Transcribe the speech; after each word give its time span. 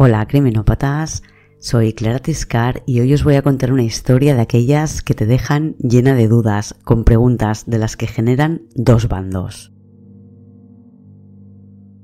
Hola, 0.00 0.28
criminópatas. 0.28 1.24
Soy 1.58 1.92
Clara 1.92 2.20
Tiscar 2.20 2.84
y 2.86 3.00
hoy 3.00 3.14
os 3.14 3.24
voy 3.24 3.34
a 3.34 3.42
contar 3.42 3.72
una 3.72 3.82
historia 3.82 4.36
de 4.36 4.42
aquellas 4.42 5.02
que 5.02 5.12
te 5.12 5.26
dejan 5.26 5.74
llena 5.78 6.14
de 6.14 6.28
dudas, 6.28 6.76
con 6.84 7.02
preguntas 7.02 7.64
de 7.66 7.78
las 7.78 7.96
que 7.96 8.06
generan 8.06 8.62
dos 8.76 9.08
bandos. 9.08 9.72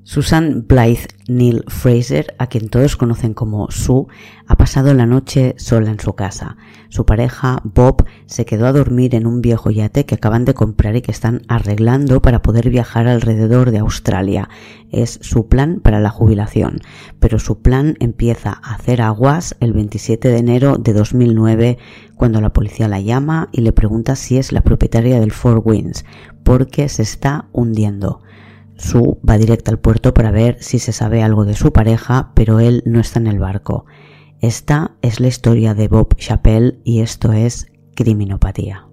Susan 0.07 0.65
Blythe 0.67 1.07
Neil 1.27 1.63
Fraser, 1.67 2.35
a 2.37 2.45
quien 2.45 2.69
todos 2.69 2.95
conocen 2.95 3.33
como 3.33 3.71
Sue, 3.71 4.05
ha 4.45 4.55
pasado 4.55 4.93
la 4.93 5.07
noche 5.07 5.55
sola 5.57 5.89
en 5.89 5.99
su 5.99 6.13
casa. 6.13 6.57
Su 6.89 7.07
pareja, 7.07 7.57
Bob, 7.63 8.05
se 8.27 8.45
quedó 8.45 8.67
a 8.67 8.71
dormir 8.71 9.15
en 9.15 9.25
un 9.25 9.41
viejo 9.41 9.71
yate 9.71 10.05
que 10.05 10.13
acaban 10.13 10.45
de 10.45 10.53
comprar 10.53 10.95
y 10.95 11.01
que 11.01 11.09
están 11.09 11.41
arreglando 11.47 12.21
para 12.21 12.43
poder 12.43 12.69
viajar 12.69 13.07
alrededor 13.07 13.71
de 13.71 13.79
Australia. 13.79 14.47
Es 14.91 15.17
su 15.23 15.47
plan 15.47 15.79
para 15.79 15.99
la 15.99 16.11
jubilación, 16.11 16.81
pero 17.19 17.39
su 17.39 17.63
plan 17.63 17.97
empieza 17.99 18.59
a 18.61 18.75
hacer 18.75 19.01
aguas 19.01 19.55
el 19.59 19.73
27 19.73 20.27
de 20.27 20.37
enero 20.37 20.77
de 20.77 20.93
2009 20.93 21.79
cuando 22.15 22.41
la 22.41 22.53
policía 22.53 22.87
la 22.87 23.01
llama 23.01 23.49
y 23.51 23.61
le 23.61 23.71
pregunta 23.71 24.15
si 24.15 24.37
es 24.37 24.51
la 24.51 24.61
propietaria 24.61 25.19
del 25.19 25.31
Four 25.31 25.63
Winds, 25.65 26.05
porque 26.43 26.89
se 26.89 27.01
está 27.01 27.49
hundiendo. 27.53 28.21
Sue 28.77 29.17
va 29.27 29.37
directa 29.37 29.71
al 29.71 29.79
puerto 29.79 30.13
para 30.13 30.31
ver 30.31 30.57
si 30.61 30.79
se 30.79 30.91
sabe 30.91 31.23
algo 31.23 31.45
de 31.45 31.55
su 31.55 31.71
pareja, 31.71 32.31
pero 32.35 32.59
él 32.59 32.83
no 32.85 32.99
está 32.99 33.19
en 33.19 33.27
el 33.27 33.39
barco. 33.39 33.85
Esta 34.41 34.97
es 35.01 35.19
la 35.19 35.27
historia 35.27 35.73
de 35.73 35.87
Bob 35.87 36.15
Chappelle 36.17 36.79
y 36.83 37.01
esto 37.01 37.31
es 37.31 37.67
Criminopatía. 37.95 38.87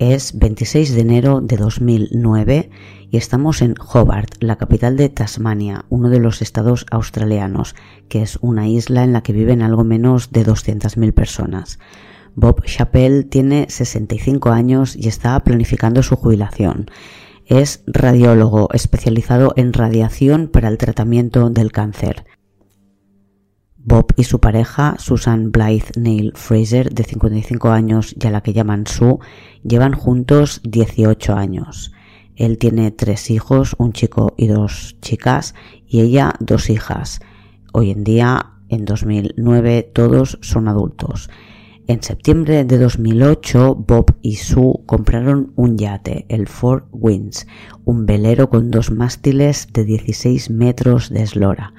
Es 0.00 0.36
26 0.36 0.92
de 0.94 1.00
enero 1.00 1.40
de 1.40 1.56
2009 1.56 2.70
y 3.12 3.16
estamos 3.16 3.62
en 3.62 3.76
Hobart, 3.78 4.42
la 4.42 4.56
capital 4.56 4.96
de 4.96 5.08
Tasmania, 5.08 5.84
uno 5.88 6.10
de 6.10 6.18
los 6.18 6.42
estados 6.42 6.84
australianos, 6.90 7.76
que 8.08 8.22
es 8.22 8.38
una 8.40 8.66
isla 8.66 9.04
en 9.04 9.12
la 9.12 9.22
que 9.22 9.32
viven 9.32 9.62
algo 9.62 9.84
menos 9.84 10.32
de 10.32 10.44
200.000 10.44 11.14
personas. 11.14 11.78
Bob 12.34 12.64
Chappell 12.64 13.26
tiene 13.26 13.66
65 13.68 14.50
años 14.50 14.96
y 14.96 15.06
está 15.06 15.38
planificando 15.44 16.02
su 16.02 16.16
jubilación. 16.16 16.90
Es 17.46 17.84
radiólogo 17.86 18.70
especializado 18.72 19.52
en 19.54 19.72
radiación 19.72 20.48
para 20.48 20.68
el 20.68 20.78
tratamiento 20.78 21.50
del 21.50 21.70
cáncer. 21.70 22.24
Bob 23.86 24.06
y 24.16 24.24
su 24.24 24.40
pareja, 24.40 24.96
Susan 24.98 25.52
Blythe 25.52 26.00
Neil 26.00 26.32
Fraser, 26.34 26.94
de 26.94 27.04
55 27.04 27.68
años 27.68 28.14
y 28.18 28.26
a 28.26 28.30
la 28.30 28.40
que 28.40 28.54
llaman 28.54 28.86
Sue, 28.86 29.18
llevan 29.62 29.92
juntos 29.92 30.62
18 30.64 31.34
años. 31.34 31.92
Él 32.34 32.56
tiene 32.56 32.92
tres 32.92 33.30
hijos, 33.30 33.76
un 33.76 33.92
chico 33.92 34.32
y 34.38 34.46
dos 34.46 34.96
chicas, 35.02 35.54
y 35.86 36.00
ella 36.00 36.32
dos 36.40 36.70
hijas. 36.70 37.20
Hoy 37.74 37.90
en 37.90 38.04
día, 38.04 38.52
en 38.70 38.86
2009, 38.86 39.90
todos 39.92 40.38
son 40.40 40.68
adultos. 40.68 41.28
En 41.86 42.02
septiembre 42.02 42.64
de 42.64 42.78
2008, 42.78 43.74
Bob 43.86 44.16
y 44.22 44.36
Sue 44.36 44.80
compraron 44.86 45.52
un 45.56 45.76
yate, 45.76 46.24
el 46.30 46.48
Four 46.48 46.88
Winds, 46.90 47.46
un 47.84 48.06
velero 48.06 48.48
con 48.48 48.70
dos 48.70 48.90
mástiles 48.90 49.68
de 49.74 49.84
16 49.84 50.48
metros 50.48 51.10
de 51.10 51.22
eslora 51.22 51.74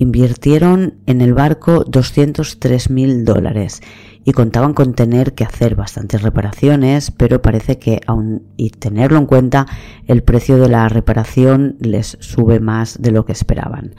invirtieron 0.00 0.94
en 1.04 1.20
el 1.20 1.34
barco 1.34 1.84
203 1.84 2.88
mil 2.88 3.26
dólares 3.26 3.82
y 4.24 4.32
contaban 4.32 4.72
con 4.72 4.94
tener 4.94 5.34
que 5.34 5.44
hacer 5.44 5.76
bastantes 5.76 6.22
reparaciones, 6.22 7.10
pero 7.10 7.42
parece 7.42 7.78
que 7.78 8.00
aún 8.06 8.46
y 8.56 8.70
tenerlo 8.70 9.18
en 9.18 9.26
cuenta, 9.26 9.66
el 10.06 10.22
precio 10.22 10.56
de 10.56 10.70
la 10.70 10.88
reparación 10.88 11.76
les 11.80 12.16
sube 12.20 12.60
más 12.60 13.00
de 13.02 13.10
lo 13.10 13.26
que 13.26 13.32
esperaban. 13.32 13.94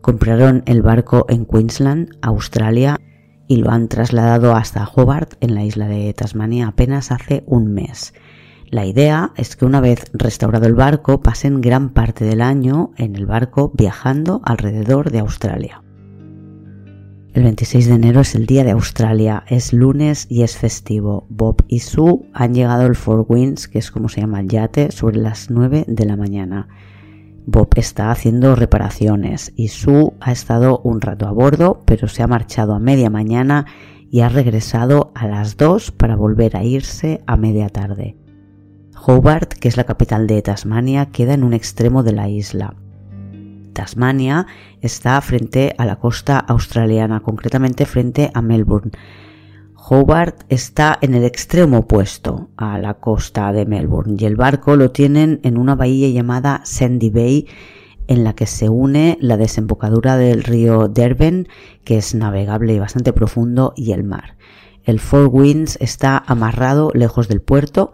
Compraron 0.00 0.62
el 0.66 0.80
barco 0.80 1.26
en 1.28 1.44
Queensland, 1.44 2.16
Australia, 2.22 3.00
y 3.48 3.56
lo 3.56 3.70
han 3.70 3.88
trasladado 3.88 4.54
hasta 4.54 4.86
Hobart, 4.86 5.34
en 5.40 5.56
la 5.56 5.64
isla 5.64 5.88
de 5.88 6.14
Tasmania, 6.14 6.68
apenas 6.68 7.10
hace 7.10 7.42
un 7.46 7.74
mes. 7.74 8.14
La 8.72 8.86
idea 8.86 9.32
es 9.36 9.54
que 9.54 9.66
una 9.66 9.82
vez 9.82 10.06
restaurado 10.14 10.66
el 10.66 10.72
barco 10.72 11.20
pasen 11.20 11.60
gran 11.60 11.90
parte 11.90 12.24
del 12.24 12.40
año 12.40 12.92
en 12.96 13.16
el 13.16 13.26
barco 13.26 13.70
viajando 13.74 14.40
alrededor 14.46 15.10
de 15.10 15.18
Australia. 15.18 15.82
El 17.34 17.42
26 17.42 17.88
de 17.88 17.94
enero 17.94 18.22
es 18.22 18.34
el 18.34 18.46
día 18.46 18.64
de 18.64 18.70
Australia, 18.70 19.44
es 19.46 19.74
lunes 19.74 20.26
y 20.30 20.42
es 20.42 20.56
festivo. 20.56 21.26
Bob 21.28 21.62
y 21.68 21.80
Sue 21.80 22.20
han 22.32 22.54
llegado 22.54 22.84
al 22.84 22.96
Four 22.96 23.26
Winds, 23.28 23.68
que 23.68 23.78
es 23.78 23.90
como 23.90 24.08
se 24.08 24.22
llama 24.22 24.40
el 24.40 24.48
yate, 24.48 24.90
sobre 24.90 25.18
las 25.18 25.50
9 25.50 25.84
de 25.86 26.06
la 26.06 26.16
mañana. 26.16 26.68
Bob 27.44 27.68
está 27.76 28.10
haciendo 28.10 28.56
reparaciones 28.56 29.52
y 29.54 29.68
Sue 29.68 30.14
ha 30.18 30.32
estado 30.32 30.78
un 30.78 31.02
rato 31.02 31.28
a 31.28 31.32
bordo, 31.32 31.82
pero 31.84 32.08
se 32.08 32.22
ha 32.22 32.26
marchado 32.26 32.72
a 32.72 32.78
media 32.78 33.10
mañana 33.10 33.66
y 34.10 34.20
ha 34.20 34.30
regresado 34.30 35.12
a 35.14 35.28
las 35.28 35.58
2 35.58 35.90
para 35.90 36.16
volver 36.16 36.56
a 36.56 36.64
irse 36.64 37.22
a 37.26 37.36
media 37.36 37.68
tarde. 37.68 38.16
Hobart, 39.04 39.54
que 39.54 39.68
es 39.68 39.76
la 39.76 39.84
capital 39.84 40.26
de 40.28 40.42
Tasmania, 40.42 41.06
queda 41.06 41.34
en 41.34 41.42
un 41.42 41.54
extremo 41.54 42.04
de 42.04 42.12
la 42.12 42.28
isla. 42.28 42.74
Tasmania 43.72 44.46
está 44.80 45.20
frente 45.20 45.74
a 45.76 45.86
la 45.86 45.96
costa 45.96 46.38
australiana, 46.38 47.20
concretamente 47.20 47.84
frente 47.84 48.30
a 48.32 48.42
Melbourne. 48.42 48.92
Hobart 49.74 50.44
está 50.48 50.98
en 51.00 51.14
el 51.14 51.24
extremo 51.24 51.78
opuesto 51.78 52.50
a 52.56 52.78
la 52.78 52.94
costa 52.94 53.52
de 53.52 53.66
Melbourne 53.66 54.16
y 54.18 54.24
el 54.24 54.36
barco 54.36 54.76
lo 54.76 54.92
tienen 54.92 55.40
en 55.42 55.58
una 55.58 55.74
bahía 55.74 56.08
llamada 56.08 56.60
Sandy 56.64 57.10
Bay 57.10 57.48
en 58.06 58.22
la 58.22 58.34
que 58.34 58.46
se 58.46 58.68
une 58.68 59.18
la 59.20 59.36
desembocadura 59.36 60.16
del 60.16 60.44
río 60.44 60.86
Derben, 60.86 61.48
que 61.82 61.96
es 61.96 62.14
navegable 62.14 62.74
y 62.74 62.78
bastante 62.78 63.12
profundo, 63.12 63.72
y 63.74 63.92
el 63.92 64.04
mar. 64.04 64.36
El 64.84 65.00
Four 65.00 65.28
Winds 65.32 65.78
está 65.80 66.22
amarrado 66.26 66.90
lejos 66.94 67.28
del 67.28 67.40
puerto, 67.40 67.92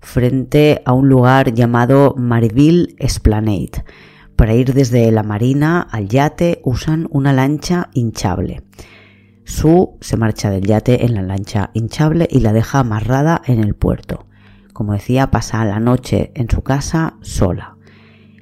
frente 0.00 0.82
a 0.84 0.92
un 0.92 1.08
lugar 1.08 1.54
llamado 1.54 2.14
Mariville 2.16 2.94
Esplanade. 2.98 3.84
Para 4.36 4.54
ir 4.54 4.72
desde 4.72 5.10
la 5.12 5.22
marina 5.22 5.82
al 5.82 6.08
yate 6.08 6.60
usan 6.64 7.06
una 7.10 7.32
lancha 7.32 7.90
hinchable. 7.92 8.62
Sue 9.44 9.88
se 10.00 10.16
marcha 10.16 10.48
del 10.48 10.64
yate 10.64 11.04
en 11.04 11.14
la 11.14 11.22
lancha 11.22 11.70
hinchable 11.74 12.28
y 12.30 12.40
la 12.40 12.52
deja 12.52 12.78
amarrada 12.78 13.42
en 13.46 13.60
el 13.60 13.74
puerto. 13.74 14.26
Como 14.72 14.94
decía, 14.94 15.30
pasa 15.30 15.64
la 15.64 15.80
noche 15.80 16.32
en 16.34 16.48
su 16.48 16.62
casa 16.62 17.18
sola. 17.20 17.76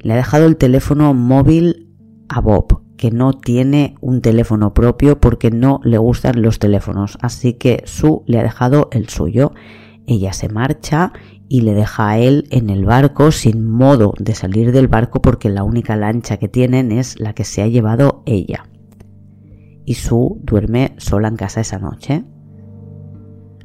Le 0.00 0.12
ha 0.12 0.16
dejado 0.16 0.46
el 0.46 0.56
teléfono 0.56 1.14
móvil 1.14 1.88
a 2.28 2.40
Bob, 2.40 2.82
que 2.96 3.10
no 3.10 3.32
tiene 3.32 3.96
un 4.00 4.20
teléfono 4.20 4.74
propio 4.74 5.18
porque 5.18 5.50
no 5.50 5.80
le 5.82 5.98
gustan 5.98 6.42
los 6.42 6.58
teléfonos, 6.58 7.18
así 7.22 7.54
que 7.54 7.82
Sue 7.86 8.20
le 8.26 8.38
ha 8.38 8.42
dejado 8.42 8.88
el 8.92 9.08
suyo. 9.08 9.52
Ella 10.06 10.32
se 10.32 10.48
marcha 10.48 11.12
y 11.48 11.62
le 11.62 11.74
deja 11.74 12.10
a 12.10 12.18
él 12.18 12.46
en 12.50 12.70
el 12.70 12.84
barco 12.84 13.32
sin 13.32 13.64
modo 13.64 14.12
de 14.18 14.34
salir 14.34 14.72
del 14.72 14.88
barco 14.88 15.22
porque 15.22 15.48
la 15.48 15.64
única 15.64 15.96
lancha 15.96 16.36
que 16.36 16.48
tienen 16.48 16.92
es 16.92 17.18
la 17.18 17.32
que 17.32 17.44
se 17.44 17.62
ha 17.62 17.68
llevado 17.68 18.22
ella. 18.26 18.68
Y 19.84 19.94
Sue 19.94 20.36
duerme 20.42 20.94
sola 20.98 21.28
en 21.28 21.36
casa 21.36 21.62
esa 21.62 21.78
noche. 21.78 22.24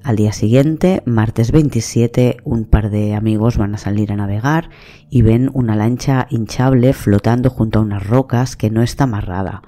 Al 0.03 0.15
día 0.15 0.31
siguiente, 0.31 1.01
martes 1.05 1.51
27, 1.51 2.37
un 2.43 2.65
par 2.65 2.89
de 2.89 3.13
amigos 3.13 3.57
van 3.57 3.75
a 3.75 3.77
salir 3.77 4.11
a 4.11 4.17
navegar 4.17 4.69
y 5.09 5.21
ven 5.21 5.49
una 5.53 5.75
lancha 5.75 6.27
hinchable 6.29 6.93
flotando 6.93 7.49
junto 7.49 7.79
a 7.79 7.81
unas 7.81 8.05
rocas 8.05 8.55
que 8.55 8.69
no 8.69 8.81
está 8.81 9.05
amarrada. 9.05 9.61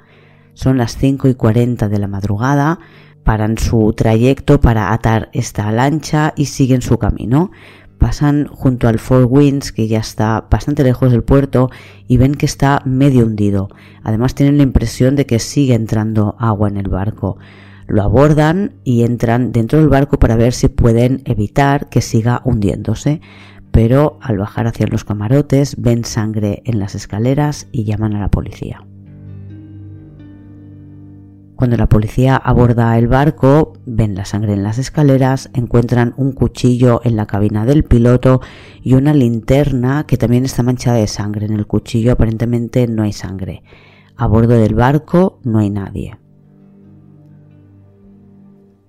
Son 0.53 0.77
las 0.77 0.97
5 0.97 1.27
y 1.27 1.35
40 1.35 1.89
de 1.89 1.99
la 1.99 2.07
madrugada, 2.07 2.79
paran 3.23 3.57
su 3.57 3.93
trayecto 3.93 4.61
para 4.61 4.93
atar 4.93 5.29
esta 5.33 5.71
lancha 5.71 6.33
y 6.37 6.45
siguen 6.45 6.81
su 6.81 6.97
camino 6.97 7.51
pasan 7.97 8.47
junto 8.47 8.87
al 8.87 8.99
Four 8.99 9.25
Winds, 9.29 9.71
que 9.71 9.87
ya 9.87 9.99
está 9.99 10.47
bastante 10.49 10.83
lejos 10.83 11.11
del 11.11 11.23
puerto, 11.23 11.69
y 12.07 12.17
ven 12.17 12.35
que 12.35 12.45
está 12.45 12.81
medio 12.85 13.25
hundido. 13.25 13.69
Además 14.03 14.35
tienen 14.35 14.57
la 14.57 14.63
impresión 14.63 15.15
de 15.15 15.25
que 15.25 15.39
sigue 15.39 15.73
entrando 15.73 16.35
agua 16.39 16.67
en 16.69 16.77
el 16.77 16.89
barco. 16.89 17.37
Lo 17.87 18.01
abordan 18.03 18.73
y 18.83 19.03
entran 19.03 19.51
dentro 19.51 19.79
del 19.79 19.89
barco 19.89 20.17
para 20.17 20.35
ver 20.35 20.53
si 20.53 20.69
pueden 20.69 21.21
evitar 21.25 21.89
que 21.89 22.01
siga 22.01 22.41
hundiéndose. 22.43 23.21
pero 23.71 24.19
al 24.21 24.37
bajar 24.37 24.67
hacia 24.67 24.87
los 24.87 25.03
camarotes 25.03 25.75
ven 25.77 26.05
sangre 26.05 26.61
en 26.63 26.79
las 26.79 26.95
escaleras 26.95 27.67
y 27.73 27.83
llaman 27.83 28.15
a 28.15 28.21
la 28.21 28.29
policía. 28.29 28.85
Cuando 31.55 31.77
la 31.77 31.87
policía 31.87 32.35
aborda 32.35 32.97
el 32.97 33.07
barco, 33.07 33.73
ven 33.85 34.13
la 34.13 34.25
sangre 34.25 34.53
en 34.53 34.63
las 34.63 34.77
escaleras, 34.77 35.49
encuentran 35.53 36.13
un 36.17 36.33
cuchillo 36.33 36.99
en 37.05 37.15
la 37.15 37.27
cabina 37.27 37.65
del 37.65 37.85
piloto 37.85 38.41
y 38.81 38.95
una 38.95 39.13
linterna 39.13 40.05
que 40.05 40.17
también 40.17 40.43
está 40.43 40.63
manchada 40.63 40.97
de 40.97 41.07
sangre. 41.07 41.45
En 41.45 41.53
el 41.53 41.65
cuchillo 41.65 42.11
aparentemente 42.11 42.87
no 42.87 43.03
hay 43.03 43.13
sangre. 43.13 43.63
A 44.17 44.27
bordo 44.27 44.55
del 44.55 44.75
barco 44.75 45.39
no 45.43 45.59
hay 45.59 45.69
nadie. 45.69 46.17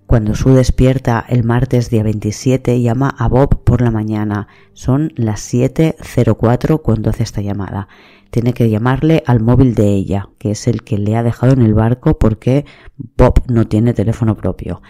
Cuando 0.07 0.35
Sue 0.35 0.55
despierta 0.55 1.25
el 1.29 1.45
martes 1.45 1.91
día 1.91 2.03
27, 2.03 2.81
llama 2.81 3.15
a 3.17 3.29
Bob 3.29 3.65
por 3.65 3.81
la 3.81 3.91
mañana. 3.91 4.49
Son 4.73 5.13
las 5.17 5.53
7.04 5.53 6.81
cuando 6.81 7.11
hace 7.11 7.25
esta 7.25 7.43
llamada. 7.43 7.89
Tiene 8.37 8.53
que 8.53 8.69
llamarle 8.69 9.23
al 9.25 9.41
móvil 9.41 9.75
de 9.75 9.95
ella, 9.95 10.29
que 10.39 10.51
es 10.51 10.69
el 10.69 10.83
que 10.83 10.99
le 10.99 11.17
ha 11.17 11.23
dejado 11.23 11.55
en 11.55 11.63
el 11.63 11.73
barco 11.73 12.19
porque 12.19 12.67
Bob 13.17 13.41
no 13.49 13.67
tiene 13.67 13.95
teléfono 13.95 14.37
propio. 14.37 14.83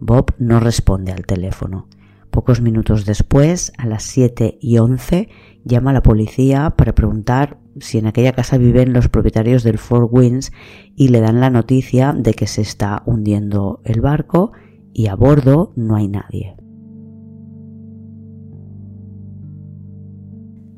Bob 0.00 0.34
no 0.38 0.60
responde 0.60 1.10
al 1.10 1.24
teléfono. 1.24 1.88
Pocos 2.30 2.60
minutos 2.60 3.06
después, 3.06 3.72
a 3.78 3.86
las 3.86 4.02
7 4.02 4.58
y 4.60 4.76
11, 4.76 5.30
llama 5.64 5.92
a 5.92 5.94
la 5.94 6.02
policía 6.02 6.74
para 6.76 6.94
preguntar 6.94 7.58
si 7.78 7.96
en 7.96 8.06
aquella 8.06 8.34
casa 8.34 8.58
viven 8.58 8.92
los 8.92 9.08
propietarios 9.08 9.62
del 9.62 9.78
Four 9.78 10.10
Winds 10.10 10.52
y 10.94 11.08
le 11.08 11.22
dan 11.22 11.40
la 11.40 11.48
noticia 11.48 12.12
de 12.12 12.34
que 12.34 12.46
se 12.46 12.60
está 12.60 13.02
hundiendo 13.06 13.80
el 13.84 14.02
barco 14.02 14.52
y 14.92 15.06
a 15.06 15.14
bordo 15.14 15.72
no 15.74 15.96
hay 15.96 16.08
nadie. 16.08 16.54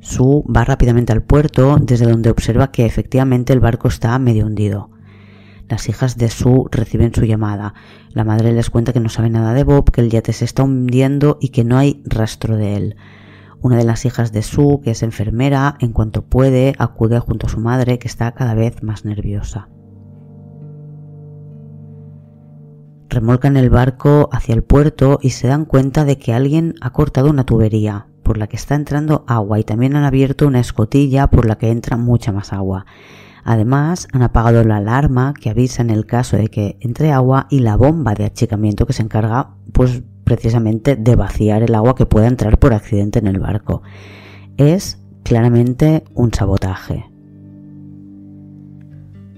Sue 0.02 0.42
va 0.54 0.64
rápidamente 0.64 1.12
al 1.12 1.22
puerto 1.22 1.78
desde 1.80 2.10
donde 2.10 2.28
observa 2.28 2.72
que 2.72 2.84
efectivamente 2.84 3.52
el 3.52 3.60
barco 3.60 3.86
está 3.86 4.18
medio 4.18 4.46
hundido. 4.46 4.90
Las 5.68 5.88
hijas 5.88 6.18
de 6.18 6.28
Sue 6.28 6.64
reciben 6.72 7.14
su 7.14 7.24
llamada. 7.24 7.74
La 8.10 8.24
madre 8.24 8.52
les 8.52 8.68
cuenta 8.68 8.92
que 8.92 8.98
no 8.98 9.08
sabe 9.08 9.30
nada 9.30 9.54
de 9.54 9.62
Bob, 9.62 9.92
que 9.92 10.00
el 10.00 10.10
yate 10.10 10.32
se 10.32 10.44
está 10.44 10.64
hundiendo 10.64 11.38
y 11.40 11.50
que 11.50 11.62
no 11.62 11.78
hay 11.78 12.02
rastro 12.04 12.56
de 12.56 12.76
él. 12.76 12.96
Una 13.60 13.76
de 13.76 13.84
las 13.84 14.04
hijas 14.04 14.32
de 14.32 14.42
Sue, 14.42 14.80
que 14.82 14.90
es 14.90 15.04
enfermera, 15.04 15.76
en 15.78 15.92
cuanto 15.92 16.26
puede, 16.26 16.74
acude 16.78 17.20
junto 17.20 17.46
a 17.46 17.50
su 17.50 17.60
madre, 17.60 18.00
que 18.00 18.08
está 18.08 18.32
cada 18.32 18.54
vez 18.54 18.82
más 18.82 19.04
nerviosa. 19.04 19.68
Remolcan 23.08 23.56
el 23.56 23.70
barco 23.70 24.28
hacia 24.32 24.56
el 24.56 24.64
puerto 24.64 25.20
y 25.22 25.30
se 25.30 25.46
dan 25.46 25.64
cuenta 25.64 26.04
de 26.04 26.18
que 26.18 26.34
alguien 26.34 26.74
ha 26.80 26.90
cortado 26.90 27.30
una 27.30 27.44
tubería 27.44 28.08
por 28.22 28.38
la 28.38 28.46
que 28.46 28.56
está 28.56 28.74
entrando 28.74 29.24
agua 29.26 29.58
y 29.58 29.64
también 29.64 29.96
han 29.96 30.04
abierto 30.04 30.46
una 30.46 30.60
escotilla 30.60 31.28
por 31.28 31.46
la 31.46 31.56
que 31.56 31.70
entra 31.70 31.96
mucha 31.96 32.32
más 32.32 32.52
agua. 32.52 32.86
Además, 33.44 34.06
han 34.12 34.22
apagado 34.22 34.62
la 34.64 34.76
alarma 34.76 35.34
que 35.34 35.50
avisa 35.50 35.82
en 35.82 35.90
el 35.90 36.06
caso 36.06 36.36
de 36.36 36.48
que 36.48 36.76
entre 36.80 37.12
agua 37.12 37.46
y 37.50 37.58
la 37.58 37.76
bomba 37.76 38.14
de 38.14 38.24
achicamiento 38.24 38.86
que 38.86 38.92
se 38.92 39.02
encarga, 39.02 39.50
pues 39.72 40.02
precisamente 40.24 40.96
de 40.96 41.16
vaciar 41.16 41.62
el 41.62 41.74
agua 41.74 41.96
que 41.96 42.06
pueda 42.06 42.28
entrar 42.28 42.58
por 42.58 42.72
accidente 42.72 43.18
en 43.18 43.26
el 43.26 43.40
barco. 43.40 43.82
Es 44.56 44.98
claramente 45.24 46.04
un 46.14 46.32
sabotaje. 46.32 47.06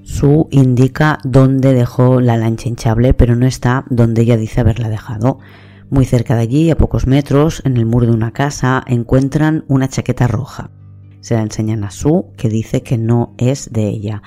Su 0.02 0.48
indica 0.50 1.18
dónde 1.24 1.72
dejó 1.72 2.20
la 2.20 2.36
lancha 2.36 2.68
hinchable, 2.68 3.14
pero 3.14 3.36
no 3.36 3.46
está 3.46 3.84
donde 3.88 4.22
ella 4.22 4.36
dice 4.36 4.60
haberla 4.60 4.90
dejado. 4.90 5.38
Muy 5.94 6.06
cerca 6.06 6.34
de 6.34 6.40
allí, 6.42 6.70
a 6.72 6.76
pocos 6.76 7.06
metros, 7.06 7.62
en 7.64 7.76
el 7.76 7.86
muro 7.86 8.06
de 8.06 8.12
una 8.12 8.32
casa, 8.32 8.82
encuentran 8.88 9.64
una 9.68 9.86
chaqueta 9.86 10.26
roja. 10.26 10.72
Se 11.20 11.34
la 11.34 11.42
enseñan 11.42 11.84
a 11.84 11.92
Su, 11.92 12.32
que 12.36 12.48
dice 12.48 12.82
que 12.82 12.98
no 12.98 13.32
es 13.38 13.72
de 13.72 13.86
ella. 13.86 14.20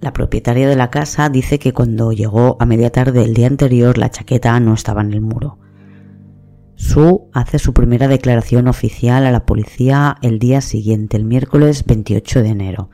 La 0.00 0.14
propietaria 0.14 0.66
de 0.66 0.76
la 0.76 0.88
casa 0.88 1.28
dice 1.28 1.58
que 1.58 1.74
cuando 1.74 2.12
llegó 2.12 2.56
a 2.58 2.64
media 2.64 2.88
tarde 2.88 3.22
el 3.22 3.34
día 3.34 3.48
anterior 3.48 3.98
la 3.98 4.10
chaqueta 4.10 4.58
no 4.60 4.72
estaba 4.72 5.02
en 5.02 5.12
el 5.12 5.20
muro. 5.20 5.58
Su 6.74 7.28
hace 7.34 7.58
su 7.58 7.74
primera 7.74 8.08
declaración 8.08 8.66
oficial 8.66 9.26
a 9.26 9.30
la 9.30 9.44
policía 9.44 10.16
el 10.22 10.38
día 10.38 10.62
siguiente, 10.62 11.18
el 11.18 11.24
miércoles 11.24 11.84
28 11.84 12.42
de 12.42 12.48
enero. 12.48 12.88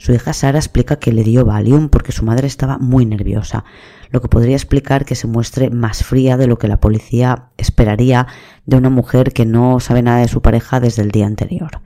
Su 0.00 0.14
hija 0.14 0.32
Sara 0.32 0.58
explica 0.58 0.96
que 0.96 1.12
le 1.12 1.24
dio 1.24 1.44
Valium 1.44 1.90
porque 1.90 2.10
su 2.10 2.24
madre 2.24 2.46
estaba 2.46 2.78
muy 2.78 3.04
nerviosa, 3.04 3.66
lo 4.08 4.22
que 4.22 4.28
podría 4.28 4.56
explicar 4.56 5.04
que 5.04 5.14
se 5.14 5.26
muestre 5.26 5.68
más 5.68 6.04
fría 6.04 6.38
de 6.38 6.46
lo 6.46 6.56
que 6.56 6.68
la 6.68 6.80
policía 6.80 7.50
esperaría 7.58 8.26
de 8.64 8.78
una 8.78 8.88
mujer 8.88 9.34
que 9.34 9.44
no 9.44 9.78
sabe 9.78 10.00
nada 10.00 10.20
de 10.20 10.28
su 10.28 10.40
pareja 10.40 10.80
desde 10.80 11.02
el 11.02 11.10
día 11.10 11.26
anterior. 11.26 11.82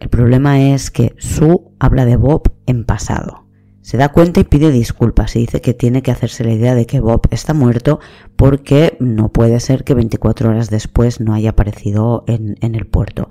El 0.00 0.08
problema 0.08 0.58
es 0.58 0.90
que 0.90 1.14
Sue 1.18 1.60
habla 1.78 2.06
de 2.06 2.16
Bob 2.16 2.50
en 2.64 2.86
pasado. 2.86 3.46
Se 3.82 3.98
da 3.98 4.08
cuenta 4.08 4.40
y 4.40 4.44
pide 4.44 4.70
disculpas 4.70 5.36
y 5.36 5.40
dice 5.40 5.60
que 5.60 5.74
tiene 5.74 6.00
que 6.00 6.12
hacerse 6.12 6.44
la 6.44 6.52
idea 6.52 6.74
de 6.74 6.86
que 6.86 7.00
Bob 7.00 7.28
está 7.30 7.52
muerto 7.52 8.00
porque 8.36 8.96
no 9.00 9.32
puede 9.32 9.60
ser 9.60 9.84
que 9.84 9.92
24 9.92 10.48
horas 10.48 10.70
después 10.70 11.20
no 11.20 11.34
haya 11.34 11.50
aparecido 11.50 12.24
en, 12.26 12.56
en 12.62 12.74
el 12.74 12.86
puerto. 12.86 13.28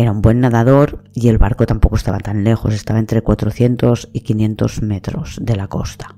Era 0.00 0.12
un 0.12 0.22
buen 0.22 0.40
nadador 0.40 1.04
y 1.12 1.28
el 1.28 1.36
barco 1.36 1.66
tampoco 1.66 1.96
estaba 1.96 2.20
tan 2.20 2.42
lejos, 2.42 2.72
estaba 2.72 2.98
entre 2.98 3.20
400 3.20 4.08
y 4.14 4.20
500 4.20 4.80
metros 4.80 5.38
de 5.42 5.56
la 5.56 5.66
costa. 5.66 6.16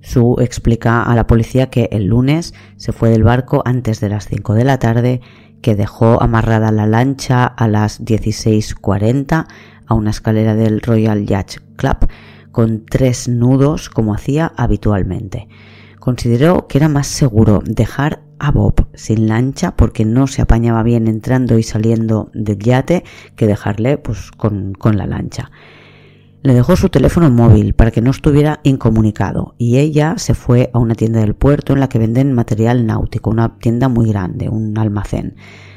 Sue 0.00 0.42
explica 0.42 1.02
a 1.02 1.14
la 1.14 1.26
policía 1.26 1.68
que 1.68 1.90
el 1.92 2.06
lunes 2.06 2.54
se 2.78 2.92
fue 2.92 3.10
del 3.10 3.22
barco 3.22 3.60
antes 3.66 4.00
de 4.00 4.08
las 4.08 4.26
5 4.28 4.54
de 4.54 4.64
la 4.64 4.78
tarde, 4.78 5.20
que 5.60 5.76
dejó 5.76 6.22
amarrada 6.22 6.72
la 6.72 6.86
lancha 6.86 7.44
a 7.44 7.68
las 7.68 8.02
16.40 8.02 9.48
a 9.86 9.94
una 9.94 10.08
escalera 10.08 10.54
del 10.54 10.80
Royal 10.80 11.26
Yacht 11.26 11.58
Club 11.76 12.08
con 12.50 12.86
tres 12.86 13.28
nudos 13.28 13.90
como 13.90 14.14
hacía 14.14 14.54
habitualmente. 14.56 15.48
Consideró 16.02 16.66
que 16.66 16.78
era 16.78 16.88
más 16.88 17.06
seguro 17.06 17.62
dejar 17.64 18.24
a 18.40 18.50
Bob 18.50 18.88
sin 18.92 19.28
lancha 19.28 19.76
porque 19.76 20.04
no 20.04 20.26
se 20.26 20.42
apañaba 20.42 20.82
bien 20.82 21.06
entrando 21.06 21.58
y 21.58 21.62
saliendo 21.62 22.28
del 22.34 22.58
yate 22.58 23.04
que 23.36 23.46
dejarle 23.46 23.98
pues 23.98 24.32
con, 24.32 24.72
con 24.72 24.96
la 24.96 25.06
lancha. 25.06 25.52
Le 26.42 26.54
dejó 26.54 26.74
su 26.74 26.88
teléfono 26.88 27.30
móvil 27.30 27.74
para 27.74 27.92
que 27.92 28.00
no 28.00 28.10
estuviera 28.10 28.58
incomunicado 28.64 29.54
y 29.58 29.78
ella 29.78 30.14
se 30.16 30.34
fue 30.34 30.70
a 30.74 30.80
una 30.80 30.96
tienda 30.96 31.20
del 31.20 31.36
puerto 31.36 31.72
en 31.72 31.78
la 31.78 31.88
que 31.88 32.00
venden 32.00 32.32
material 32.32 32.84
náutico, 32.84 33.30
una 33.30 33.56
tienda 33.58 33.88
muy 33.88 34.08
grande, 34.08 34.48
un 34.48 34.76
almacén. 34.76 35.36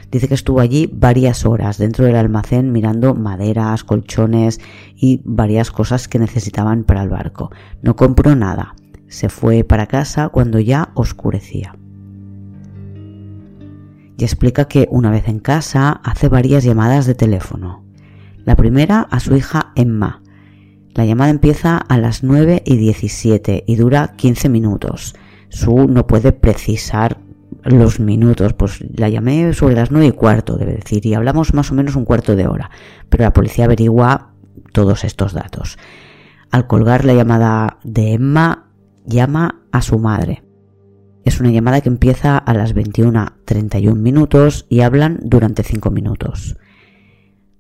Dice 0.10 0.28
que 0.28 0.34
estuvo 0.34 0.60
allí 0.60 0.90
varias 0.92 1.46
horas 1.46 1.78
dentro 1.78 2.04
del 2.04 2.16
almacén 2.16 2.72
mirando 2.72 3.14
maderas, 3.14 3.84
colchones 3.84 4.60
y 4.96 5.22
varias 5.24 5.70
cosas 5.70 6.08
que 6.08 6.18
necesitaban 6.18 6.84
para 6.84 7.04
el 7.04 7.10
barco. 7.10 7.52
No 7.84 7.96
compró 7.96 8.36
nada. 8.36 8.74
Se 9.08 9.30
fue 9.30 9.64
para 9.64 9.88
casa 9.88 10.30
cuando 10.30 10.60
ya 10.60 10.92
oscurecía. 10.94 11.76
Y 14.18 14.24
explica 14.24 14.66
que 14.66 14.88
una 14.90 15.12
vez 15.12 15.28
en 15.28 15.40
casa 15.40 16.02
hace 16.04 16.30
varias 16.30 16.64
llamadas 16.64 17.06
de 17.06 17.16
teléfono. 17.16 17.84
La 18.46 18.56
primera 18.56 19.02
a 19.02 19.20
su 19.20 19.36
hija 19.36 19.72
Emma, 19.76 20.22
la 20.96 21.06
llamada 21.06 21.30
empieza 21.30 21.78
a 21.78 21.98
las 21.98 22.24
9 22.24 22.64
y 22.66 22.78
17 22.78 23.66
y 23.68 23.76
dura 23.76 24.14
15 24.16 24.48
minutos. 24.48 25.14
Su 25.50 25.88
no 25.88 26.08
puede 26.08 26.32
precisar 26.32 27.20
los 27.64 28.00
minutos, 28.00 28.54
pues 28.54 28.80
la 28.96 29.10
llamé 29.10 29.52
sobre 29.54 29.76
las 29.76 29.92
9 29.92 30.08
y 30.08 30.12
cuarto, 30.12 30.56
debe 30.56 30.74
decir, 30.74 31.06
y 31.06 31.14
hablamos 31.14 31.54
más 31.54 31.70
o 31.70 31.76
menos 31.76 31.98
un 31.98 32.06
cuarto 32.06 32.38
de 32.38 32.48
hora, 32.48 32.72
pero 33.10 33.26
la 33.26 33.34
policía 33.34 33.66
averigua 33.66 34.32
todos 34.72 35.04
estos 35.04 35.34
datos. 35.34 35.78
Al 36.50 36.68
colgar 36.68 37.04
la 37.04 37.14
llamada 37.14 37.78
de 37.84 38.14
Emma, 38.14 38.65
llama 39.06 39.64
a 39.72 39.82
su 39.82 40.00
madre. 40.00 40.44
Es 41.24 41.40
una 41.40 41.52
llamada 41.52 41.82
que 41.82 41.90
empieza 41.90 42.38
a 42.38 42.54
las 42.54 42.76
21.31 42.76 43.96
minutos 43.96 44.66
y 44.70 44.82
hablan 44.82 45.20
durante 45.24 45.64
5 45.64 45.90
minutos. 45.90 46.58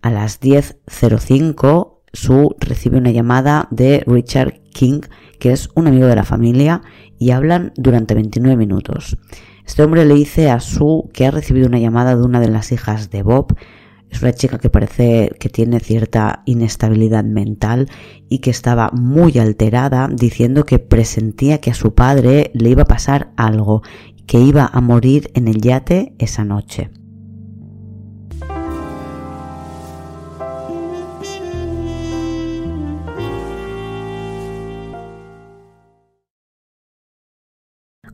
A 0.01 0.11
las 0.11 0.39
10.05 0.39 1.95
Sue 2.13 2.55
recibe 2.59 2.97
una 2.97 3.11
llamada 3.11 3.67
de 3.71 4.03
Richard 4.07 4.61
King, 4.71 5.01
que 5.39 5.51
es 5.51 5.69
un 5.75 5.87
amigo 5.87 6.07
de 6.07 6.15
la 6.15 6.23
familia, 6.23 6.81
y 7.19 7.31
hablan 7.31 7.73
durante 7.75 8.13
29 8.13 8.55
minutos. 8.55 9.17
Este 9.65 9.83
hombre 9.83 10.05
le 10.05 10.13
dice 10.13 10.49
a 10.49 10.59
Sue 10.59 11.09
que 11.11 11.25
ha 11.25 11.31
recibido 11.31 11.67
una 11.67 11.79
llamada 11.79 12.15
de 12.15 12.23
una 12.23 12.39
de 12.39 12.49
las 12.49 12.71
hijas 12.71 13.09
de 13.09 13.23
Bob. 13.23 13.55
Es 14.15 14.21
una 14.21 14.31
chica 14.31 14.59
que 14.59 14.69
parece 14.69 15.29
que 15.41 15.49
tiene 15.49 15.81
cierta 15.81 16.41
inestabilidad 16.45 17.25
mental 17.25 17.89
y 18.29 18.39
que 18.39 18.49
estaba 18.49 18.89
muy 18.93 19.37
alterada 19.39 20.07
diciendo 20.09 20.65
que 20.65 20.79
presentía 20.79 21.59
que 21.59 21.71
a 21.71 21.73
su 21.73 21.93
padre 21.95 22.49
le 22.53 22.69
iba 22.69 22.83
a 22.83 22.87
pasar 22.87 23.33
algo, 23.35 23.81
que 24.25 24.39
iba 24.39 24.69
a 24.71 24.79
morir 24.79 25.31
en 25.33 25.49
el 25.49 25.59
yate 25.59 26.15
esa 26.17 26.45
noche. 26.45 26.91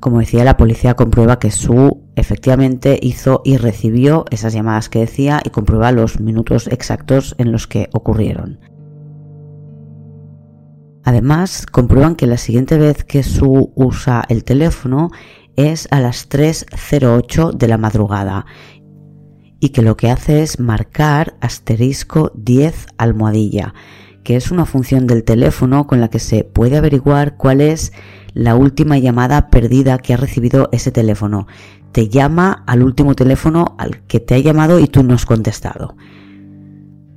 Como 0.02 0.20
decía, 0.20 0.44
la 0.44 0.58
policía 0.58 0.96
comprueba 0.96 1.40
que 1.40 1.52
Su 1.52 2.02
efectivamente 2.16 3.00
hizo 3.02 3.42
y 3.46 3.58
recibió 3.58 4.26
esas 4.32 4.52
llamadas 4.52 4.90
que 4.90 5.00
decía 5.00 5.42
y 5.46 5.52
comprueba 5.52 5.92
los 5.92 6.20
minutos 6.20 6.68
exactos 6.68 7.36
en 7.38 7.52
los 7.52 7.68
que 7.68 7.88
ocurrieron. 7.94 8.60
Además, 11.04 11.68
comprueban 11.68 12.16
que 12.16 12.26
la 12.28 12.38
siguiente 12.38 12.78
vez 12.78 13.04
que 13.04 13.22
Su 13.22 13.72
usa 13.76 14.24
el 14.28 14.44
teléfono 14.44 15.12
es 15.56 15.88
a 15.92 16.00
las 16.00 16.28
3.08 16.30 17.52
de 17.54 17.68
la 17.68 17.78
madrugada 17.78 18.48
y 19.60 19.70
que 19.70 19.84
lo 19.84 19.98
que 19.98 20.10
hace 20.10 20.42
es 20.42 20.60
marcar 20.60 21.36
asterisco 21.42 22.32
10 22.34 22.88
almohadilla, 22.98 23.76
que 24.24 24.36
es 24.36 24.52
una 24.52 24.66
función 24.66 25.08
del 25.08 25.24
teléfono 25.24 25.88
con 25.88 26.00
la 26.00 26.10
que 26.10 26.20
se 26.20 26.44
puede 26.44 26.78
averiguar 26.78 27.38
cuál 27.38 27.62
es 27.62 27.92
la 28.34 28.56
última 28.56 28.98
llamada 28.98 29.50
perdida 29.50 29.98
que 29.98 30.14
ha 30.14 30.18
recibido 30.18 30.70
ese 30.72 30.92
teléfono. 30.92 31.48
Te 31.92 32.08
llama 32.08 32.64
al 32.68 32.84
último 32.84 33.16
teléfono 33.16 33.76
al 33.78 34.04
que 34.04 34.20
te 34.20 34.36
ha 34.36 34.40
llamado 34.40 34.80
y 34.80 34.88
tú 34.88 35.04
no 35.04 35.14
has 35.14 35.26
contestado. 35.26 35.96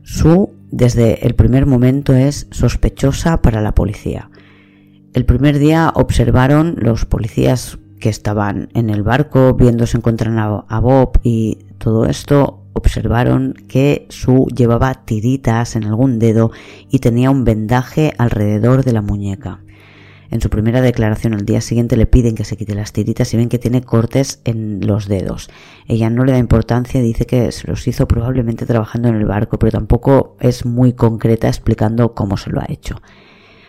Su, 0.03 0.51
desde 0.71 1.27
el 1.27 1.35
primer 1.35 1.67
momento, 1.67 2.15
es 2.15 2.49
sospechosa 2.51 3.41
para 3.43 3.61
la 3.61 3.75
policía. 3.75 4.31
El 5.13 5.25
primer 5.25 5.59
día 5.59 5.93
observaron 5.95 6.75
los 6.79 7.05
policías 7.05 7.79
que 8.01 8.09
estaban 8.09 8.69
en 8.75 8.91
el 8.91 9.03
barco 9.03 9.55
viendo 9.55 9.87
si 9.87 9.97
encuentran 9.97 10.39
a 10.39 10.81
Bob 10.81 11.21
y 11.23 11.59
todo 11.79 12.07
esto, 12.07 12.64
observaron 12.75 13.55
que 13.69 14.07
Su 14.11 14.47
llevaba 14.55 15.05
tiritas 15.05 15.77
en 15.77 15.85
algún 15.85 16.19
dedo 16.19 16.53
y 16.91 16.99
tenía 16.99 17.31
un 17.31 17.45
vendaje 17.45 18.13
alrededor 18.19 18.85
de 18.85 18.93
la 18.93 19.03
muñeca. 19.03 19.61
En 20.31 20.41
su 20.41 20.51
primera 20.51 20.81
declaración 20.81 21.35
al 21.35 21.47
día 21.47 21.61
siguiente 21.61 21.97
le 21.97 22.07
piden 22.07 22.35
que 22.35 22.45
se 22.45 22.57
quite 22.57 22.75
las 22.75 22.93
tiritas 22.93 23.33
y 23.33 23.37
ven 23.37 23.49
que 23.49 23.59
tiene 23.59 23.83
cortes 23.83 24.41
en 24.45 24.85
los 24.85 25.07
dedos. 25.07 25.49
Ella 25.87 26.11
no 26.11 26.25
le 26.25 26.33
da 26.33 26.39
importancia, 26.39 27.01
dice 27.01 27.25
que 27.25 27.53
se 27.53 27.69
los 27.69 27.87
hizo 27.87 28.09
probablemente 28.09 28.67
trabajando 28.67 29.09
en 29.09 29.15
el 29.15 29.27
barco, 29.27 29.59
pero 29.59 29.73
tampoco 29.73 30.37
es 30.41 30.67
muy 30.67 30.93
concreta 30.95 31.47
explicando 31.47 32.15
cómo 32.15 32.37
se 32.37 32.51
lo 32.51 32.61
ha 32.61 32.67
hecho. 32.69 33.01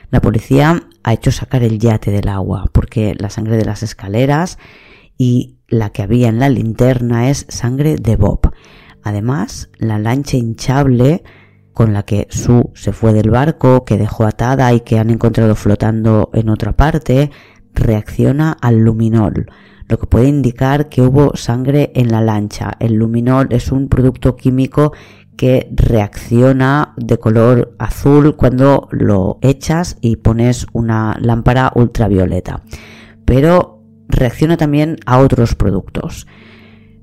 La 0.09 0.21
policía 0.21 0.88
ha 1.03 1.13
hecho 1.13 1.31
sacar 1.31 1.62
el 1.62 1.77
yate 1.77 2.09
del 2.09 2.29
agua 2.29 2.65
porque 2.71 3.15
la 3.15 3.29
sangre 3.29 3.57
de 3.57 3.65
las 3.65 3.83
escaleras 3.83 4.57
y 5.17 5.57
la 5.67 5.91
que 5.91 6.01
había 6.01 6.29
en 6.29 6.39
la 6.39 6.50
linterna 6.50 7.29
es 7.29 7.45
sangre 7.50 7.95
de 7.95 8.15
Bob. 8.15 8.51
Además, 9.05 9.69
la 9.77 10.00
lancha 10.00 10.35
hinchable 10.35 11.24
con 11.74 11.93
la 11.93 12.03
que 12.03 12.25
Sue 12.31 12.71
se 12.74 12.91
fue 12.91 13.13
del 13.13 13.29
barco, 13.29 13.85
que 13.85 14.00
dejó 14.00 14.25
atada 14.25 14.74
y 14.74 14.79
que 14.79 14.97
han 14.97 15.12
encontrado 15.12 15.53
flotando 15.53 16.31
en 16.33 16.50
otra 16.50 16.71
parte, 16.75 17.29
reacciona 17.75 18.57
al 18.59 18.79
luminol, 18.79 19.45
lo 19.88 20.00
que 20.00 20.07
puede 20.07 20.27
indicar 20.27 20.89
que 20.89 21.03
hubo 21.03 21.35
sangre 21.35 21.91
en 21.93 22.12
la 22.12 22.21
lancha. 22.21 22.71
El 22.79 22.95
luminol 22.95 23.50
es 23.51 23.71
un 23.71 23.89
producto 23.89 24.35
químico 24.35 24.91
que 25.38 25.69
reacciona 25.71 26.95
de 26.97 27.19
color 27.19 27.75
azul 27.77 28.35
cuando 28.35 28.88
lo 28.89 29.38
echas 29.43 29.97
y 30.01 30.15
pones 30.15 30.65
una 30.74 31.15
lámpara 31.21 31.71
ultravioleta. 31.75 32.63
Pero 33.24 33.83
reacciona 34.07 34.57
también 34.57 34.97
a 35.05 35.19
otros 35.19 35.53
productos. 35.53 36.25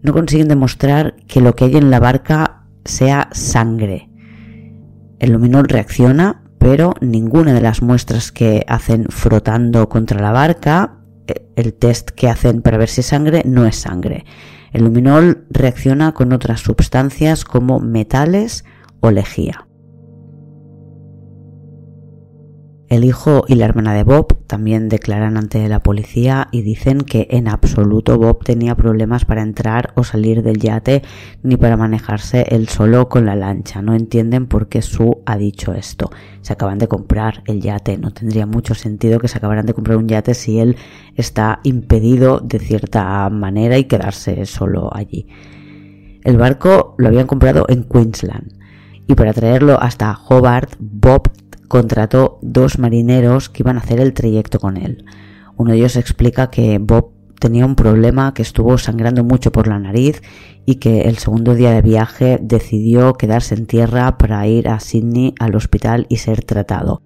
No 0.03 0.13
consiguen 0.13 0.49
demostrar 0.49 1.17
que 1.27 1.41
lo 1.41 1.55
que 1.55 1.65
hay 1.65 1.77
en 1.77 1.91
la 1.91 2.01
barca 2.01 2.65
sea 2.85 3.29
sangre. 3.33 4.11
El 5.21 5.33
luminol 5.33 5.69
reacciona, 5.69 6.43
pero 6.59 6.95
ninguna 7.01 7.53
de 7.53 7.61
las 7.61 7.83
muestras 7.83 8.33
que 8.33 8.65
hacen 8.67 9.07
frotando 9.09 9.89
contra 9.89 10.21
la 10.21 10.33
barca, 10.33 10.99
eh, 11.29 11.47
el 11.57 11.75
test 11.75 12.11
que 12.11 12.29
hacen 12.29 12.63
para 12.63 12.79
ver 12.79 12.89
si 12.89 13.01
es 13.01 13.07
sangre, 13.07 13.43
no 13.47 13.65
es 13.65 13.77
sangre. 13.77 14.25
El 14.73 14.85
luminol 14.85 15.47
reacciona 15.51 16.13
con 16.13 16.33
otras 16.33 16.61
sustancias 16.61 17.45
como 17.45 17.79
metales 17.79 18.65
o 19.01 19.11
lejía. 19.11 19.67
El 22.93 23.05
hijo 23.05 23.45
y 23.49 23.55
la 23.55 23.65
hermana 23.65 23.95
de 23.95 24.05
Bob 24.05 24.45
también 24.47 24.91
declaran 24.91 25.39
ante 25.39 25.67
la 25.67 25.83
policía 25.83 26.49
y 26.53 26.61
dicen 26.61 26.99
que 27.01 27.27
en 27.31 27.49
absoluto 27.49 28.19
Bob 28.19 28.45
tenía 28.45 28.75
problemas 28.75 29.25
para 29.25 29.41
entrar 29.41 29.95
o 29.97 30.05
salir 30.05 30.43
del 30.43 30.59
yate 30.59 31.03
ni 31.43 31.57
para 31.57 31.79
manejarse 31.79 32.45
él 32.51 32.69
solo 32.69 33.09
con 33.09 33.25
la 33.25 33.35
lancha. 33.35 33.81
No 33.81 33.95
entienden 33.95 34.47
por 34.47 34.69
qué 34.69 34.83
Sue 34.83 35.17
ha 35.25 35.39
dicho 35.39 35.73
esto. 35.73 36.11
Se 36.43 36.53
acaban 36.53 36.79
de 36.79 36.87
comprar 36.87 37.43
el 37.47 37.63
yate. 37.63 37.97
No 37.97 38.11
tendría 38.11 38.45
mucho 38.45 38.75
sentido 38.75 39.21
que 39.21 39.29
se 39.29 39.39
acabaran 39.39 39.65
de 39.65 39.73
comprar 39.73 39.97
un 39.97 40.09
yate 40.09 40.35
si 40.35 40.61
él 40.61 40.77
está 41.17 41.61
impedido 41.63 42.41
de 42.41 42.59
cierta 42.59 43.31
manera 43.31 43.79
y 43.79 43.85
quedarse 43.85 44.45
solo 44.45 44.95
allí. 44.95 45.29
El 46.25 46.37
barco 46.37 46.95
lo 46.99 47.09
habían 47.09 47.27
comprado 47.27 47.65
en 47.71 47.85
Queensland 47.85 48.53
y 49.07 49.15
para 49.15 49.33
traerlo 49.33 49.81
hasta 49.81 50.15
Hobart, 50.29 50.75
Bob 50.79 51.33
contrató 51.73 52.39
dos 52.43 52.79
marineros 52.79 53.49
que 53.49 53.63
iban 53.63 53.79
a 53.79 53.81
hacer 53.81 53.99
el 53.99 54.13
trayecto 54.13 54.59
con 54.59 54.77
él. 54.77 55.07
Uno 55.57 55.71
de 55.71 55.79
ellos 55.79 55.97
explica 55.97 56.51
que 56.51 56.77
Bob 56.77 57.15
tenía 57.41 57.65
un 57.65 57.77
problema, 57.77 58.35
que 58.35 58.43
estuvo 58.43 58.77
sangrando 58.77 59.25
mucho 59.25 59.53
por 59.53 59.69
la 59.69 59.79
nariz 59.79 60.21
y 60.67 60.75
que 60.75 61.05
el 61.09 61.17
segundo 61.17 61.55
día 61.55 61.71
de 61.71 61.81
viaje 61.81 62.39
decidió 62.43 63.15
quedarse 63.15 63.55
en 63.55 63.65
tierra 63.65 64.19
para 64.19 64.47
ir 64.47 64.69
a 64.69 64.81
Sydney 64.81 65.35
al 65.41 65.55
hospital 65.55 66.05
y 66.11 66.19
ser 66.19 66.45
tratado. 66.45 67.01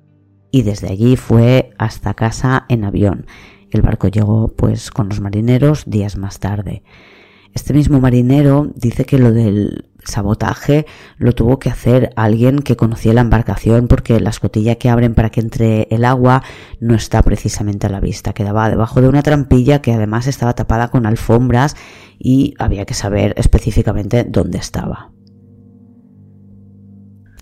Y 0.50 0.62
desde 0.62 0.88
allí 0.88 1.14
fue 1.14 1.70
hasta 1.78 2.14
casa 2.14 2.66
en 2.68 2.82
avión. 2.82 3.26
El 3.70 3.82
barco 3.82 4.08
llegó 4.08 4.48
pues 4.48 4.90
con 4.90 5.08
los 5.08 5.20
marineros 5.20 5.84
días 5.86 6.16
más 6.16 6.40
tarde. 6.40 6.82
Este 7.54 7.72
mismo 7.72 8.00
marinero 8.00 8.72
dice 8.74 9.04
que 9.04 9.18
lo 9.20 9.30
del 9.30 9.90
sabotaje 10.06 10.86
lo 11.18 11.32
tuvo 11.32 11.58
que 11.58 11.70
hacer 11.70 12.10
alguien 12.16 12.60
que 12.60 12.76
conocía 12.76 13.12
la 13.12 13.20
embarcación 13.20 13.88
porque 13.88 14.20
la 14.20 14.30
escotilla 14.30 14.76
que 14.76 14.88
abren 14.88 15.14
para 15.14 15.30
que 15.30 15.40
entre 15.40 15.88
el 15.90 16.04
agua 16.04 16.42
no 16.80 16.94
está 16.94 17.22
precisamente 17.22 17.86
a 17.86 17.90
la 17.90 18.00
vista, 18.00 18.32
quedaba 18.32 18.70
debajo 18.70 19.00
de 19.00 19.08
una 19.08 19.22
trampilla 19.22 19.82
que 19.82 19.92
además 19.92 20.26
estaba 20.26 20.54
tapada 20.54 20.88
con 20.88 21.06
alfombras 21.06 21.76
y 22.18 22.54
había 22.58 22.84
que 22.84 22.94
saber 22.94 23.34
específicamente 23.36 24.24
dónde 24.24 24.58
estaba. 24.58 25.15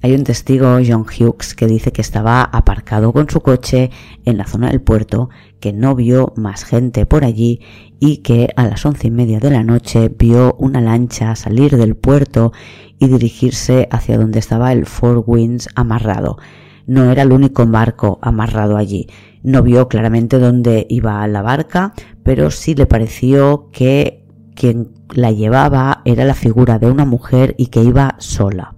Hay 0.05 0.13
un 0.13 0.25
testigo, 0.25 0.81
John 0.87 1.07
Hughes, 1.07 1.55
que 1.55 1.67
dice 1.67 1.91
que 1.91 2.03
estaba 2.03 2.43
aparcado 2.43 3.11
con 3.15 3.31
su 3.31 3.41
coche 3.41 3.91
en 4.27 4.37
la 4.37 4.45
zona 4.45 4.69
del 4.69 4.83
puerto, 4.83 5.31
que 5.61 5.73
no 5.73 5.95
vio 5.95 6.35
más 6.37 6.65
gente 6.65 7.07
por 7.07 7.25
allí 7.25 7.63
y 8.01 8.19
que 8.19 8.51
a 8.55 8.67
las 8.67 8.85
once 8.85 9.07
y 9.07 9.11
media 9.11 9.41
de 9.41 9.49
la 9.49 9.65
noche 9.65 10.11
vio 10.15 10.57
una 10.59 10.83
lancha 10.83 11.35
salir 11.37 11.79
del 11.79 11.97
puerto 11.97 12.53
y 12.99 13.09
dirigirse 13.09 13.89
hacia 13.91 14.19
donde 14.19 14.41
estaba 14.41 14.73
el 14.73 14.85
Four 14.85 15.25
Winds 15.27 15.71
amarrado. 15.75 16.37
No 16.87 17.11
era 17.11 17.23
el 17.23 17.33
único 17.33 17.65
barco 17.65 18.19
amarrado 18.21 18.77
allí. 18.77 19.07
No 19.43 19.63
vio 19.63 19.89
claramente 19.89 20.39
dónde 20.39 20.87
iba 20.91 21.27
la 21.29 21.41
barca, 21.41 21.95
pero 22.23 22.51
sí 22.51 22.75
le 22.75 22.85
pareció 22.85 23.71
que 23.73 24.27
quien 24.55 24.91
la 25.15 25.33
llevaba 25.33 26.03
era 26.05 26.27
la 26.27 26.35
figura 26.35 26.79
de 26.79 26.91
una 26.91 27.07
mujer 27.07 27.55
y 27.57 27.69
que 27.69 27.83
iba 27.83 28.17
sola. 28.19 28.75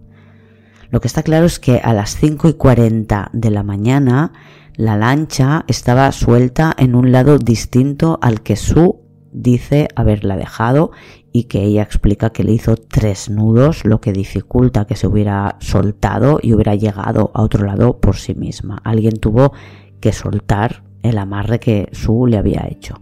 Lo 0.90 1.00
que 1.00 1.09
está 1.09 1.23
claro 1.23 1.47
es 1.47 1.59
que 1.59 1.81
a 1.83 1.93
las 1.93 2.16
5 2.16 2.49
y 2.49 2.55
40 2.55 3.31
de 3.33 3.50
la 3.50 3.62
mañana 3.62 4.33
la 4.76 4.97
lancha 4.97 5.64
estaba 5.69 6.12
suelta 6.12 6.75
en 6.78 6.95
un 6.95 7.12
lado 7.12 7.38
distinto 7.38 8.19
al 8.23 8.43
que 8.43 8.57
su 8.57 9.00
dice 9.33 9.88
haberla 9.97 10.37
dejado 10.37 10.93
y 11.33 11.45
que 11.45 11.62
ella 11.62 11.83
explica 11.83 12.31
que 12.31 12.45
le 12.45 12.52
hizo 12.52 12.76
tres 12.76 13.28
nudos, 13.28 13.85
lo 13.85 14.00
que 14.00 14.12
dificulta 14.12 14.87
que 14.87 14.97
se 14.97 15.07
hubiera 15.07 15.57
soltado 15.61 16.38
y 16.43 16.55
hubiera 16.55 16.75
llegado 16.75 17.31
a 17.35 17.43
otro 17.43 17.66
lado 17.66 18.00
por 18.00 18.16
sí 18.16 18.35
misma. 18.35 18.81
Alguien 18.85 19.19
tuvo 19.19 19.52
que 20.00 20.12
soltar 20.12 20.83
el 21.02 21.19
amarre 21.19 21.61
que 21.61 21.88
Su 21.93 22.26
le 22.26 22.38
había 22.38 22.66
hecho. 22.71 22.95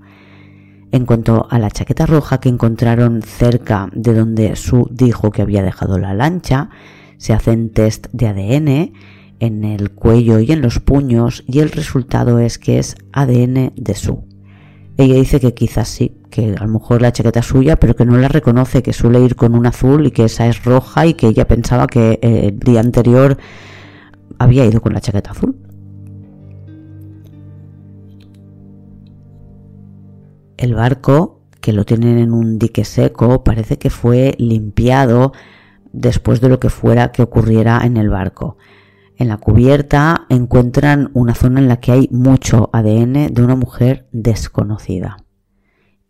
En 0.90 1.06
cuanto 1.06 1.46
a 1.50 1.58
la 1.58 1.70
chaqueta 1.70 2.06
roja 2.06 2.38
que 2.38 2.48
encontraron 2.48 3.22
cerca 3.22 3.88
de 3.92 4.14
donde 4.14 4.56
Su 4.56 4.88
dijo 4.90 5.30
que 5.30 5.42
había 5.42 5.62
dejado 5.62 5.98
la 5.98 6.14
lancha, 6.14 6.70
se 7.24 7.32
hacen 7.32 7.70
test 7.70 8.08
de 8.12 8.26
ADN 8.26 8.92
en 9.40 9.64
el 9.64 9.92
cuello 9.92 10.40
y 10.40 10.52
en 10.52 10.60
los 10.60 10.78
puños 10.78 11.42
y 11.46 11.60
el 11.60 11.70
resultado 11.70 12.38
es 12.38 12.58
que 12.58 12.78
es 12.78 12.96
ADN 13.14 13.72
de 13.76 13.94
Su. 13.94 14.26
Ella 14.98 15.14
dice 15.14 15.40
que 15.40 15.54
quizás 15.54 15.88
sí, 15.88 16.18
que 16.28 16.54
a 16.54 16.66
lo 16.66 16.68
mejor 16.68 17.00
la 17.00 17.14
chaqueta 17.14 17.40
es 17.40 17.46
suya, 17.46 17.76
pero 17.76 17.96
que 17.96 18.04
no 18.04 18.18
la 18.18 18.28
reconoce, 18.28 18.82
que 18.82 18.92
suele 18.92 19.20
ir 19.24 19.36
con 19.36 19.54
un 19.54 19.64
azul 19.64 20.06
y 20.06 20.10
que 20.10 20.24
esa 20.24 20.46
es 20.48 20.62
roja 20.64 21.06
y 21.06 21.14
que 21.14 21.28
ella 21.28 21.48
pensaba 21.48 21.86
que 21.86 22.18
eh, 22.20 22.48
el 22.48 22.58
día 22.58 22.80
anterior 22.80 23.38
había 24.38 24.66
ido 24.66 24.82
con 24.82 24.92
la 24.92 25.00
chaqueta 25.00 25.30
azul. 25.30 25.56
El 30.58 30.74
barco, 30.74 31.40
que 31.62 31.72
lo 31.72 31.86
tienen 31.86 32.18
en 32.18 32.34
un 32.34 32.58
dique 32.58 32.84
seco, 32.84 33.44
parece 33.44 33.78
que 33.78 33.88
fue 33.88 34.34
limpiado 34.36 35.32
después 35.94 36.40
de 36.40 36.48
lo 36.48 36.60
que 36.60 36.70
fuera 36.70 37.12
que 37.12 37.22
ocurriera 37.22 37.80
en 37.84 37.96
el 37.96 38.10
barco. 38.10 38.58
En 39.16 39.28
la 39.28 39.36
cubierta 39.36 40.26
encuentran 40.28 41.10
una 41.14 41.34
zona 41.34 41.60
en 41.60 41.68
la 41.68 41.78
que 41.78 41.92
hay 41.92 42.08
mucho 42.10 42.68
ADN 42.72 43.32
de 43.32 43.42
una 43.42 43.56
mujer 43.56 44.08
desconocida. 44.12 45.18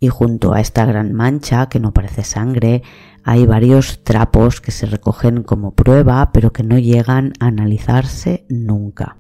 y 0.00 0.09
junto 0.09 0.53
a 0.53 0.61
esta 0.61 0.85
gran 0.85 1.14
mancha 1.14 1.71
que 1.71 1.81
no 1.81 1.95
parece 1.95 2.25
sangre 2.25 2.83
hay 3.23 3.47
varios 3.47 4.05
trapos 4.05 4.61
que 4.61 4.71
se 4.71 4.85
recogen 4.85 5.45
como 5.45 5.73
prueba 5.75 6.31
pero 6.33 6.53
que 6.53 6.62
no 6.62 6.79
llegan 6.79 7.33
a 7.41 7.47
analizarse 7.47 8.45
nunca. 8.50 9.17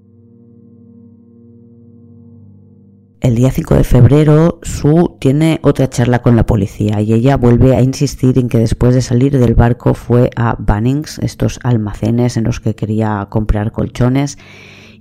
El 3.24 3.36
día 3.36 3.50
5 3.50 3.76
de 3.76 3.84
febrero, 3.84 4.58
Sue 4.60 5.16
tiene 5.18 5.58
otra 5.62 5.88
charla 5.88 6.20
con 6.20 6.36
la 6.36 6.44
policía 6.44 7.00
y 7.00 7.14
ella 7.14 7.38
vuelve 7.38 7.74
a 7.74 7.80
insistir 7.80 8.38
en 8.38 8.50
que 8.50 8.58
después 8.58 8.94
de 8.94 9.00
salir 9.00 9.38
del 9.38 9.54
barco 9.54 9.94
fue 9.94 10.28
a 10.36 10.56
Bunnings, 10.58 11.20
estos 11.20 11.58
almacenes 11.62 12.36
en 12.36 12.44
los 12.44 12.60
que 12.60 12.74
quería 12.74 13.26
comprar 13.30 13.72
colchones, 13.72 14.36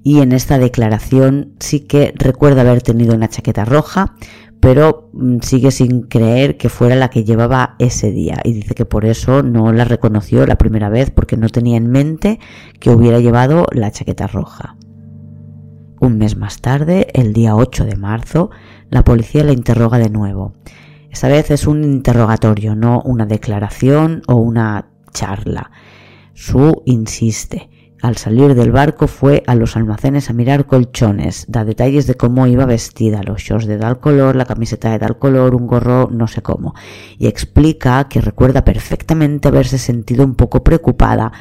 y 0.03 0.21
en 0.21 0.31
esta 0.31 0.57
declaración 0.57 1.51
sí 1.59 1.81
que 1.81 2.13
recuerda 2.15 2.61
haber 2.61 2.81
tenido 2.81 3.13
una 3.13 3.27
chaqueta 3.27 3.65
roja, 3.65 4.15
pero 4.61 5.09
mm, 5.11 5.39
sigue 5.41 5.71
sin 5.71 6.03
creer 6.03 6.55
que 6.55 6.69
fuera 6.69 6.95
la 6.95 7.09
que 7.09 7.25
llevaba 7.25 7.75
ese 7.77 8.11
día 8.11 8.39
y 8.45 8.53
dice 8.53 8.73
que 8.73 8.85
por 8.85 9.03
eso 9.03 9.43
no 9.43 9.73
la 9.73 9.83
reconoció 9.83 10.47
la 10.47 10.57
primera 10.57 10.87
vez 10.87 11.11
porque 11.11 11.35
no 11.35 11.49
tenía 11.49 11.75
en 11.75 11.91
mente 11.91 12.39
que 12.79 12.89
hubiera 12.89 13.19
llevado 13.19 13.67
la 13.73 13.91
chaqueta 13.91 14.27
roja. 14.27 14.77
Un 16.03 16.17
mes 16.17 16.35
más 16.35 16.59
tarde, 16.59 17.07
el 17.13 17.31
día 17.31 17.55
8 17.55 17.85
de 17.85 17.95
marzo, 17.95 18.51
la 18.89 19.05
policía 19.05 19.45
la 19.45 19.53
interroga 19.53 19.99
de 19.99 20.09
nuevo. 20.09 20.53
Esta 21.09 21.29
vez 21.29 21.49
es 21.49 21.65
un 21.65 21.81
interrogatorio, 21.85 22.75
no 22.75 23.01
una 23.05 23.25
declaración 23.25 24.21
o 24.27 24.35
una 24.35 24.89
charla. 25.13 25.71
Su 26.33 26.81
insiste. 26.83 27.69
Al 28.01 28.17
salir 28.17 28.53
del 28.53 28.73
barco 28.73 29.07
fue 29.07 29.43
a 29.47 29.55
los 29.55 29.77
almacenes 29.77 30.29
a 30.29 30.33
mirar 30.33 30.65
colchones, 30.65 31.45
da 31.47 31.63
detalles 31.63 32.05
de 32.05 32.15
cómo 32.15 32.47
iba 32.47 32.65
vestida, 32.65 33.23
los 33.23 33.41
shorts 33.41 33.65
de 33.65 33.77
tal 33.77 34.01
color, 34.01 34.35
la 34.35 34.43
camiseta 34.43 34.91
de 34.91 34.99
tal 34.99 35.17
color, 35.17 35.55
un 35.55 35.67
gorro 35.67 36.09
no 36.11 36.27
sé 36.27 36.41
cómo, 36.41 36.75
y 37.17 37.27
explica 37.27 38.09
que 38.09 38.19
recuerda 38.19 38.65
perfectamente 38.65 39.47
haberse 39.47 39.77
sentido 39.77 40.25
un 40.25 40.35
poco 40.35 40.65
preocupada 40.65 41.31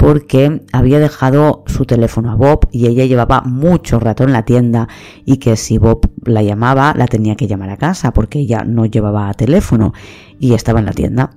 porque 0.00 0.62
había 0.72 0.98
dejado 0.98 1.62
su 1.66 1.84
teléfono 1.84 2.32
a 2.32 2.34
Bob 2.34 2.66
y 2.72 2.86
ella 2.86 3.04
llevaba 3.04 3.42
mucho 3.42 4.00
rato 4.00 4.24
en 4.24 4.32
la 4.32 4.46
tienda 4.46 4.88
y 5.26 5.36
que 5.36 5.58
si 5.58 5.76
Bob 5.76 6.10
la 6.24 6.42
llamaba 6.42 6.94
la 6.96 7.06
tenía 7.06 7.36
que 7.36 7.46
llamar 7.46 7.68
a 7.68 7.76
casa 7.76 8.14
porque 8.14 8.38
ella 8.38 8.64
no 8.64 8.86
llevaba 8.86 9.34
teléfono 9.34 9.92
y 10.38 10.54
estaba 10.54 10.78
en 10.78 10.86
la 10.86 10.92
tienda. 10.92 11.32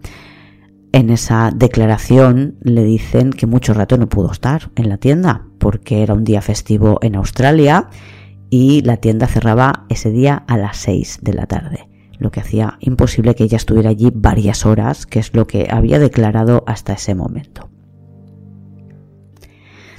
En 0.93 1.09
esa 1.09 1.51
declaración 1.53 2.55
le 2.61 2.85
dicen 2.85 3.31
que 3.31 3.47
mucho 3.47 3.73
rato 3.73 3.97
no 3.97 4.07
pudo 4.07 4.31
estar 4.31 4.71
en 4.77 4.87
la 4.87 4.97
tienda 4.97 5.45
porque 5.59 6.01
era 6.01 6.13
un 6.13 6.23
día 6.23 6.41
festivo 6.41 6.99
en 7.01 7.15
Australia 7.15 7.89
y 8.49 8.81
la 8.83 8.95
tienda 8.95 9.27
cerraba 9.27 9.85
ese 9.89 10.09
día 10.09 10.41
a 10.47 10.55
las 10.55 10.77
6 10.77 11.19
de 11.21 11.33
la 11.33 11.47
tarde, 11.47 11.89
lo 12.17 12.31
que 12.31 12.39
hacía 12.39 12.77
imposible 12.79 13.35
que 13.35 13.43
ella 13.43 13.57
estuviera 13.57 13.89
allí 13.89 14.09
varias 14.15 14.65
horas, 14.65 15.05
que 15.05 15.19
es 15.19 15.35
lo 15.35 15.47
que 15.47 15.67
había 15.69 15.99
declarado 15.99 16.63
hasta 16.65 16.93
ese 16.93 17.13
momento. 17.13 17.72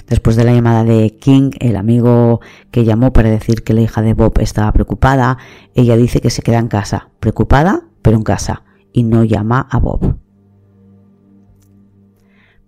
Después 0.07 0.35
de 0.35 0.43
la 0.43 0.53
llamada 0.53 0.83
de 0.83 1.17
King, 1.17 1.51
el 1.59 1.75
amigo 1.75 2.41
que 2.71 2.85
llamó 2.85 3.11
para 3.11 3.29
decir 3.29 3.63
que 3.63 3.73
la 3.73 3.81
hija 3.81 4.01
de 4.01 4.13
Bob 4.13 4.33
estaba 4.39 4.71
preocupada, 4.71 5.37
ella 5.73 5.97
dice 5.97 6.21
que 6.21 6.29
se 6.29 6.41
queda 6.41 6.59
en 6.59 6.67
casa, 6.67 7.09
preocupada, 7.19 7.87
pero 8.01 8.17
en 8.17 8.23
casa, 8.23 8.63
y 8.93 9.03
no 9.03 9.23
llama 9.23 9.67
a 9.71 9.79
Bob. 9.79 10.17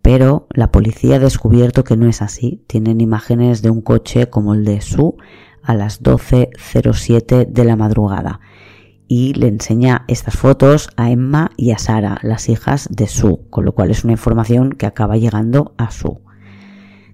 Pero 0.02 0.48
la 0.52 0.72
policía 0.72 1.18
ha 1.18 1.20
descubierto 1.20 1.84
que 1.84 1.98
no 1.98 2.08
es 2.08 2.22
así. 2.22 2.64
Tienen 2.68 3.02
imágenes 3.02 3.62
de 3.62 3.70
un 3.70 3.82
coche 3.82 4.30
como 4.30 4.54
el 4.54 4.64
de 4.64 4.80
Sue 4.82 5.14
a 5.62 5.76
las 5.76 6.02
12.07 6.02 7.46
de 7.48 7.64
la 7.66 7.76
madrugada 7.76 8.40
y 9.08 9.34
le 9.34 9.48
enseña 9.48 10.06
estas 10.08 10.36
fotos 10.36 10.90
a 10.98 11.12
Emma 11.12 11.52
y 11.56 11.72
a 11.72 11.78
Sara, 11.78 12.20
las 12.24 12.50
hijas 12.50 12.88
de 12.92 13.08
Sue, 13.08 13.40
con 13.50 13.66
lo 13.66 13.74
cual 13.74 13.92
es 13.92 14.04
una 14.04 14.14
información 14.14 14.72
que 14.72 14.86
acaba 14.86 15.18
llegando 15.18 15.74
a 15.78 15.92
Sue. 15.92 16.20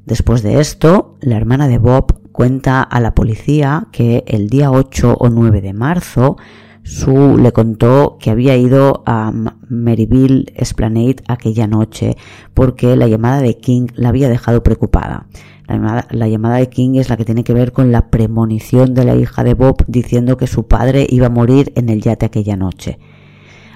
Después 0.05 0.43
de 0.43 0.59
esto, 0.59 1.17
la 1.21 1.37
hermana 1.37 1.67
de 1.67 1.77
Bob 1.77 2.21
cuenta 2.31 2.81
a 2.81 2.99
la 2.99 3.15
policía 3.15 3.87
que 3.91 4.23
el 4.27 4.49
día 4.49 4.71
8 4.71 5.17
o 5.19 5.29
9 5.29 5.61
de 5.61 5.73
marzo 5.73 6.37
Sue 6.83 7.37
le 7.37 7.53
contó 7.53 8.17
que 8.19 8.29
había 8.29 8.57
ido 8.57 9.03
a 9.05 9.31
Maryville 9.69 10.51
Esplanade 10.55 11.17
aquella 11.29 11.65
noche 11.65 12.17
porque 12.53 12.97
la 12.97 13.07
llamada 13.07 13.41
de 13.41 13.57
King 13.57 13.87
la 13.95 14.09
había 14.09 14.27
dejado 14.27 14.63
preocupada. 14.63 15.27
La 15.67 15.75
llamada, 15.75 16.07
la 16.11 16.27
llamada, 16.27 16.57
de 16.57 16.67
King 16.67 16.95
es 16.95 17.09
la 17.09 17.15
que 17.15 17.23
tiene 17.23 17.45
que 17.45 17.53
ver 17.53 17.71
con 17.71 17.93
la 17.93 18.09
premonición 18.09 18.93
de 18.93 19.05
la 19.05 19.15
hija 19.15 19.45
de 19.45 19.53
Bob 19.53 19.85
diciendo 19.87 20.35
que 20.35 20.47
su 20.47 20.67
padre 20.67 21.07
iba 21.09 21.27
a 21.27 21.29
morir 21.29 21.71
en 21.75 21.87
el 21.87 22.01
yate 22.01 22.25
aquella 22.25 22.57
noche. 22.57 22.99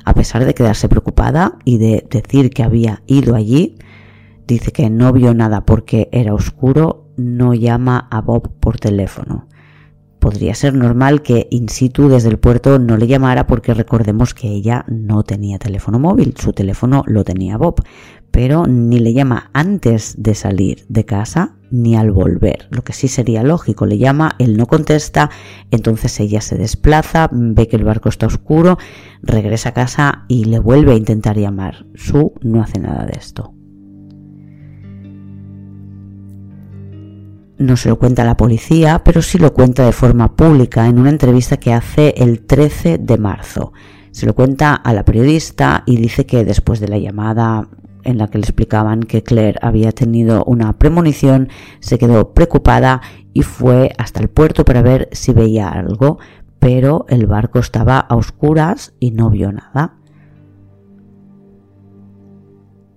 A 0.03 0.13
pesar 0.13 0.43
de 0.43 0.53
quedarse 0.53 0.89
preocupada 0.89 1.57
y 1.63 1.77
de 1.77 2.05
decir 2.09 2.49
que 2.49 2.63
había 2.63 3.01
ido 3.07 3.35
allí, 3.35 3.77
Dice 4.47 4.71
que 4.71 4.89
no 4.89 5.11
vio 5.11 5.33
nada 5.33 5.65
porque 5.65 6.07
era 6.13 6.33
oscuro, 6.33 7.11
no 7.17 7.53
llama 7.53 8.07
a 8.09 8.21
Bob 8.21 8.49
por 8.61 8.79
teléfono. 8.79 9.47
Podría 10.19 10.55
ser 10.55 10.73
normal 10.73 11.21
que 11.21 11.47
in 11.51 11.67
situ 11.67 12.07
desde 12.07 12.29
el 12.29 12.39
puerto 12.39 12.79
no 12.79 12.95
le 12.95 13.07
llamara 13.07 13.45
porque 13.45 13.73
recordemos 13.73 14.33
que 14.33 14.47
ella 14.47 14.85
no 14.87 15.23
tenía 15.23 15.59
teléfono 15.59 15.99
móvil, 15.99 16.33
su 16.37 16.53
teléfono 16.53 17.03
lo 17.07 17.25
tenía 17.25 17.57
Bob, 17.57 17.83
pero 18.31 18.67
ni 18.67 18.99
le 18.99 19.13
llama 19.13 19.51
antes 19.53 20.15
de 20.17 20.33
salir 20.33 20.85
de 20.87 21.05
casa 21.05 21.55
ni 21.69 21.97
al 21.97 22.11
volver. 22.11 22.67
Lo 22.71 22.83
que 22.83 22.93
sí 22.93 23.09
sería 23.09 23.43
lógico, 23.43 23.85
le 23.85 23.97
llama, 23.97 24.35
él 24.39 24.55
no 24.55 24.65
contesta, 24.65 25.29
entonces 25.71 26.17
ella 26.21 26.39
se 26.39 26.57
desplaza, 26.57 27.29
ve 27.31 27.67
que 27.67 27.75
el 27.75 27.83
barco 27.83 28.07
está 28.07 28.27
oscuro, 28.27 28.77
regresa 29.21 29.69
a 29.69 29.73
casa 29.73 30.25
y 30.29 30.45
le 30.45 30.59
vuelve 30.59 30.93
a 30.93 30.97
intentar 30.97 31.37
llamar. 31.37 31.85
Su 31.95 32.33
no 32.41 32.61
hace 32.61 32.79
nada 32.79 33.05
de 33.05 33.17
esto. 33.17 33.56
No 37.57 37.77
se 37.77 37.89
lo 37.89 37.97
cuenta 37.97 38.23
la 38.23 38.37
policía, 38.37 39.01
pero 39.03 39.21
sí 39.21 39.37
lo 39.37 39.53
cuenta 39.53 39.85
de 39.85 39.91
forma 39.91 40.35
pública 40.35 40.87
en 40.87 40.99
una 40.99 41.09
entrevista 41.09 41.57
que 41.57 41.73
hace 41.73 42.13
el 42.17 42.41
13 42.41 42.97
de 42.99 43.17
marzo. 43.17 43.73
Se 44.11 44.25
lo 44.25 44.33
cuenta 44.33 44.73
a 44.73 44.93
la 44.93 45.05
periodista 45.05 45.83
y 45.85 45.97
dice 45.97 46.25
que 46.25 46.45
después 46.45 46.79
de 46.79 46.87
la 46.87 46.97
llamada 46.97 47.67
en 48.03 48.17
la 48.17 48.27
que 48.29 48.37
le 48.37 48.43
explicaban 48.43 49.01
que 49.01 49.21
Claire 49.21 49.59
había 49.61 49.91
tenido 49.91 50.43
una 50.45 50.77
premonición, 50.77 51.49
se 51.79 51.97
quedó 51.97 52.33
preocupada 52.33 53.01
y 53.33 53.43
fue 53.43 53.91
hasta 53.97 54.21
el 54.21 54.29
puerto 54.29 54.63
para 54.63 54.81
ver 54.81 55.09
si 55.11 55.33
veía 55.33 55.69
algo, 55.69 56.17
pero 56.59 57.05
el 57.09 57.27
barco 57.27 57.59
estaba 57.59 57.99
a 57.99 58.15
oscuras 58.15 58.93
y 58.99 59.11
no 59.11 59.29
vio 59.29 59.51
nada. 59.51 59.96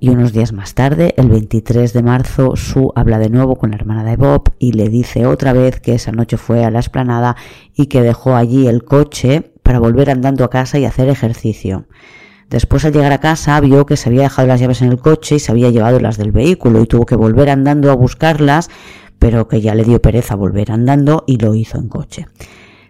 Y 0.02 0.08
unos 0.08 0.32
días 0.32 0.54
más 0.54 0.72
tarde, 0.72 1.12
el 1.18 1.28
23 1.28 1.92
de 1.92 2.02
marzo, 2.02 2.56
Sue 2.56 2.88
habla 2.94 3.18
de 3.18 3.28
nuevo 3.28 3.56
con 3.56 3.72
la 3.72 3.76
hermana 3.76 4.02
de 4.02 4.16
Bob 4.16 4.54
y 4.58 4.72
le 4.72 4.88
dice 4.88 5.26
otra 5.26 5.52
vez 5.52 5.78
que 5.78 5.94
esa 5.94 6.10
noche 6.10 6.38
fue 6.38 6.64
a 6.64 6.70
la 6.70 6.78
esplanada 6.78 7.36
y 7.76 7.84
que 7.88 8.00
dejó 8.00 8.34
allí 8.34 8.66
el 8.66 8.82
coche 8.82 9.52
para 9.62 9.78
volver 9.78 10.08
andando 10.08 10.42
a 10.42 10.48
casa 10.48 10.78
y 10.78 10.86
hacer 10.86 11.10
ejercicio. 11.10 11.84
Después 12.48 12.86
al 12.86 12.94
llegar 12.94 13.12
a 13.12 13.20
casa 13.20 13.60
vio 13.60 13.84
que 13.84 13.98
se 13.98 14.08
había 14.08 14.22
dejado 14.22 14.48
las 14.48 14.58
llaves 14.58 14.80
en 14.80 14.88
el 14.88 14.98
coche 14.98 15.34
y 15.34 15.38
se 15.38 15.52
había 15.52 15.68
llevado 15.68 16.00
las 16.00 16.16
del 16.16 16.32
vehículo 16.32 16.80
y 16.80 16.86
tuvo 16.86 17.04
que 17.04 17.14
volver 17.14 17.50
andando 17.50 17.90
a 17.90 17.94
buscarlas, 17.94 18.70
pero 19.18 19.48
que 19.48 19.60
ya 19.60 19.74
le 19.74 19.84
dio 19.84 20.00
pereza 20.00 20.34
volver 20.34 20.72
andando 20.72 21.24
y 21.26 21.36
lo 21.36 21.54
hizo 21.54 21.76
en 21.76 21.88
coche. 21.90 22.26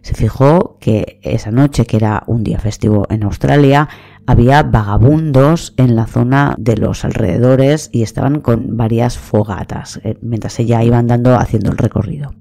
Se 0.03 0.14
fijó 0.14 0.79
que 0.81 1.18
esa 1.23 1.51
noche, 1.51 1.87
que 1.87 1.96
era 1.96 2.23
un 2.27 2.44
día 2.44 2.59
festivo 2.59 3.07
en 3.11 3.25
Australia, 3.25 3.88
había 4.31 4.62
vagabundos 4.62 5.75
en 5.77 5.97
la 5.97 6.07
zona 6.07 6.55
de 6.57 6.77
los 6.77 7.05
alrededores 7.05 7.90
y 7.93 8.03
estaban 8.03 8.40
con 8.40 8.77
varias 8.77 9.19
fogatas 9.19 10.01
eh, 10.05 10.19
mientras 10.23 10.61
ella 10.61 10.85
iba 10.85 10.99
andando 10.99 11.35
haciendo 11.35 11.73
el 11.73 11.79
recorrido. 11.79 12.33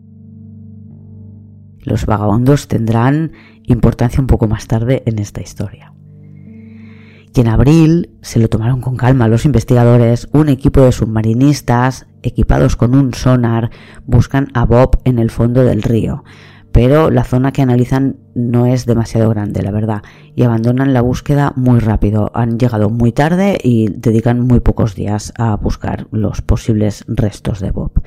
Los 1.80 2.06
vagabundos 2.06 2.68
tendrán 2.68 3.32
importancia 3.64 4.22
un 4.22 4.28
poco 4.28 4.48
más 4.48 4.68
tarde 4.68 5.02
en 5.08 5.18
esta 5.18 5.42
historia. 5.42 5.94
Y 7.36 7.42
en 7.42 7.48
abril 7.48 8.12
se 8.22 8.40
lo 8.40 8.50
tomaron 8.50 8.82
con 8.82 8.96
calma 8.96 9.28
los 9.28 9.46
investigadores, 9.46 10.30
un 10.32 10.50
equipo 10.50 10.82
de 10.82 10.92
submarinistas 10.92 12.06
equipados 12.22 12.76
con 12.76 12.94
un 12.94 13.16
sonar 13.16 13.72
buscan 14.06 14.50
a 14.54 14.66
Bob 14.66 15.00
en 15.06 15.18
el 15.18 15.32
fondo 15.32 15.64
del 15.64 15.82
río 15.82 16.24
pero 16.72 17.10
la 17.10 17.24
zona 17.24 17.52
que 17.52 17.62
analizan 17.62 18.18
no 18.40 18.66
es 18.66 18.86
demasiado 18.86 19.30
grande, 19.30 19.62
la 19.62 19.72
verdad, 19.72 20.04
y 20.36 20.44
abandonan 20.44 20.94
la 20.94 21.02
búsqueda 21.02 21.54
muy 21.56 21.80
rápido. 21.80 22.32
Han 22.34 22.58
llegado 22.58 22.90
muy 22.90 23.12
tarde 23.12 23.58
y 23.64 23.90
dedican 23.90 24.42
muy 24.42 24.60
pocos 24.60 24.96
días 24.96 25.34
a 25.38 25.56
buscar 25.56 26.08
los 26.12 26.42
posibles 26.42 27.06
restos 27.08 27.60
de 27.60 27.72
Bob. 27.72 28.02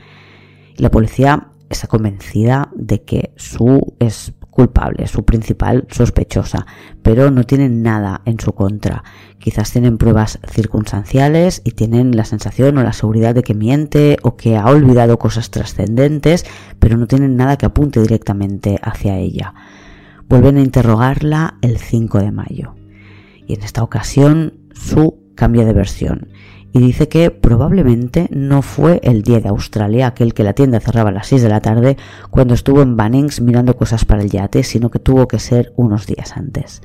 La 0.77 0.91
policía 0.91 1.49
está 1.69 1.87
convencida 1.87 2.71
de 2.75 3.03
que 3.03 3.33
su 3.37 3.95
es 3.99 4.33
culpable, 4.53 5.07
su 5.07 5.25
principal 5.25 5.87
sospechosa, 5.91 6.67
pero 7.03 7.31
no 7.31 7.45
tienen 7.45 7.83
nada 7.83 8.21
en 8.27 8.39
su 8.39 8.53
contra. 8.53 9.03
Quizás 9.39 9.73
tienen 9.73 9.97
pruebas 9.97 10.39
circunstanciales 10.47 11.63
y 11.65 11.73
tienen 11.73 12.15
la 12.17 12.27
sensación 12.27 12.77
o 12.77 12.83
la 12.83 12.93
seguridad 12.93 13.35
de 13.35 13.43
que 13.43 13.55
miente 13.55 14.19
o 14.23 14.37
que 14.37 14.57
ha 14.57 14.67
olvidado 14.67 15.19
cosas 15.19 15.51
trascendentes, 15.51 16.45
pero 16.79 16.99
no 16.99 17.07
tienen 17.07 17.37
nada 17.37 17.57
que 17.57 17.67
apunte 17.67 18.01
directamente 18.01 18.79
hacia 18.83 19.17
ella. 19.17 19.55
Vuelven 20.29 20.57
a 20.57 20.63
interrogarla 20.63 21.59
el 21.63 21.79
5 21.79 22.19
de 22.19 22.33
mayo. 22.33 22.75
Y 23.47 23.55
en 23.55 23.63
esta 23.63 23.83
ocasión 23.83 24.55
su 24.73 25.19
cambia 25.35 25.65
de 25.65 25.73
versión 25.73 26.29
y 26.73 26.81
dice 26.81 27.09
que 27.09 27.31
probablemente 27.31 28.29
no 28.31 28.63
fue 28.63 29.01
el 29.03 29.23
día 29.23 29.41
de 29.41 29.51
Australia, 29.51 30.07
aquel 30.07 30.33
que 30.33 30.43
la 30.43 30.55
tienda 30.55 30.81
cerraba 30.81 31.11
a 31.11 31.13
las 31.13 31.27
6 31.27 31.43
de 31.43 31.49
la 31.51 31.61
tarde, 31.61 31.99
cuando 32.31 32.55
estuvo 32.55 32.81
en 32.81 32.97
Bunnings 32.97 33.43
mirando 33.43 33.77
cosas 33.77 34.05
para 34.07 34.23
el 34.23 34.31
yate, 34.31 34.63
sino 34.63 34.91
que 34.91 34.99
tuvo 34.99 35.29
que 35.29 35.39
ser 35.39 35.73
unos 35.77 36.07
días 36.07 36.37
antes. 36.37 36.81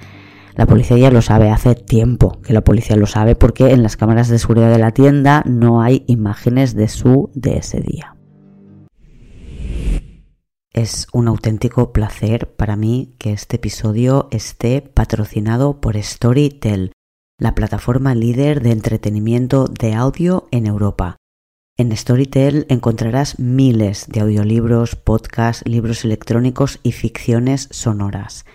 La 0.56 0.66
policía 0.66 0.98
ya 0.98 1.12
lo 1.12 1.22
sabe, 1.22 1.52
hace 1.52 1.76
tiempo 1.76 2.42
que 2.42 2.52
la 2.52 2.62
policía 2.62 2.98
lo 2.98 3.06
sabe 3.06 3.36
porque 3.36 3.72
en 3.72 3.84
las 3.84 3.96
cámaras 3.96 4.28
de 4.28 4.40
seguridad 4.40 4.72
de 4.72 4.80
la 4.80 4.92
tienda 4.92 5.44
no 5.46 5.82
hay 5.82 6.04
imágenes 6.08 6.76
de 6.76 6.90
su 6.90 7.30
de 7.34 7.58
ese 7.58 7.80
día. 7.80 8.17
Es 10.78 11.08
un 11.12 11.28
auténtico 11.28 11.92
placer 11.92 12.52
para 12.52 12.76
mí 12.76 13.16
que 13.18 13.34
este 13.34 13.56
episodio 13.56 14.28
esté 14.30 14.84
patrocinado 14.84 15.82
por 15.82 15.98
Storytel, 15.98 16.92
la 17.40 17.56
plataforma 17.56 18.14
líder 18.14 18.62
de 18.62 18.74
entretenimiento 18.74 19.66
de 19.66 19.96
audio 19.96 20.48
en 20.52 20.68
Europa. 20.68 21.18
En 21.78 21.98
Storytel 21.98 22.68
encontrarás 22.70 23.40
miles 23.40 24.06
de 24.08 24.20
audiolibros, 24.20 24.96
podcasts, 24.96 25.64
libros 25.66 26.06
electrónicos 26.06 26.80
y 26.84 26.92
ficciones 26.92 27.70
sonoras. 27.72 28.46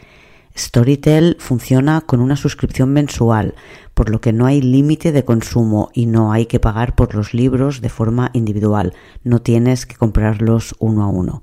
Storytel 0.56 1.36
funciona 1.40 2.02
con 2.02 2.20
una 2.20 2.36
suscripción 2.36 2.92
mensual, 2.92 3.56
por 3.94 4.10
lo 4.10 4.20
que 4.20 4.32
no 4.32 4.46
hay 4.46 4.62
límite 4.62 5.10
de 5.10 5.24
consumo 5.24 5.90
y 5.92 6.06
no 6.06 6.30
hay 6.30 6.46
que 6.46 6.60
pagar 6.60 6.94
por 6.94 7.16
los 7.16 7.34
libros 7.34 7.80
de 7.80 7.88
forma 7.88 8.30
individual, 8.32 8.94
no 9.24 9.42
tienes 9.42 9.86
que 9.86 9.96
comprarlos 9.96 10.76
uno 10.78 11.02
a 11.02 11.08
uno. 11.08 11.42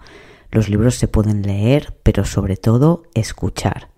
Los 0.51 0.69
libros 0.69 0.95
se 0.95 1.07
pueden 1.07 1.43
leer, 1.43 1.97
pero 2.03 2.25
sobre 2.25 2.57
todo 2.57 3.03
escuchar. 3.13 3.89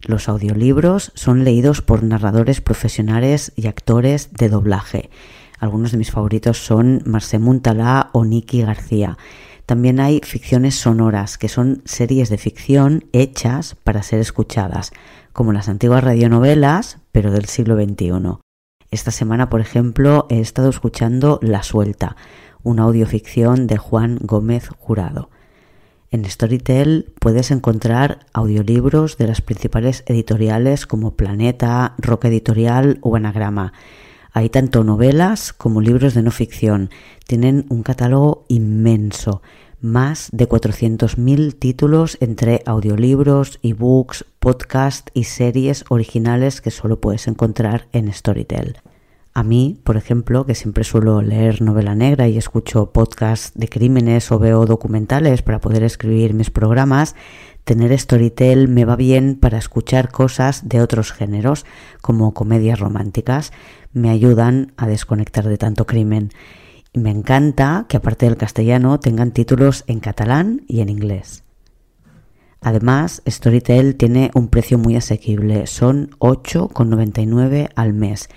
Los 0.00 0.28
audiolibros 0.28 1.12
son 1.14 1.44
leídos 1.44 1.80
por 1.80 2.02
narradores 2.02 2.60
profesionales 2.60 3.52
y 3.56 3.68
actores 3.68 4.32
de 4.34 4.50
doblaje. 4.50 5.10
Algunos 5.58 5.92
de 5.92 5.98
mis 5.98 6.10
favoritos 6.10 6.58
son 6.58 7.02
Marcel 7.06 7.40
Muntalá 7.40 8.10
o 8.12 8.26
Nicky 8.26 8.60
García. 8.60 9.16
También 9.64 10.00
hay 10.00 10.20
ficciones 10.22 10.74
sonoras, 10.74 11.38
que 11.38 11.48
son 11.48 11.80
series 11.86 12.28
de 12.28 12.36
ficción 12.36 13.06
hechas 13.12 13.76
para 13.82 14.02
ser 14.02 14.20
escuchadas, 14.20 14.92
como 15.32 15.54
las 15.54 15.70
antiguas 15.70 16.04
radionovelas, 16.04 16.98
pero 17.12 17.30
del 17.30 17.46
siglo 17.46 17.76
XXI. 17.76 18.40
Esta 18.90 19.10
semana, 19.10 19.48
por 19.48 19.62
ejemplo, 19.62 20.26
he 20.28 20.40
estado 20.40 20.68
escuchando 20.68 21.38
La 21.40 21.62
Suelta, 21.62 22.14
una 22.62 22.82
audioficción 22.82 23.66
de 23.66 23.78
Juan 23.78 24.18
Gómez 24.20 24.68
Jurado. 24.78 25.30
En 26.14 26.24
Storytel 26.30 27.12
puedes 27.18 27.50
encontrar 27.50 28.20
audiolibros 28.32 29.18
de 29.18 29.26
las 29.26 29.40
principales 29.40 30.04
editoriales 30.06 30.86
como 30.86 31.16
Planeta, 31.16 31.96
Roca 31.98 32.28
Editorial 32.28 32.98
o 33.00 33.16
Anagrama. 33.16 33.72
Hay 34.30 34.48
tanto 34.48 34.84
novelas 34.84 35.52
como 35.52 35.80
libros 35.80 36.14
de 36.14 36.22
no 36.22 36.30
ficción. 36.30 36.90
Tienen 37.26 37.66
un 37.68 37.82
catálogo 37.82 38.44
inmenso, 38.46 39.42
más 39.80 40.28
de 40.30 40.48
400.000 40.48 41.58
títulos 41.58 42.16
entre 42.20 42.62
audiolibros, 42.64 43.58
ebooks, 43.64 44.24
podcasts 44.38 45.10
y 45.14 45.24
series 45.24 45.84
originales 45.88 46.60
que 46.60 46.70
solo 46.70 47.00
puedes 47.00 47.26
encontrar 47.26 47.88
en 47.90 48.12
Storytel. 48.12 48.76
A 49.36 49.42
mí, 49.42 49.80
por 49.82 49.96
ejemplo, 49.96 50.46
que 50.46 50.54
siempre 50.54 50.84
suelo 50.84 51.20
leer 51.20 51.60
novela 51.60 51.96
negra 51.96 52.28
y 52.28 52.38
escucho 52.38 52.92
podcasts 52.92 53.50
de 53.56 53.68
crímenes 53.68 54.30
o 54.30 54.38
veo 54.38 54.64
documentales 54.64 55.42
para 55.42 55.60
poder 55.60 55.82
escribir 55.82 56.34
mis 56.34 56.50
programas, 56.50 57.16
Tener 57.64 57.98
Storytel 57.98 58.68
me 58.68 58.84
va 58.84 58.94
bien 58.94 59.34
para 59.34 59.58
escuchar 59.58 60.12
cosas 60.12 60.68
de 60.68 60.80
otros 60.80 61.10
géneros, 61.10 61.66
como 62.00 62.32
comedias 62.32 62.78
románticas, 62.78 63.52
me 63.92 64.10
ayudan 64.10 64.72
a 64.76 64.86
desconectar 64.86 65.48
de 65.48 65.58
tanto 65.58 65.84
crimen. 65.84 66.30
Y 66.92 67.00
me 67.00 67.10
encanta 67.10 67.86
que 67.88 67.96
aparte 67.96 68.26
del 68.26 68.36
castellano 68.36 69.00
tengan 69.00 69.32
títulos 69.32 69.82
en 69.88 69.98
catalán 69.98 70.62
y 70.68 70.80
en 70.80 70.90
inglés. 70.90 71.42
Además, 72.60 73.20
Storytel 73.26 73.96
tiene 73.96 74.30
un 74.34 74.46
precio 74.46 74.78
muy 74.78 74.94
asequible, 74.94 75.66
son 75.66 76.10
8,99 76.20 77.70
al 77.74 77.94
mes 77.94 78.28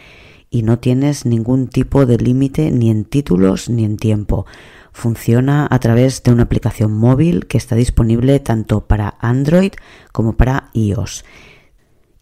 y 0.50 0.64
no 0.64 0.80
tienes 0.80 1.26
ningún 1.26 1.68
tipo 1.68 2.06
de 2.06 2.18
límite 2.18 2.72
ni 2.72 2.90
en 2.90 3.06
títulos 3.06 3.70
ni 3.70 3.86
en 3.86 3.98
tiempo. 3.98 4.46
Funciona 4.92 5.68
a 5.70 5.80
través 5.80 6.24
de 6.24 6.32
una 6.32 6.44
aplicación 6.44 6.94
móvil 6.94 7.48
que 7.48 7.58
está 7.58 7.76
disponible 7.76 8.40
tanto 8.40 8.88
para 8.88 9.16
Android 9.20 9.74
como 10.12 10.34
para 10.34 10.70
iOS. 10.74 11.24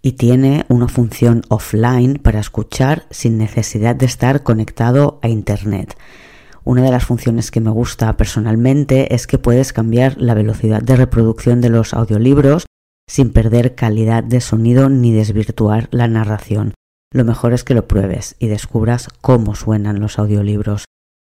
Y 0.01 0.13
tiene 0.13 0.65
una 0.67 0.87
función 0.87 1.41
offline 1.49 2.19
para 2.21 2.39
escuchar 2.39 3.05
sin 3.09 3.37
necesidad 3.37 3.95
de 3.95 4.05
estar 4.05 4.43
conectado 4.43 5.19
a 5.21 5.29
Internet. 5.29 5.97
Una 6.63 6.81
de 6.81 6.91
las 6.91 7.05
funciones 7.05 7.51
que 7.51 7.61
me 7.61 7.69
gusta 7.69 8.17
personalmente 8.17 9.13
es 9.13 9.27
que 9.27 9.37
puedes 9.37 9.71
cambiar 9.71 10.19
la 10.19 10.33
velocidad 10.33 10.81
de 10.81 10.95
reproducción 10.95 11.61
de 11.61 11.69
los 11.69 11.93
audiolibros 11.93 12.65
sin 13.07 13.31
perder 13.31 13.75
calidad 13.75 14.23
de 14.23 14.41
sonido 14.41 14.89
ni 14.89 15.13
desvirtuar 15.13 15.87
la 15.91 16.07
narración. 16.07 16.73
Lo 17.15 17.23
mejor 17.23 17.53
es 17.53 17.63
que 17.63 17.73
lo 17.73 17.87
pruebes 17.87 18.35
y 18.39 18.49
descubras 18.49 19.07
cómo 19.21 19.55
suenan 19.55 20.01
los 20.01 20.19
audiolibros. 20.19 20.83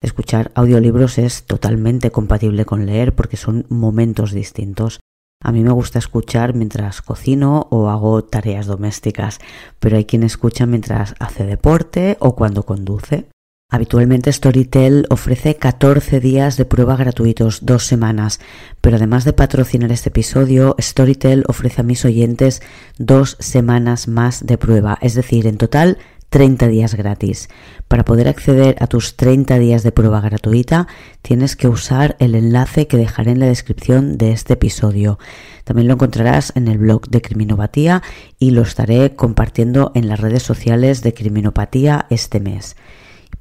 Escuchar 0.02 0.50
audiolibros 0.54 1.18
es 1.18 1.44
totalmente 1.44 2.10
compatible 2.10 2.64
con 2.64 2.86
leer 2.86 3.14
porque 3.14 3.36
son 3.36 3.66
momentos 3.68 4.32
distintos. 4.32 5.00
A 5.42 5.52
mí 5.52 5.62
me 5.62 5.72
gusta 5.72 5.98
escuchar 5.98 6.54
mientras 6.54 7.02
cocino 7.02 7.66
o 7.68 7.90
hago 7.90 8.24
tareas 8.24 8.64
domésticas, 8.64 9.40
pero 9.78 9.98
hay 9.98 10.06
quien 10.06 10.22
escucha 10.22 10.64
mientras 10.64 11.16
hace 11.18 11.44
deporte 11.44 12.16
o 12.18 12.34
cuando 12.34 12.62
conduce. 12.62 13.26
Habitualmente 13.74 14.32
Storytel 14.32 15.04
ofrece 15.10 15.56
14 15.56 16.20
días 16.20 16.56
de 16.56 16.64
prueba 16.64 16.94
gratuitos, 16.94 17.66
dos 17.66 17.84
semanas, 17.84 18.38
pero 18.80 18.98
además 18.98 19.24
de 19.24 19.32
patrocinar 19.32 19.90
este 19.90 20.10
episodio, 20.10 20.76
Storytel 20.80 21.42
ofrece 21.48 21.80
a 21.80 21.84
mis 21.84 22.04
oyentes 22.04 22.62
dos 22.98 23.36
semanas 23.40 24.06
más 24.06 24.46
de 24.46 24.58
prueba, 24.58 24.96
es 25.00 25.14
decir, 25.14 25.48
en 25.48 25.58
total 25.58 25.98
30 26.28 26.68
días 26.68 26.94
gratis. 26.94 27.48
Para 27.88 28.04
poder 28.04 28.28
acceder 28.28 28.76
a 28.78 28.86
tus 28.86 29.16
30 29.16 29.58
días 29.58 29.82
de 29.82 29.90
prueba 29.90 30.20
gratuita, 30.20 30.86
tienes 31.22 31.56
que 31.56 31.66
usar 31.66 32.14
el 32.20 32.36
enlace 32.36 32.86
que 32.86 32.96
dejaré 32.96 33.32
en 33.32 33.40
la 33.40 33.46
descripción 33.46 34.18
de 34.18 34.30
este 34.30 34.52
episodio. 34.52 35.18
También 35.64 35.88
lo 35.88 35.94
encontrarás 35.94 36.52
en 36.54 36.68
el 36.68 36.78
blog 36.78 37.08
de 37.08 37.22
Criminopatía 37.22 38.04
y 38.38 38.52
lo 38.52 38.62
estaré 38.62 39.16
compartiendo 39.16 39.90
en 39.96 40.06
las 40.06 40.20
redes 40.20 40.44
sociales 40.44 41.02
de 41.02 41.12
Criminopatía 41.12 42.06
este 42.08 42.38
mes. 42.38 42.76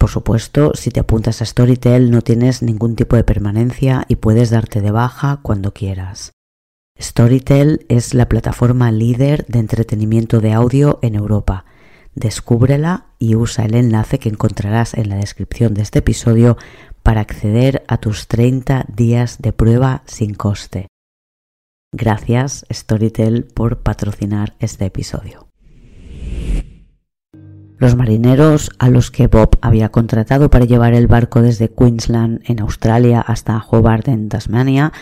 Por 0.04 0.10
supuesto, 0.10 0.74
si 0.76 0.92
te 0.92 1.00
apuntas 1.00 1.42
a 1.42 1.46
Storytel 1.46 2.12
no 2.12 2.22
tienes 2.22 2.62
ningún 2.62 2.98
tipo 2.98 3.16
de 3.16 3.24
permanencia 3.24 4.04
y 4.10 4.18
puedes 4.18 4.50
darte 4.50 4.82
de 4.82 4.92
baja 4.92 5.40
cuando 5.42 5.74
quieras. 5.74 6.34
Storytel 7.00 7.86
es 7.88 8.14
la 8.14 8.28
plataforma 8.28 8.92
líder 8.92 9.46
de 9.46 9.60
entretenimiento 9.60 10.42
de 10.42 10.52
audio 10.52 11.00
en 11.04 11.16
Europa 11.16 11.64
descúbrela 12.16 13.06
y 13.18 13.36
usa 13.36 13.64
el 13.64 13.76
enlace 13.76 14.20
que 14.20 14.28
encontrarás 14.28 14.94
en 14.94 15.08
la 15.08 15.16
descripción 15.16 15.74
de 15.74 15.84
este 15.84 16.00
episodio 16.00 16.58
para 17.02 17.22
acceder 17.22 17.86
a 17.88 17.98
tus 17.98 18.28
30 18.28 18.88
días 18.94 19.42
de 19.42 19.54
prueba 19.54 20.04
sin 20.06 20.34
coste. 20.34 20.88
Gracias 21.94 22.66
Storytel 22.70 23.46
por 23.46 23.84
patrocinar 23.84 24.58
este 24.60 24.84
episodio. 24.84 25.53
Los 27.84 27.98
marineros 27.98 28.72
a 28.80 28.90
los 28.90 29.12
que 29.12 29.28
Bob 29.28 29.58
había 29.60 29.90
contratado 29.90 30.50
para 30.50 30.64
llevar 30.64 30.94
el 30.94 31.08
barco 31.08 31.42
desde 31.42 31.68
Queensland 31.68 32.40
en 32.46 32.62
Australia 32.62 33.20
hasta 33.20 33.62
Hobart 33.70 34.08
en 34.08 34.30
Tasmania 34.30 34.94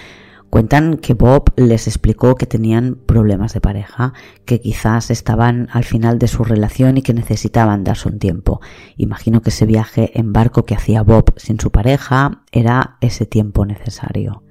Cuentan 0.49 0.97
que 0.97 1.13
Bob 1.13 1.53
les 1.57 1.85
explicó 1.85 2.33
que 2.33 2.47
tenían 2.47 2.95
problemas 2.95 3.53
de 3.53 3.61
pareja, 3.61 4.13
que 4.45 4.59
quizás 4.59 5.11
estaban 5.11 5.67
al 5.71 5.83
final 5.83 6.17
de 6.17 6.27
su 6.27 6.43
relación 6.43 6.97
y 6.97 7.03
que 7.03 7.13
necesitaban 7.13 7.83
darse 7.83 8.09
un 8.09 8.17
tiempo. 8.17 8.61
Imagino 8.97 9.43
que 9.43 9.51
ese 9.51 9.67
viaje 9.67 10.19
en 10.19 10.33
barco 10.33 10.65
que 10.65 10.73
hacía 10.73 11.03
Bob 11.03 11.35
sin 11.37 11.59
su 11.59 11.69
pareja 11.69 12.41
era 12.51 12.97
ese 12.99 13.27
tiempo 13.27 13.63
necesario. 13.63 14.41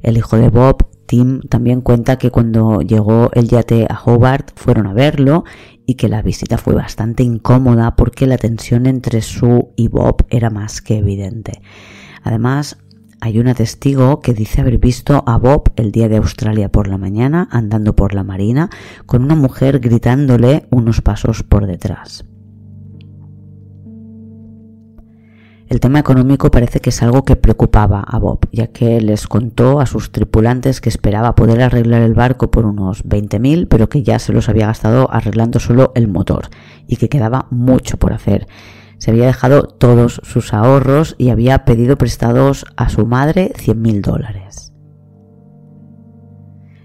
El 0.00 0.16
hijo 0.16 0.38
de 0.38 0.48
Bob, 0.48 0.86
Tim, 1.06 1.40
también 1.42 1.80
cuenta 1.80 2.16
que 2.16 2.30
cuando 2.30 2.80
llegó 2.80 3.30
el 3.32 3.48
yate 3.48 3.86
a 3.88 4.00
Hobart 4.00 4.50
fueron 4.56 4.86
a 4.86 4.92
verlo 4.92 5.44
y 5.86 5.94
que 5.94 6.08
la 6.08 6.22
visita 6.22 6.58
fue 6.58 6.74
bastante 6.74 7.22
incómoda 7.22 7.96
porque 7.96 8.26
la 8.26 8.38
tensión 8.38 8.86
entre 8.86 9.20
Sue 9.20 9.66
y 9.76 9.88
Bob 9.88 10.24
era 10.30 10.50
más 10.50 10.80
que 10.80 10.98
evidente. 10.98 11.60
Además, 12.22 12.78
hay 13.20 13.38
una 13.38 13.54
testigo 13.54 14.20
que 14.20 14.34
dice 14.34 14.60
haber 14.60 14.78
visto 14.78 15.24
a 15.26 15.38
Bob 15.38 15.72
el 15.76 15.92
día 15.92 16.08
de 16.08 16.16
Australia 16.16 16.70
por 16.70 16.88
la 16.88 16.98
mañana 16.98 17.48
andando 17.50 17.96
por 17.96 18.14
la 18.14 18.22
marina 18.22 18.70
con 19.06 19.22
una 19.22 19.34
mujer 19.34 19.80
gritándole 19.80 20.66
unos 20.70 21.00
pasos 21.00 21.42
por 21.42 21.66
detrás. 21.66 22.24
El 25.66 25.80
tema 25.80 25.98
económico 25.98 26.50
parece 26.50 26.80
que 26.80 26.90
es 26.90 27.02
algo 27.02 27.24
que 27.24 27.36
preocupaba 27.36 28.00
a 28.00 28.18
Bob, 28.18 28.40
ya 28.52 28.66
que 28.66 29.00
les 29.00 29.26
contó 29.26 29.80
a 29.80 29.86
sus 29.86 30.12
tripulantes 30.12 30.82
que 30.82 30.90
esperaba 30.90 31.34
poder 31.34 31.62
arreglar 31.62 32.02
el 32.02 32.12
barco 32.12 32.50
por 32.50 32.66
unos 32.66 33.04
20.000, 33.04 33.66
pero 33.68 33.88
que 33.88 34.02
ya 34.02 34.18
se 34.18 34.32
los 34.32 34.50
había 34.50 34.66
gastado 34.66 35.10
arreglando 35.10 35.60
solo 35.60 35.92
el 35.94 36.06
motor 36.06 36.48
y 36.86 36.96
que 36.96 37.08
quedaba 37.08 37.46
mucho 37.50 37.96
por 37.96 38.12
hacer. 38.12 38.46
Se 38.98 39.10
había 39.10 39.26
dejado 39.26 39.62
todos 39.62 40.20
sus 40.22 40.52
ahorros 40.52 41.14
y 41.18 41.30
había 41.30 41.64
pedido 41.64 41.96
prestados 41.96 42.66
a 42.76 42.90
su 42.90 43.06
madre 43.06 43.52
100.000 43.56 44.00
dólares. 44.02 44.63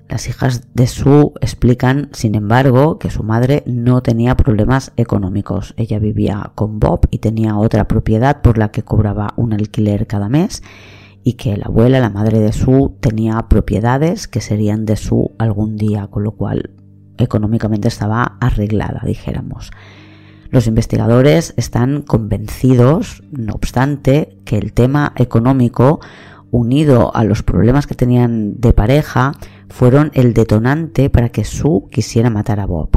Las 0.10 0.28
hijas 0.28 0.64
de 0.74 0.88
Sue 0.88 1.32
explican, 1.40 2.10
sin 2.14 2.34
embargo, 2.34 2.98
que 2.98 3.12
su 3.12 3.22
madre 3.22 3.62
no 3.68 4.02
tenía 4.02 4.36
problemas 4.36 4.92
económicos. 4.98 5.76
Ella 5.78 6.00
vivía 6.00 6.52
con 6.56 6.80
Bob 6.80 7.02
y 7.12 7.20
tenía 7.20 7.56
otra 7.58 7.88
propiedad 7.88 8.42
por 8.42 8.58
la 8.58 8.72
que 8.72 8.82
cobraba 8.82 9.34
un 9.36 9.54
alquiler 9.54 10.08
cada 10.08 10.28
mes 10.28 10.64
y 11.24 11.34
que 11.34 11.56
la 11.58 11.66
abuela, 11.66 12.00
la 12.00 12.10
madre 12.10 12.40
de 12.40 12.52
Sue, 12.54 12.90
tenía 13.02 13.48
propiedades 13.50 14.28
que 14.28 14.42
serían 14.42 14.86
de 14.86 14.96
Sue 14.96 15.30
algún 15.38 15.78
día, 15.78 16.08
con 16.08 16.24
lo 16.24 16.32
cual 16.32 16.72
económicamente 17.20 17.88
estaba 17.88 18.38
arreglada, 18.40 19.04
dijéramos. 19.06 19.70
Los 20.50 20.66
investigadores 20.66 21.54
están 21.56 22.02
convencidos, 22.02 23.22
no 23.32 23.54
obstante, 23.54 24.38
que 24.44 24.58
el 24.58 24.74
tema 24.74 25.14
económico, 25.18 26.00
unido 26.50 27.16
a 27.16 27.24
los 27.24 27.44
problemas 27.44 27.86
que 27.86 27.94
tenían 27.94 28.60
de 28.60 28.74
pareja, 28.74 29.34
fueron 29.70 30.12
el 30.14 30.34
detonante 30.34 31.10
para 31.10 31.30
que 31.30 31.46
Sue 31.46 31.84
quisiera 31.92 32.30
matar 32.30 32.60
a 32.60 32.66
Bob. 32.66 32.90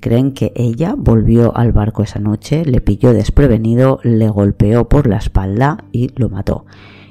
Creen 0.00 0.32
que 0.32 0.52
ella 0.54 0.94
volvió 0.96 1.56
al 1.56 1.72
barco 1.72 2.02
esa 2.02 2.20
noche, 2.20 2.64
le 2.64 2.80
pilló 2.80 3.12
desprevenido, 3.12 3.98
le 4.04 4.28
golpeó 4.28 4.88
por 4.88 5.08
la 5.08 5.16
espalda 5.16 5.84
y 5.90 6.10
lo 6.16 6.28
mató. 6.28 6.66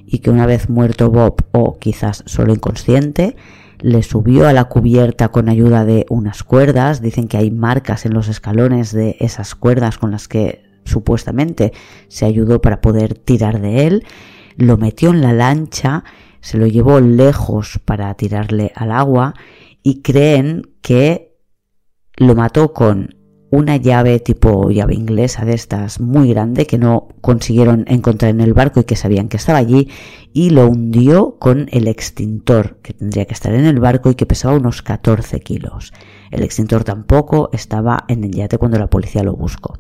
Y 0.06 0.20
que 0.20 0.30
una 0.30 0.46
vez 0.46 0.70
muerto 0.70 1.12
Bob, 1.12 1.44
o 1.52 1.78
quizás 1.80 2.24
solo 2.26 2.54
inconsciente, 2.54 3.36
le 3.80 4.04
subió 4.04 4.48
a 4.48 4.54
la 4.54 4.66
cubierta 4.66 5.30
con 5.30 5.50
ayuda 5.50 5.84
de 5.84 6.06
unas 6.10 6.44
cuerdas. 6.44 7.02
Dicen 7.02 7.28
que 7.28 7.38
hay 7.38 7.52
marcas 7.52 8.06
en 8.06 8.14
los 8.14 8.30
escalones 8.30 8.94
de 8.94 9.18
esas 9.20 9.54
cuerdas 9.54 9.98
con 9.98 10.12
las 10.12 10.28
que 10.28 10.64
supuestamente 10.86 11.74
se 12.08 12.26
ayudó 12.26 12.62
para 12.62 12.80
poder 12.80 13.16
tirar 13.16 13.60
de 13.60 13.86
él. 13.86 14.06
Lo 14.56 14.78
metió 14.78 15.10
en 15.10 15.22
la 15.22 15.34
lancha 15.34 16.06
se 16.48 16.58
lo 16.58 16.66
llevó 16.66 17.02
lejos 17.02 17.78
para 17.84 18.14
tirarle 18.14 18.72
al 18.74 18.94
agua 18.94 19.34
y 19.84 20.02
creen 20.02 20.62
que 20.82 21.36
lo 22.16 22.36
mató 22.36 22.72
con 22.72 23.18
una 23.52 23.76
llave 23.76 24.22
tipo 24.22 24.72
llave 24.72 24.96
inglesa 24.96 25.44
de 25.44 25.56
estas 25.56 26.00
muy 26.00 26.30
grande 26.30 26.66
que 26.66 26.78
no 26.78 27.10
consiguieron 27.20 27.84
encontrar 27.90 28.32
en 28.32 28.40
el 28.40 28.54
barco 28.54 28.80
y 28.80 28.86
que 28.86 28.96
sabían 28.96 29.28
que 29.28 29.36
estaba 29.36 29.60
allí 29.60 29.90
y 30.32 30.52
lo 30.52 30.70
hundió 30.70 31.38
con 31.38 31.68
el 31.70 31.86
extintor 31.90 32.80
que 32.82 32.94
tendría 32.94 33.26
que 33.26 33.34
estar 33.34 33.54
en 33.54 33.66
el 33.66 33.82
barco 33.82 34.10
y 34.10 34.16
que 34.16 34.26
pesaba 34.26 34.56
unos 34.56 34.82
14 34.82 35.42
kilos. 35.42 35.92
El 36.32 36.44
extintor 36.44 36.86
tampoco 36.86 37.50
estaba 37.52 38.06
en 38.08 38.24
el 38.24 38.32
yate 38.32 38.58
cuando 38.58 38.80
la 38.80 38.90
policía 38.90 39.22
lo 39.22 39.36
buscó. 39.36 39.78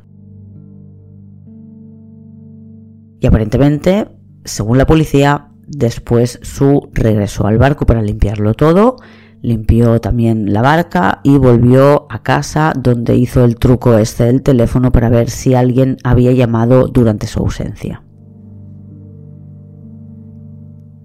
Y 3.21 3.25
aparentemente, 3.25 4.10
según 4.43 4.77
la 4.77 4.86
policía, 4.86 5.46
Después 5.67 6.39
Su 6.43 6.89
regresó 6.93 7.45
al 7.45 7.58
barco 7.58 7.86
para 7.86 8.01
limpiarlo 8.01 8.53
todo, 8.53 8.95
limpió 9.41 9.99
también 9.99 10.53
la 10.53 10.62
barca 10.62 11.19
y 11.23 11.38
volvió 11.38 12.08
a 12.10 12.23
casa 12.23 12.71
donde 12.80 13.17
hizo 13.17 13.43
el 13.43 13.58
truco 13.58 13.97
este 13.97 14.23
del 14.23 14.41
teléfono 14.41 14.91
para 14.93 15.10
ver 15.10 15.30
si 15.30 15.56
alguien 15.56 15.97
había 16.03 16.32
llamado 16.32 16.88
durante 16.88 17.27
su 17.27 17.39
ausencia. 17.39 18.01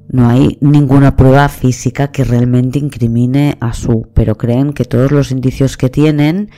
No 0.09 0.29
hay 0.29 0.59
ninguna 0.61 1.16
prueba 1.16 1.48
física 1.48 2.12
que 2.12 2.22
realmente 2.22 2.79
incrimine 2.79 3.57
a 3.61 3.72
Su, 3.72 4.11
pero 4.14 4.37
creen 4.37 4.75
que 4.75 4.85
todos 4.85 5.11
los 5.11 5.33
indicios 5.33 5.77
que 5.77 5.88
tienen 5.88 6.51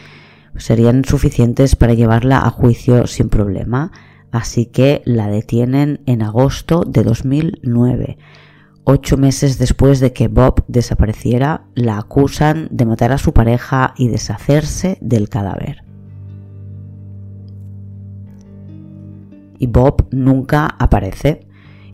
serían 0.57 1.05
suficientes 1.05 1.75
para 1.75 1.95
llevarla 1.95 2.39
a 2.39 2.51
juicio 2.51 3.07
sin 3.07 3.29
problema 3.29 3.93
así 4.35 4.67
que 4.67 5.01
la 5.05 5.29
detienen 5.29 6.01
en 6.07 6.21
agosto 6.21 6.83
de 6.85 7.05
2009. 7.05 8.19
Ocho 8.83 9.17
meses 9.17 9.59
después 9.59 10.01
de 10.01 10.13
que 10.13 10.27
Bob 10.27 10.65
desapareciera, 10.67 11.67
la 11.75 11.99
acusan 11.99 12.67
de 12.73 12.85
matar 12.85 13.13
a 13.13 13.19
su 13.19 13.33
pareja 13.33 13.95
y 13.97 14.09
deshacerse 14.09 14.99
del 15.01 15.29
cadáver. 15.29 15.85
Y 19.59 19.69
Bob 19.69 20.09
nunca 20.11 20.67
aparece 20.81 21.47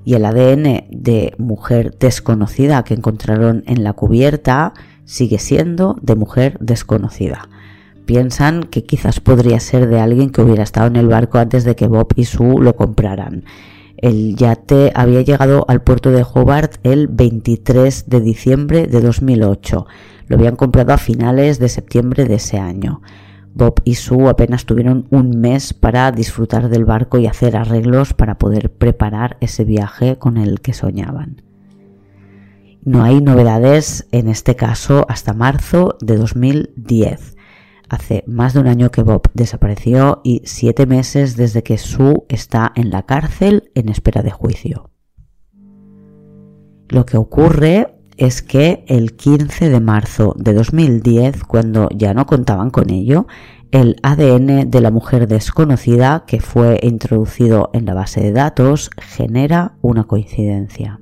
y 0.03 0.15
el 0.15 0.25
ADN 0.25 0.87
de 0.91 1.35
mujer 1.37 1.99
desconocida 1.99 2.83
que 2.85 2.95
encontraron 2.95 3.65
en 3.67 3.85
la 3.85 3.93
cubierta 3.93 4.73
sigue 5.05 5.39
siendo 5.39 5.97
de 6.01 6.17
mujer 6.17 6.57
desconocida 6.59 7.51
piensan 8.07 8.65
que 8.65 8.85
quizás 8.85 9.21
podría 9.21 9.61
ser 9.61 9.89
de 9.89 10.01
alguien 10.01 10.31
que 10.31 10.43
hubiera 10.43 10.63
estado 10.63 10.87
en 10.87 10.97
el 10.97 11.09
barco 11.09 11.39
antes 11.39 11.65
de 11.65 11.77
que 11.77 11.87
Bob 11.87 12.09
y 12.17 12.25
Sue 12.25 12.61
lo 12.61 12.75
compraran. 12.77 13.45
El 13.97 14.35
yate 14.37 14.93
había 14.95 15.21
llegado 15.21 15.67
al 15.69 15.83
puerto 15.83 16.11
de 16.11 16.25
Hobart 16.25 16.77
el 16.85 17.09
23 17.09 18.09
de 18.09 18.21
diciembre 18.21 18.87
de 18.87 19.01
2008. 19.01 19.87
Lo 20.27 20.37
habían 20.37 20.57
comprado 20.57 20.95
a 20.95 20.99
finales 20.99 21.59
de 21.59 21.69
septiembre 21.69 22.25
de 22.25 22.37
ese 22.37 22.59
año. 22.59 23.03
Bob 23.53 23.83
y 23.85 23.97
Sue 23.97 24.29
apenas 24.29 24.65
tuvieron 24.65 25.07
un 25.11 25.41
mes 25.41 25.75
para 25.75 26.13
disfrutar 26.13 26.69
del 26.69 26.85
barco 26.85 27.19
y 27.19 27.27
hacer 27.27 27.57
arreglos 27.57 28.15
para 28.15 28.39
poder 28.39 28.71
preparar 28.71 29.37
ese 29.41 29.65
viaje 29.65 30.17
con 30.17 30.37
el 30.37 30.61
que 30.61 30.73
soñaban. 30.73 31.43
No 32.83 33.03
hay 33.03 33.21
novedades 33.21 34.09
en 34.13 34.29
este 34.29 34.57
caso 34.57 35.05
hasta 35.09 35.35
marzo 35.35 35.99
de 36.01 36.17
2010. 36.17 37.37
Hace 37.91 38.23
más 38.29 38.55
de 38.55 38.61
un 38.61 38.69
año 38.69 38.93
que 38.93 39.03
Bob 39.03 39.23
desapareció 39.35 40.21
y 40.23 40.43
siete 40.45 40.87
meses 40.87 41.37
desde 41.37 41.65
que 41.65 41.77
Sue 41.77 42.23
está 42.29 42.71
en 42.77 42.91
la 42.91 43.03
cárcel 43.03 43.73
en 43.75 43.89
espera 43.89 44.23
de 44.23 44.31
juicio. 44.31 44.91
Lo 46.89 47.05
que 47.05 47.17
ocurre 47.17 47.99
es 48.17 48.43
que 48.43 48.85
el 48.87 49.17
15 49.17 49.71
de 49.71 49.81
marzo 49.81 50.37
de 50.39 50.55
2010, 50.55 51.43
cuando 51.43 51.89
ya 51.93 52.15
no 52.15 52.27
contaban 52.27 52.71
con 52.71 52.91
ello, 52.91 53.27
el 53.73 53.97
ADN 54.05 54.71
de 54.71 54.81
la 54.81 54.93
mujer 54.93 55.27
desconocida 55.27 56.23
que 56.29 56.39
fue 56.39 56.79
introducido 56.85 57.71
en 57.73 57.87
la 57.87 57.95
base 57.95 58.21
de 58.21 58.31
datos 58.31 58.91
genera 58.99 59.79
una 59.81 60.05
coincidencia. 60.05 61.01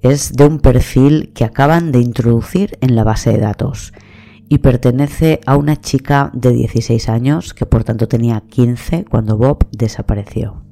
Es 0.00 0.32
de 0.32 0.46
un 0.46 0.60
perfil 0.60 1.32
que 1.34 1.44
acaban 1.44 1.92
de 1.92 2.00
introducir 2.00 2.78
en 2.80 2.96
la 2.96 3.04
base 3.04 3.30
de 3.30 3.38
datos 3.38 3.92
y 4.48 4.58
pertenece 4.58 5.40
a 5.46 5.56
una 5.56 5.80
chica 5.80 6.30
de 6.34 6.52
16 6.52 7.08
años 7.08 7.54
que 7.54 7.66
por 7.66 7.84
tanto 7.84 8.08
tenía 8.08 8.42
15 8.42 9.04
cuando 9.04 9.36
Bob 9.36 9.66
desapareció. 9.72 10.64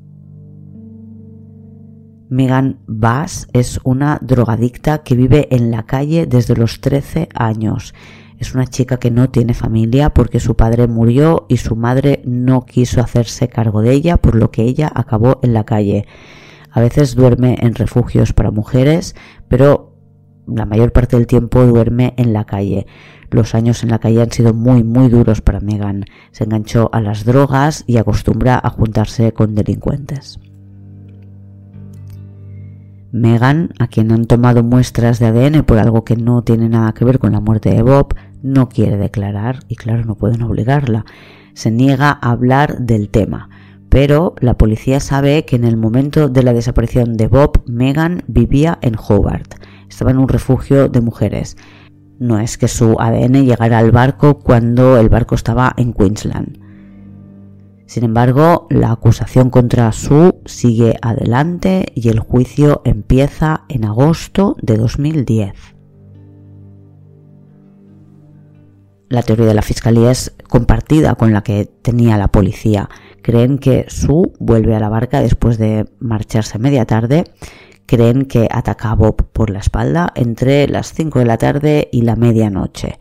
Megan 2.28 2.80
Bass 2.86 3.46
es 3.52 3.78
una 3.84 4.18
drogadicta 4.22 5.02
que 5.02 5.14
vive 5.14 5.48
en 5.50 5.70
la 5.70 5.84
calle 5.84 6.26
desde 6.26 6.56
los 6.56 6.80
13 6.80 7.28
años. 7.34 7.92
Es 8.38 8.54
una 8.54 8.66
chica 8.66 8.98
que 8.98 9.10
no 9.10 9.28
tiene 9.28 9.52
familia 9.52 10.14
porque 10.14 10.40
su 10.40 10.56
padre 10.56 10.88
murió 10.88 11.44
y 11.50 11.58
su 11.58 11.76
madre 11.76 12.22
no 12.24 12.64
quiso 12.64 13.02
hacerse 13.02 13.48
cargo 13.48 13.82
de 13.82 13.92
ella, 13.92 14.16
por 14.16 14.34
lo 14.34 14.50
que 14.50 14.62
ella 14.62 14.90
acabó 14.94 15.40
en 15.42 15.52
la 15.52 15.64
calle. 15.64 16.06
A 16.70 16.80
veces 16.80 17.14
duerme 17.14 17.58
en 17.60 17.74
refugios 17.74 18.32
para 18.32 18.50
mujeres, 18.50 19.14
pero 19.48 19.91
la 20.56 20.66
mayor 20.66 20.92
parte 20.92 21.16
del 21.16 21.26
tiempo 21.26 21.64
duerme 21.64 22.14
en 22.16 22.32
la 22.32 22.44
calle. 22.44 22.86
Los 23.30 23.54
años 23.54 23.82
en 23.82 23.90
la 23.90 23.98
calle 23.98 24.22
han 24.22 24.30
sido 24.30 24.52
muy, 24.52 24.84
muy 24.84 25.08
duros 25.08 25.40
para 25.40 25.60
Megan. 25.60 26.04
Se 26.32 26.44
enganchó 26.44 26.90
a 26.92 27.00
las 27.00 27.24
drogas 27.24 27.84
y 27.86 27.96
acostumbra 27.96 28.60
a 28.62 28.68
juntarse 28.70 29.32
con 29.32 29.54
delincuentes. 29.54 30.38
Megan, 33.12 33.70
a 33.78 33.88
quien 33.88 34.10
han 34.10 34.26
tomado 34.26 34.62
muestras 34.62 35.18
de 35.18 35.26
ADN 35.26 35.64
por 35.64 35.78
algo 35.78 36.02
que 36.04 36.16
no 36.16 36.42
tiene 36.42 36.70
nada 36.70 36.92
que 36.94 37.04
ver 37.04 37.18
con 37.18 37.32
la 37.32 37.40
muerte 37.40 37.70
de 37.70 37.82
Bob, 37.82 38.14
no 38.42 38.68
quiere 38.68 38.96
declarar 38.96 39.60
y 39.68 39.76
claro, 39.76 40.04
no 40.04 40.14
pueden 40.14 40.42
obligarla. 40.42 41.04
Se 41.52 41.70
niega 41.70 42.10
a 42.10 42.30
hablar 42.30 42.78
del 42.78 43.10
tema, 43.10 43.50
pero 43.90 44.34
la 44.40 44.56
policía 44.56 45.00
sabe 45.00 45.44
que 45.44 45.56
en 45.56 45.64
el 45.64 45.76
momento 45.76 46.30
de 46.30 46.42
la 46.42 46.54
desaparición 46.54 47.18
de 47.18 47.28
Bob, 47.28 47.62
Megan 47.66 48.24
vivía 48.26 48.78
en 48.80 48.96
Hobart. 48.96 49.54
Estaba 49.92 50.10
en 50.10 50.18
un 50.18 50.28
refugio 50.28 50.88
de 50.88 51.02
mujeres 51.02 51.56
no 52.22 52.38
es 52.38 52.56
que 52.56 52.68
su 52.68 52.96
ADN 53.00 53.44
llegara 53.44 53.78
al 53.78 53.90
barco 53.90 54.38
cuando 54.38 54.96
el 54.96 55.08
barco 55.08 55.34
estaba 55.34 55.74
en 55.76 55.92
Queensland. 55.92 56.60
Sin 57.86 58.04
embargo, 58.04 58.68
la 58.70 58.92
acusación 58.92 59.50
contra 59.50 59.90
Sue 59.90 60.32
sigue 60.46 60.96
adelante 61.02 61.86
y 61.96 62.10
el 62.10 62.20
juicio 62.20 62.80
empieza 62.84 63.64
en 63.68 63.84
agosto 63.84 64.56
de 64.62 64.76
2010. 64.76 65.52
La 69.08 69.22
teoría 69.22 69.46
de 69.46 69.54
la 69.54 69.62
fiscalía 69.62 70.12
es 70.12 70.32
compartida 70.48 71.16
con 71.16 71.32
la 71.32 71.42
que 71.42 71.66
tenía 71.66 72.16
la 72.18 72.28
policía. 72.28 72.88
Creen 73.20 73.58
que 73.58 73.86
Sue 73.88 74.30
vuelve 74.38 74.76
a 74.76 74.80
la 74.80 74.88
barca 74.88 75.20
después 75.20 75.58
de 75.58 75.86
marcharse 75.98 76.60
media 76.60 76.86
tarde. 76.86 77.24
Creen 77.86 78.24
que 78.24 78.48
ataca 78.50 78.90
a 78.90 78.94
Bob 78.94 79.26
por 79.32 79.50
la 79.50 79.58
espalda 79.58 80.12
entre 80.14 80.66
las 80.68 80.92
5 80.92 81.18
de 81.18 81.24
la 81.24 81.38
tarde 81.38 81.88
y 81.92 82.02
la 82.02 82.16
medianoche. 82.16 82.98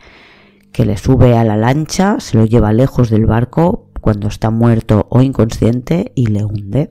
Que 0.71 0.85
le 0.85 0.97
sube 0.97 1.37
a 1.37 1.43
la 1.43 1.57
lancha, 1.57 2.19
se 2.19 2.37
lo 2.37 2.45
lleva 2.45 2.73
lejos 2.73 3.09
del 3.09 3.25
barco 3.25 3.87
cuando 4.01 4.27
está 4.27 4.49
muerto 4.49 5.07
o 5.09 5.21
inconsciente 5.21 6.11
y 6.15 6.27
le 6.27 6.43
hunde. 6.43 6.89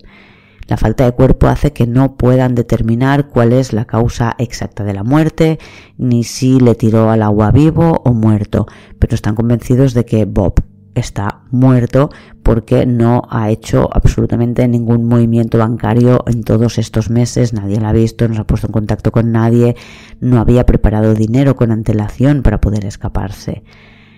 La 0.71 0.77
falta 0.77 1.05
de 1.05 1.13
cuerpo 1.13 1.49
hace 1.49 1.73
que 1.73 1.89
no 1.89 2.17
puedan 2.17 2.55
determinar 2.55 3.27
cuál 3.29 3.53
es 3.53 3.73
la 3.73 3.87
causa 3.87 4.37
exacta 4.39 4.85
de 4.85 4.95
la 4.95 5.03
muerte, 5.03 5.59
ni 5.99 6.23
si 6.23 6.61
le 6.61 6.77
tiró 6.77 7.11
al 7.11 7.25
agua 7.25 7.51
vivo 7.51 8.01
o 8.05 8.15
muerto, 8.15 8.67
pero 9.01 9.17
están 9.17 9.35
convencidos 9.35 9.95
de 9.95 10.05
que 10.05 10.27
Bob 10.27 10.63
está 10.95 11.43
muerto 11.51 12.11
porque 12.43 12.87
no 12.87 13.23
ha 13.31 13.51
hecho 13.51 13.89
absolutamente 13.93 14.67
ningún 14.67 15.07
movimiento 15.07 15.59
bancario 15.59 16.25
en 16.27 16.43
todos 16.43 16.79
estos 16.79 17.11
meses, 17.11 17.53
nadie 17.53 17.81
lo 17.81 17.89
ha 17.89 17.93
visto, 17.93 18.27
no 18.29 18.35
se 18.35 18.41
ha 18.41 18.47
puesto 18.47 18.67
en 18.67 18.73
contacto 18.73 19.13
con 19.13 19.33
nadie, 19.33 19.77
no 20.21 20.41
había 20.41 20.67
preparado 20.67 21.15
dinero 21.15 21.57
con 21.57 21.71
antelación 21.71 22.43
para 22.43 22.61
poder 22.61 22.85
escaparse. 22.85 23.63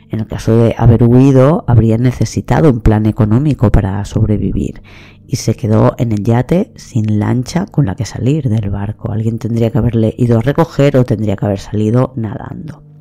En 0.08 0.20
el 0.20 0.26
caso 0.26 0.56
de 0.56 0.74
haber 0.76 1.04
huido, 1.04 1.64
habría 1.66 1.96
necesitado 1.96 2.70
un 2.70 2.80
plan 2.80 3.06
económico 3.06 3.72
para 3.72 4.04
sobrevivir 4.04 4.82
y 5.26 5.36
se 5.36 5.54
quedó 5.54 5.94
en 5.96 6.12
el 6.12 6.22
yate 6.22 6.72
sin 6.76 7.18
lancha 7.18 7.64
con 7.64 7.86
la 7.86 7.94
que 7.94 8.04
salir 8.04 8.50
del 8.50 8.68
barco. 8.68 9.10
Alguien 9.10 9.38
tendría 9.38 9.70
que 9.70 9.78
haberle 9.78 10.14
ido 10.18 10.38
a 10.38 10.42
recoger 10.42 10.98
o 10.98 11.04
tendría 11.04 11.36
que 11.36 11.46
haber 11.46 11.60
salido 11.60 12.12
nadando. 12.16 12.91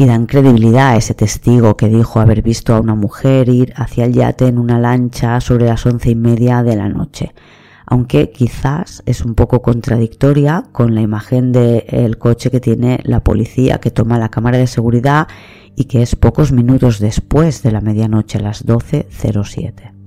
Y 0.00 0.06
dan 0.06 0.26
credibilidad 0.26 0.90
a 0.90 0.96
ese 0.96 1.14
testigo 1.14 1.76
que 1.76 1.88
dijo 1.88 2.20
haber 2.20 2.40
visto 2.40 2.72
a 2.72 2.80
una 2.80 2.94
mujer 2.94 3.48
ir 3.48 3.72
hacia 3.74 4.04
el 4.04 4.12
yate 4.12 4.46
en 4.46 4.58
una 4.58 4.78
lancha 4.78 5.40
sobre 5.40 5.66
las 5.66 5.84
once 5.86 6.10
y 6.10 6.14
media 6.14 6.62
de 6.62 6.76
la 6.76 6.88
noche 6.88 7.34
aunque 7.90 8.30
quizás 8.30 9.02
es 9.06 9.24
un 9.24 9.34
poco 9.34 9.62
contradictoria 9.62 10.64
con 10.72 10.94
la 10.94 11.00
imagen 11.00 11.52
del 11.52 12.18
coche 12.18 12.50
que 12.50 12.60
tiene 12.60 13.00
la 13.02 13.24
policía 13.24 13.80
que 13.80 13.90
toma 13.90 14.18
la 14.18 14.28
cámara 14.28 14.58
de 14.58 14.66
seguridad 14.66 15.26
y 15.74 15.86
que 15.86 16.02
es 16.02 16.14
pocos 16.14 16.52
minutos 16.52 16.98
después 16.98 17.62
de 17.62 17.72
la 17.72 17.80
medianoche 17.80 18.36
a 18.38 18.42
las 18.42 18.66
12.07. 18.66 19.97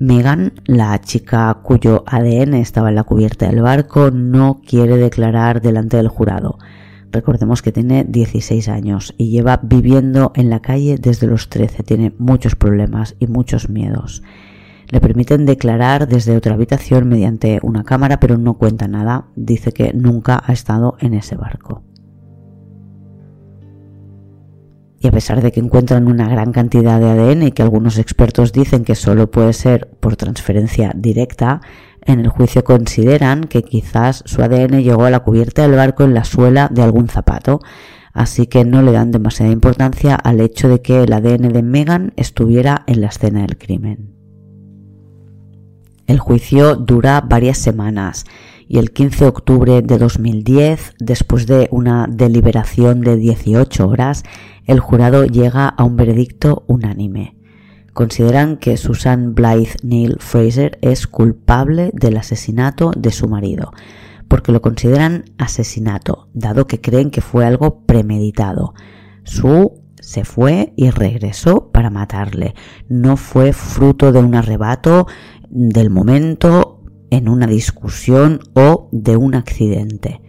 Megan, 0.00 0.54
la 0.64 0.98
chica 1.02 1.58
cuyo 1.62 2.04
ADN 2.06 2.54
estaba 2.54 2.88
en 2.88 2.94
la 2.94 3.04
cubierta 3.04 3.46
del 3.46 3.60
barco, 3.60 4.10
no 4.10 4.62
quiere 4.66 4.96
declarar 4.96 5.60
delante 5.60 5.98
del 5.98 6.08
jurado. 6.08 6.56
Recordemos 7.12 7.60
que 7.60 7.70
tiene 7.70 8.04
16 8.04 8.70
años 8.70 9.14
y 9.18 9.28
lleva 9.28 9.60
viviendo 9.62 10.32
en 10.34 10.48
la 10.48 10.60
calle 10.60 10.96
desde 10.98 11.26
los 11.26 11.50
13. 11.50 11.82
Tiene 11.82 12.14
muchos 12.16 12.54
problemas 12.54 13.14
y 13.18 13.26
muchos 13.26 13.68
miedos. 13.68 14.22
Le 14.88 15.02
permiten 15.02 15.44
declarar 15.44 16.08
desde 16.08 16.34
otra 16.34 16.54
habitación 16.54 17.06
mediante 17.06 17.60
una 17.62 17.84
cámara, 17.84 18.20
pero 18.20 18.38
no 18.38 18.54
cuenta 18.54 18.88
nada. 18.88 19.26
Dice 19.36 19.72
que 19.72 19.92
nunca 19.92 20.42
ha 20.42 20.54
estado 20.54 20.96
en 21.00 21.12
ese 21.12 21.36
barco. 21.36 21.82
Y 25.02 25.08
a 25.08 25.12
pesar 25.12 25.40
de 25.40 25.50
que 25.50 25.60
encuentran 25.60 26.08
una 26.08 26.28
gran 26.28 26.52
cantidad 26.52 27.00
de 27.00 27.08
ADN 27.08 27.44
y 27.44 27.52
que 27.52 27.62
algunos 27.62 27.96
expertos 27.96 28.52
dicen 28.52 28.84
que 28.84 28.94
solo 28.94 29.30
puede 29.30 29.54
ser 29.54 29.88
por 29.98 30.16
transferencia 30.16 30.92
directa, 30.94 31.62
en 32.02 32.20
el 32.20 32.28
juicio 32.28 32.64
consideran 32.64 33.44
que 33.44 33.62
quizás 33.62 34.22
su 34.26 34.42
ADN 34.42 34.82
llegó 34.82 35.04
a 35.04 35.10
la 35.10 35.20
cubierta 35.20 35.62
del 35.62 35.76
barco 35.76 36.04
en 36.04 36.12
la 36.12 36.24
suela 36.24 36.68
de 36.70 36.82
algún 36.82 37.08
zapato, 37.08 37.60
así 38.12 38.46
que 38.46 38.66
no 38.66 38.82
le 38.82 38.92
dan 38.92 39.10
demasiada 39.10 39.50
importancia 39.50 40.16
al 40.16 40.40
hecho 40.40 40.68
de 40.68 40.82
que 40.82 41.02
el 41.02 41.12
ADN 41.14 41.48
de 41.48 41.62
Megan 41.62 42.12
estuviera 42.16 42.84
en 42.86 43.00
la 43.00 43.06
escena 43.06 43.40
del 43.40 43.56
crimen. 43.56 44.14
El 46.06 46.18
juicio 46.18 46.74
dura 46.76 47.22
varias 47.22 47.56
semanas 47.56 48.26
y 48.70 48.78
el 48.78 48.92
15 48.92 49.24
de 49.24 49.28
octubre 49.28 49.82
de 49.82 49.98
2010, 49.98 50.94
después 51.00 51.48
de 51.48 51.66
una 51.72 52.06
deliberación 52.08 53.00
de 53.00 53.16
18 53.16 53.88
horas, 53.88 54.22
el 54.64 54.78
jurado 54.78 55.26
llega 55.26 55.66
a 55.68 55.82
un 55.82 55.96
veredicto 55.96 56.62
unánime 56.68 57.34
consideran 57.92 58.56
que 58.56 58.76
Susan 58.76 59.34
Blythe 59.34 59.76
Neil 59.82 60.16
Fraser 60.20 60.78
es 60.82 61.06
culpable 61.06 61.90
del 61.92 62.16
asesinato 62.16 62.92
de 62.96 63.10
su 63.10 63.28
marido, 63.28 63.72
porque 64.28 64.52
lo 64.52 64.62
consideran 64.62 65.24
asesinato, 65.38 66.28
dado 66.32 66.66
que 66.66 66.80
creen 66.80 67.10
que 67.10 67.20
fue 67.20 67.44
algo 67.44 67.80
premeditado. 67.86 68.74
Su 69.24 69.80
se 70.00 70.24
fue 70.24 70.72
y 70.76 70.90
regresó 70.90 71.70
para 71.72 71.90
matarle. 71.90 72.54
No 72.88 73.16
fue 73.16 73.52
fruto 73.52 74.12
de 74.12 74.20
un 74.20 74.34
arrebato 74.34 75.06
del 75.50 75.90
momento, 75.90 76.79
en 77.10 77.28
una 77.28 77.46
discusión 77.46 78.40
o 78.54 78.88
de 78.92 79.16
un 79.16 79.34
accidente. 79.34 80.20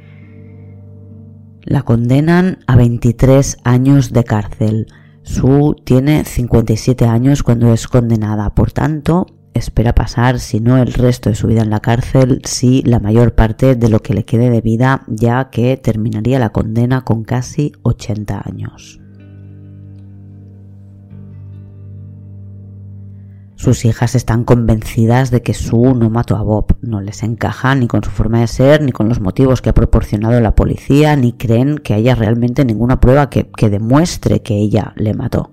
La 1.64 1.84
condenan 1.84 2.60
a 2.68 2.76
23 2.76 3.58
años 3.64 4.12
de 4.12 4.24
cárcel. 4.24 4.88
Su 5.24 5.76
tiene 5.84 6.26
57 6.26 7.06
años 7.06 7.44
cuando 7.44 7.72
es 7.72 7.88
condenada, 7.88 8.56
por 8.56 8.72
tanto, 8.72 9.28
espera 9.54 9.94
pasar, 9.94 10.40
si 10.40 10.60
no 10.60 10.78
el 10.78 10.94
resto 10.94 11.30
de 11.30 11.36
su 11.36 11.48
vida 11.48 11.62
en 11.62 11.70
la 11.70 11.80
cárcel, 11.80 12.42
si 12.46 12.82
la 12.84 13.00
mayor 13.00 13.36
parte 13.36 13.76
de 13.76 13.90
lo 13.90 14.02
que 14.02 14.14
le 14.14 14.26
quede 14.26 14.50
de 14.50 14.62
vida, 14.62 15.04
ya 15.08 15.50
que 15.50 15.78
terminaría 15.78 16.40
la 16.40 16.52
condena 16.52 17.04
con 17.04 17.24
casi 17.24 17.74
80 17.84 18.42
años. 18.44 19.00
Sus 23.62 23.86
hijas 23.86 24.16
están 24.16 24.44
convencidas 24.44 25.30
de 25.30 25.44
que 25.44 25.54
Sue 25.54 25.94
no 25.94 26.10
mató 26.10 26.36
a 26.36 26.42
Bob, 26.42 26.76
no 26.82 27.00
les 27.00 27.22
encaja 27.22 27.76
ni 27.76 27.86
con 27.86 28.04
su 28.04 28.10
forma 28.10 28.40
de 28.40 28.48
ser, 28.48 28.82
ni 28.82 28.92
con 28.92 29.08
los 29.08 29.22
motivos 29.22 29.62
que 29.62 29.70
ha 29.70 29.76
proporcionado 29.76 30.42
la 30.42 30.56
policía, 30.56 31.16
ni 31.16 31.34
creen 31.34 31.78
que 31.78 31.94
haya 31.94 32.16
realmente 32.16 32.66
ninguna 32.66 33.00
prueba 33.00 33.30
que, 33.30 33.52
que 33.56 33.70
demuestre 33.70 34.42
que 34.42 34.56
ella 34.56 34.94
le 34.96 35.14
mató. 35.14 35.52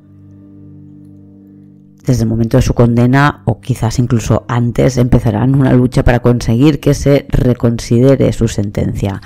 Desde 2.07 2.23
el 2.23 2.31
momento 2.31 2.57
de 2.57 2.63
su 2.63 2.73
condena, 2.73 3.43
o 3.45 3.61
quizás 3.61 3.99
incluso 3.99 4.47
antes, 4.49 4.97
empezarán 4.97 5.55
una 5.55 5.75
lucha 5.75 6.03
para 6.03 6.21
conseguir 6.21 6.81
que 6.81 6.95
se 6.95 7.27
reconsidere 7.29 8.33
su 8.33 8.49
sentencia. 8.49 9.21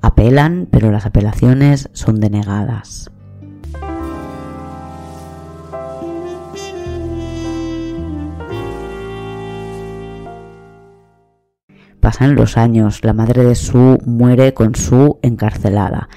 Apelan, 0.00 0.68
pero 0.70 0.90
las 0.90 1.04
apelaciones 1.04 1.90
son 1.92 2.18
denegadas. 2.18 3.12
Pasan 12.02 12.34
los 12.34 12.56
años, 12.56 13.04
la 13.04 13.12
madre 13.12 13.44
de 13.44 13.54
Sue 13.54 13.96
muere 14.04 14.54
con 14.54 14.74
Sue 14.74 15.18
encarcelada. 15.22 16.08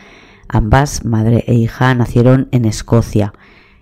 Ambas, 0.47 1.05
madre 1.05 1.43
e 1.45 1.53
hija, 1.53 1.93
nacieron 1.93 2.47
en 2.51 2.65
Escocia, 2.65 3.33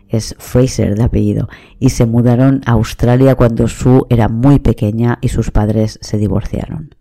es 0.09 0.35
Fraser 0.37 0.95
de 0.95 1.03
apellido, 1.03 1.47
y 1.79 1.91
se 1.91 2.05
mudaron 2.05 2.59
a 2.65 2.73
Australia 2.73 3.35
cuando 3.35 3.69
Sue 3.69 4.01
era 4.09 4.27
muy 4.27 4.59
pequeña 4.59 5.17
y 5.21 5.29
sus 5.29 5.51
padres 5.51 5.97
se 6.01 6.17
divorciaron. 6.17 6.93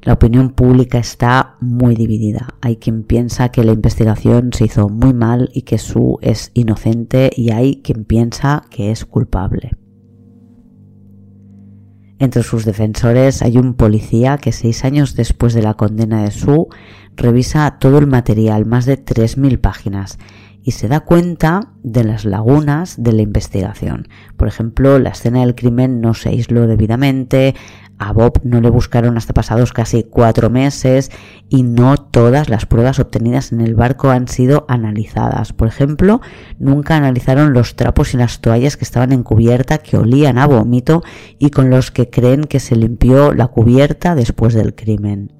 La 0.00 0.14
opinión 0.14 0.52
pública 0.52 0.96
está 0.96 1.56
muy 1.60 1.94
dividida. 1.94 2.54
Hay 2.62 2.76
quien 2.76 3.02
piensa 3.02 3.50
que 3.50 3.62
la 3.62 3.72
investigación 3.72 4.54
se 4.54 4.64
hizo 4.64 4.88
muy 4.88 5.12
mal 5.12 5.50
y 5.52 5.62
que 5.62 5.76
Sue 5.76 6.16
es 6.22 6.50
inocente 6.54 7.30
y 7.36 7.50
hay 7.50 7.82
quien 7.82 8.06
piensa 8.06 8.62
que 8.70 8.90
es 8.90 9.04
culpable. 9.04 9.72
Entre 12.18 12.42
sus 12.42 12.64
defensores 12.64 13.42
hay 13.42 13.58
un 13.58 13.74
policía 13.74 14.38
que 14.38 14.52
seis 14.52 14.84
años 14.84 15.14
después 15.14 15.54
de 15.54 15.62
la 15.62 15.74
condena 15.74 16.24
de 16.24 16.32
Sue 16.32 16.66
revisa 17.16 17.78
todo 17.78 17.98
el 17.98 18.06
material, 18.06 18.66
más 18.66 18.86
de 18.86 19.02
3.000 19.02 19.60
páginas, 19.60 20.18
y 20.62 20.72
se 20.72 20.88
da 20.88 21.00
cuenta 21.00 21.72
de 21.82 22.04
las 22.04 22.24
lagunas 22.24 23.02
de 23.02 23.12
la 23.12 23.22
investigación. 23.22 24.08
Por 24.36 24.48
ejemplo, 24.48 24.98
la 24.98 25.10
escena 25.10 25.40
del 25.40 25.54
crimen 25.54 26.00
no 26.00 26.14
se 26.14 26.30
aisló 26.30 26.66
debidamente, 26.66 27.54
a 27.98 28.12
Bob 28.12 28.40
no 28.44 28.60
le 28.60 28.70
buscaron 28.70 29.16
hasta 29.16 29.34
pasados 29.34 29.72
casi 29.72 30.04
cuatro 30.04 30.50
meses 30.50 31.10
y 31.48 31.62
no 31.62 31.96
todas 31.96 32.48
las 32.48 32.66
pruebas 32.66 32.98
obtenidas 32.98 33.52
en 33.52 33.60
el 33.60 33.74
barco 33.74 34.10
han 34.10 34.28
sido 34.28 34.66
analizadas. 34.68 35.52
Por 35.52 35.68
ejemplo, 35.68 36.20
nunca 36.58 36.96
analizaron 36.96 37.52
los 37.52 37.76
trapos 37.76 38.14
y 38.14 38.16
las 38.16 38.40
toallas 38.40 38.76
que 38.76 38.84
estaban 38.84 39.12
en 39.12 39.22
cubierta 39.22 39.78
que 39.78 39.96
olían 39.96 40.38
a 40.38 40.46
vómito 40.46 41.02
y 41.38 41.50
con 41.50 41.70
los 41.70 41.90
que 41.90 42.10
creen 42.10 42.44
que 42.44 42.60
se 42.60 42.76
limpió 42.76 43.32
la 43.32 43.48
cubierta 43.48 44.14
después 44.14 44.54
del 44.54 44.74
crimen. 44.74 45.37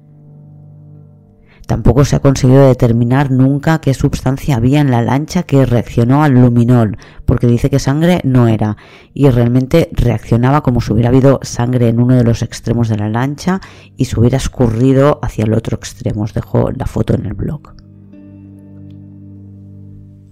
Tampoco 1.69 2.03
se 2.03 2.15
ha 2.15 2.19
conseguido 2.19 2.67
determinar 2.67 3.29
nunca 3.29 3.79
qué 3.79 3.93
sustancia 3.93 4.55
había 4.55 4.81
en 4.81 4.89
la 4.89 5.03
lancha 5.03 5.43
que 5.43 5.67
reaccionó 5.67 6.23
al 6.23 6.31
luminol, 6.33 6.97
porque 7.25 7.45
dice 7.45 7.69
que 7.69 7.77
sangre 7.77 8.21
no 8.23 8.47
era, 8.47 8.75
y 9.13 9.29
realmente 9.29 9.87
reaccionaba 9.91 10.63
como 10.63 10.81
si 10.81 10.93
hubiera 10.93 11.09
habido 11.09 11.39
sangre 11.43 11.89
en 11.89 11.99
uno 11.99 12.15
de 12.15 12.23
los 12.23 12.41
extremos 12.41 12.89
de 12.89 12.97
la 12.97 13.07
lancha 13.07 13.61
y 13.95 14.05
se 14.05 14.19
hubiera 14.19 14.37
escurrido 14.37 15.19
hacia 15.21 15.43
el 15.43 15.53
otro 15.53 15.75
extremo. 15.75 16.23
Os 16.23 16.33
dejo 16.33 16.71
la 16.71 16.87
foto 16.87 17.13
en 17.13 17.27
el 17.27 17.35
blog. 17.35 17.75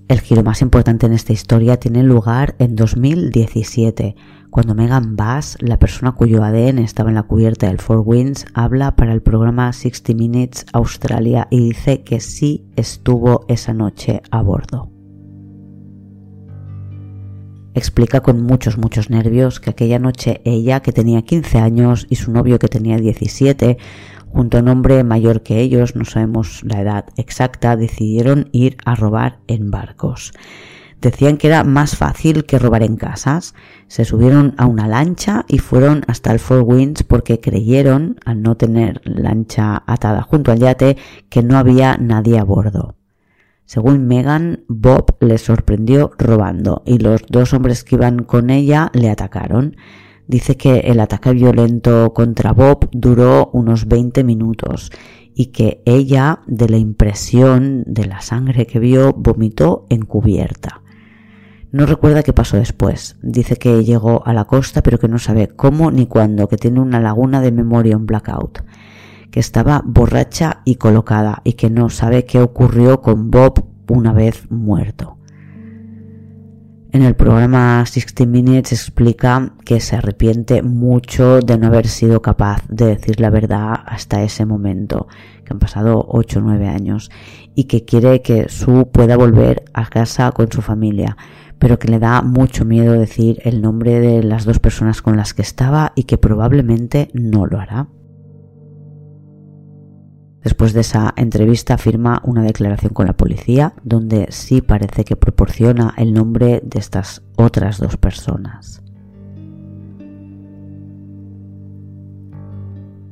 El 0.08 0.22
giro 0.22 0.42
más 0.42 0.64
importante 0.64 1.06
en 1.06 1.14
esta 1.14 1.34
historia 1.34 1.78
tiene 1.78 2.02
lugar 2.02 2.56
en 2.58 2.76
2017, 2.76 4.16
cuando 4.50 4.76
Megan 4.76 5.16
Bass, 5.16 5.58
la 5.60 5.78
persona 5.78 6.14
cuyo 6.14 6.44
ADN 6.44 6.80
estaba 6.80 7.10
en 7.10 7.16
la 7.16 7.24
cubierta 7.24 7.68
del 7.68 7.80
Four 7.80 8.04
Winds, 8.06 8.46
habla 8.54 8.96
para 8.96 9.14
el 9.14 9.22
programa 9.22 9.72
60 9.74 10.14
Minutes 10.14 10.66
Australia 10.74 11.48
y 11.52 11.70
dice 11.70 12.04
que 12.04 12.20
sí 12.20 12.66
estuvo 12.76 13.46
esa 13.48 13.74
noche 13.74 14.22
a 14.32 14.42
bordo. 14.42 14.92
Explica 17.78 18.22
con 18.22 18.42
muchos, 18.42 18.80
muchos 18.80 19.12
nervios 19.12 19.60
que 19.60 19.70
aquella 19.70 20.00
noche 20.00 20.42
ella, 20.46 20.80
que 20.80 20.92
tenía 20.92 21.22
15 21.22 21.60
años, 21.60 22.08
y 22.10 22.16
su 22.16 22.32
novio, 22.32 22.58
que 22.58 22.70
tenía 22.70 22.98
17, 22.98 23.78
junto 24.30 24.58
a 24.58 24.62
un 24.62 24.70
hombre 24.70 25.04
mayor 25.04 25.44
que 25.44 25.60
ellos, 25.60 25.96
no 25.96 26.04
sabemos 26.04 26.62
la 26.64 26.82
edad 26.82 27.06
exacta, 27.18 27.78
decidieron 27.78 28.50
ir 28.52 28.78
a 28.84 28.96
robar 28.96 29.42
en 29.46 29.70
barcos. 29.70 30.34
Decían 31.02 31.38
que 31.38 31.48
era 31.48 31.64
más 31.64 31.96
fácil 31.96 32.46
que 32.46 32.58
robar 32.58 32.82
en 32.82 32.96
casas. 32.96 33.54
Se 33.88 34.04
subieron 34.04 34.56
a 34.58 34.66
una 34.66 34.88
lancha 34.88 35.46
y 35.48 35.60
fueron 35.60 36.04
hasta 36.08 36.32
el 36.32 36.40
Four 36.40 36.64
Winds 36.64 37.04
porque 37.04 37.40
creyeron, 37.40 38.18
al 38.26 38.42
no 38.42 38.58
tener 38.58 39.02
lancha 39.06 39.84
atada 39.86 40.24
junto 40.24 40.52
al 40.52 40.60
yate, 40.60 40.98
que 41.30 41.44
no 41.44 41.58
había 41.58 41.98
nadie 41.98 42.40
a 42.40 42.44
bordo. 42.44 42.96
Según 43.66 44.08
Megan, 44.08 44.64
Bob 44.68 45.18
le 45.20 45.38
sorprendió 45.38 46.12
robando 46.18 46.82
y 46.86 46.98
los 46.98 47.22
dos 47.30 47.54
hombres 47.54 47.84
que 47.84 47.96
iban 47.96 48.24
con 48.24 48.50
ella 48.50 48.90
le 48.94 49.10
atacaron. 49.10 49.76
Dice 50.26 50.58
que 50.58 50.80
el 50.80 51.00
ataque 51.00 51.32
violento 51.32 52.14
contra 52.14 52.54
Bob 52.54 52.90
duró 52.92 53.50
unos 53.54 53.88
20 53.88 54.24
minutos 54.24 54.92
y 55.36 55.48
que 55.48 55.84
ella, 55.86 56.40
de 56.48 56.70
la 56.70 56.78
impresión 56.78 57.84
de 57.86 58.06
la 58.06 58.22
sangre 58.22 58.66
que 58.66 58.80
vio, 58.80 59.14
vomitó 59.14 59.86
encubierta. 59.90 60.82
No 61.78 61.86
recuerda 61.86 62.24
qué 62.24 62.34
pasó 62.34 62.58
después. 62.58 63.18
Dice 63.22 63.58
que 63.58 63.84
llegó 63.84 64.26
a 64.26 64.34
la 64.34 64.46
costa 64.46 64.82
pero 64.82 64.98
que 64.98 65.08
no 65.08 65.20
sabe 65.20 65.50
cómo 65.50 65.92
ni 65.92 66.08
cuándo, 66.08 66.48
que 66.48 66.58
tiene 66.58 66.80
una 66.80 67.00
laguna 67.00 67.40
de 67.40 67.52
memoria, 67.52 67.98
un 67.98 68.08
blackout, 68.08 68.64
que 69.30 69.40
estaba 69.40 69.84
borracha 69.86 70.62
y 70.66 70.78
colocada 70.78 71.44
y 71.44 71.54
que 71.54 71.70
no 71.70 71.92
sabe 71.92 72.26
qué 72.26 72.42
ocurrió 72.42 73.02
con 73.02 73.30
Bob 73.30 73.64
una 73.90 74.12
vez 74.12 74.50
muerto. 74.50 75.20
En 76.92 77.04
el 77.04 77.16
programa 77.16 77.86
60 77.86 78.26
Minutes 78.26 78.72
explica 78.72 79.54
que 79.64 79.80
se 79.80 79.98
arrepiente 79.98 80.64
mucho 80.64 81.42
de 81.42 81.60
no 81.60 81.68
haber 81.68 81.86
sido 81.86 82.24
capaz 82.24 82.64
de 82.70 82.88
decir 82.88 83.20
la 83.20 83.30
verdad 83.30 83.76
hasta 83.86 84.24
ese 84.24 84.48
momento, 84.48 85.08
que 85.46 85.54
han 85.54 85.60
pasado 85.60 86.04
8 86.08 86.40
o 86.40 86.42
9 86.42 86.70
años, 86.70 87.12
y 87.54 87.66
que 87.66 87.86
quiere 87.86 88.24
que 88.24 88.50
Sue 88.50 88.86
pueda 88.86 89.16
volver 89.16 89.66
a 89.74 89.86
casa 89.86 90.32
con 90.32 90.52
su 90.52 90.64
familia, 90.64 91.18
pero 91.60 91.80
que 91.80 91.88
le 91.88 92.00
da 92.00 92.22
mucho 92.22 92.66
miedo 92.66 92.94
decir 92.94 93.40
el 93.44 93.62
nombre 93.62 94.00
de 94.00 94.24
las 94.24 94.46
dos 94.46 94.60
personas 94.60 95.02
con 95.02 95.18
las 95.18 95.34
que 95.34 95.42
estaba 95.42 95.94
y 95.96 96.04
que 96.04 96.18
probablemente 96.18 97.10
no 97.14 97.46
lo 97.46 97.60
hará. 97.60 97.88
Después 100.44 100.72
de 100.72 100.82
esa 100.82 101.14
entrevista 101.18 101.78
firma 101.78 102.22
una 102.24 102.42
declaración 102.42 102.94
con 102.94 103.08
la 103.08 103.18
policía 103.18 103.74
donde 103.84 104.28
sí 104.30 104.62
parece 104.62 105.04
que 105.04 105.18
proporciona 105.18 105.94
el 105.98 106.14
nombre 106.14 106.62
de 106.64 106.80
estas 106.80 107.24
otras 107.36 107.80
dos 107.80 107.98
personas. 107.98 108.82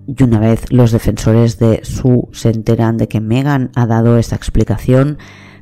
Y 0.08 0.24
una 0.24 0.40
vez 0.40 0.72
los 0.72 0.92
defensores 0.92 1.58
de 1.58 1.82
Sue 1.84 2.28
se 2.32 2.52
enteran 2.52 2.98
de 2.98 3.08
que 3.08 3.20
Megan 3.20 3.72
ha 3.76 3.88
dado 3.88 4.18
esta 4.18 4.36
explicación, 4.36 5.18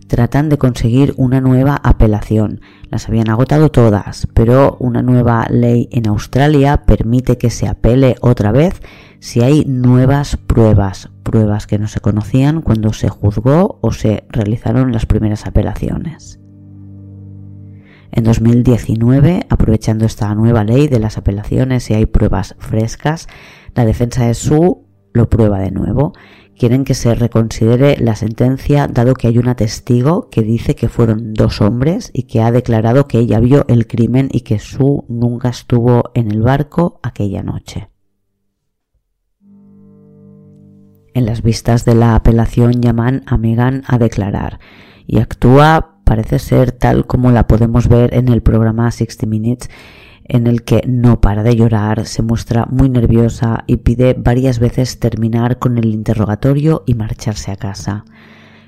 tratan 0.08 0.50
de 0.50 0.58
conseguir 0.58 1.14
una 1.18 1.42
nueva 1.42 1.80
apelación. 1.84 2.62
Las 2.90 3.08
habían 3.08 3.30
agotado 3.30 3.70
todas, 3.72 4.28
pero 4.34 4.78
una 4.80 5.02
nueva 5.02 5.48
ley 5.50 5.90
en 5.92 6.08
Australia 6.08 6.84
permite 6.86 7.38
que 7.38 7.50
se 7.50 7.68
apele 7.68 8.16
otra 8.22 8.52
vez 8.52 8.82
si 9.20 9.42
hay 9.42 9.66
nuevas 9.66 10.38
pruebas, 10.38 11.10
pruebas 11.24 11.68
que 11.68 11.80
no 11.80 11.88
se 11.88 12.02
conocían 12.02 12.62
cuando 12.62 12.94
se 12.94 13.10
juzgó 13.10 13.80
o 13.82 13.92
se 13.92 14.26
realizaron 14.30 14.92
las 14.92 15.06
primeras 15.06 15.46
apelaciones. 15.46 16.40
En 18.12 18.26
2019, 18.26 19.48
aprovechando 19.50 20.06
esta 20.06 20.36
nueva 20.36 20.64
ley 20.64 20.88
de 20.88 21.00
las 21.00 21.18
apelaciones 21.18 21.86
si 21.86 21.96
hay 21.96 22.06
pruebas 22.06 22.56
frescas, 22.60 23.28
la 23.74 23.86
defensa 23.86 24.28
de 24.28 24.36
Su 24.36 24.86
lo 25.14 25.30
prueba 25.30 25.60
de 25.60 25.72
nuevo 25.72 26.14
quieren 26.58 26.86
que 26.86 26.94
se 26.94 27.16
reconsidere 27.16 27.98
la 27.98 28.16
sentencia 28.16 28.88
dado 28.88 29.14
que 29.14 29.28
hay 29.28 29.38
una 29.38 29.56
testigo 29.56 30.30
que 30.30 30.42
dice 30.42 30.76
que 30.76 30.90
fueron 30.90 31.34
dos 31.34 31.62
hombres 31.62 32.12
y 32.14 32.24
que 32.24 32.42
ha 32.42 32.52
declarado 32.52 33.08
que 33.08 33.20
ella 33.20 33.40
vio 33.40 33.66
el 33.68 33.88
crimen 33.88 34.30
y 34.32 34.42
que 34.42 34.60
Sue 34.60 35.04
nunca 35.08 35.50
estuvo 35.50 36.12
en 36.14 36.32
el 36.32 36.42
barco 36.42 37.00
aquella 37.04 37.44
noche. 37.44 37.90
En 41.16 41.26
las 41.26 41.44
vistas 41.44 41.86
de 41.86 41.94
la 41.94 42.16
apelación 42.16 42.82
llaman 42.82 43.24
a 43.28 43.38
Megan 43.38 43.84
a 43.88 43.98
declarar 43.98 44.60
y 45.06 45.20
actúa 45.20 46.02
parece 46.04 46.40
ser 46.40 46.72
tal 46.72 47.06
como 47.06 47.32
la 47.32 47.48
podemos 47.48 47.88
ver 47.88 48.14
en 48.14 48.30
el 48.30 48.42
programa 48.42 48.90
60 48.92 49.26
Minutes 49.28 49.70
en 50.34 50.48
el 50.48 50.64
que 50.64 50.82
no 50.88 51.22
para 51.22 51.44
de 51.44 51.56
llorar, 51.56 52.08
se 52.08 52.24
muestra 52.24 52.66
muy 52.66 52.90
nerviosa 52.90 53.64
y 53.68 53.78
pide 53.78 54.16
varias 54.18 54.58
veces 54.58 55.00
terminar 55.00 55.60
con 55.60 55.78
el 55.78 55.94
interrogatorio 55.94 56.84
y 56.88 56.96
marcharse 56.96 57.52
a 57.52 57.56
casa. 57.56 58.04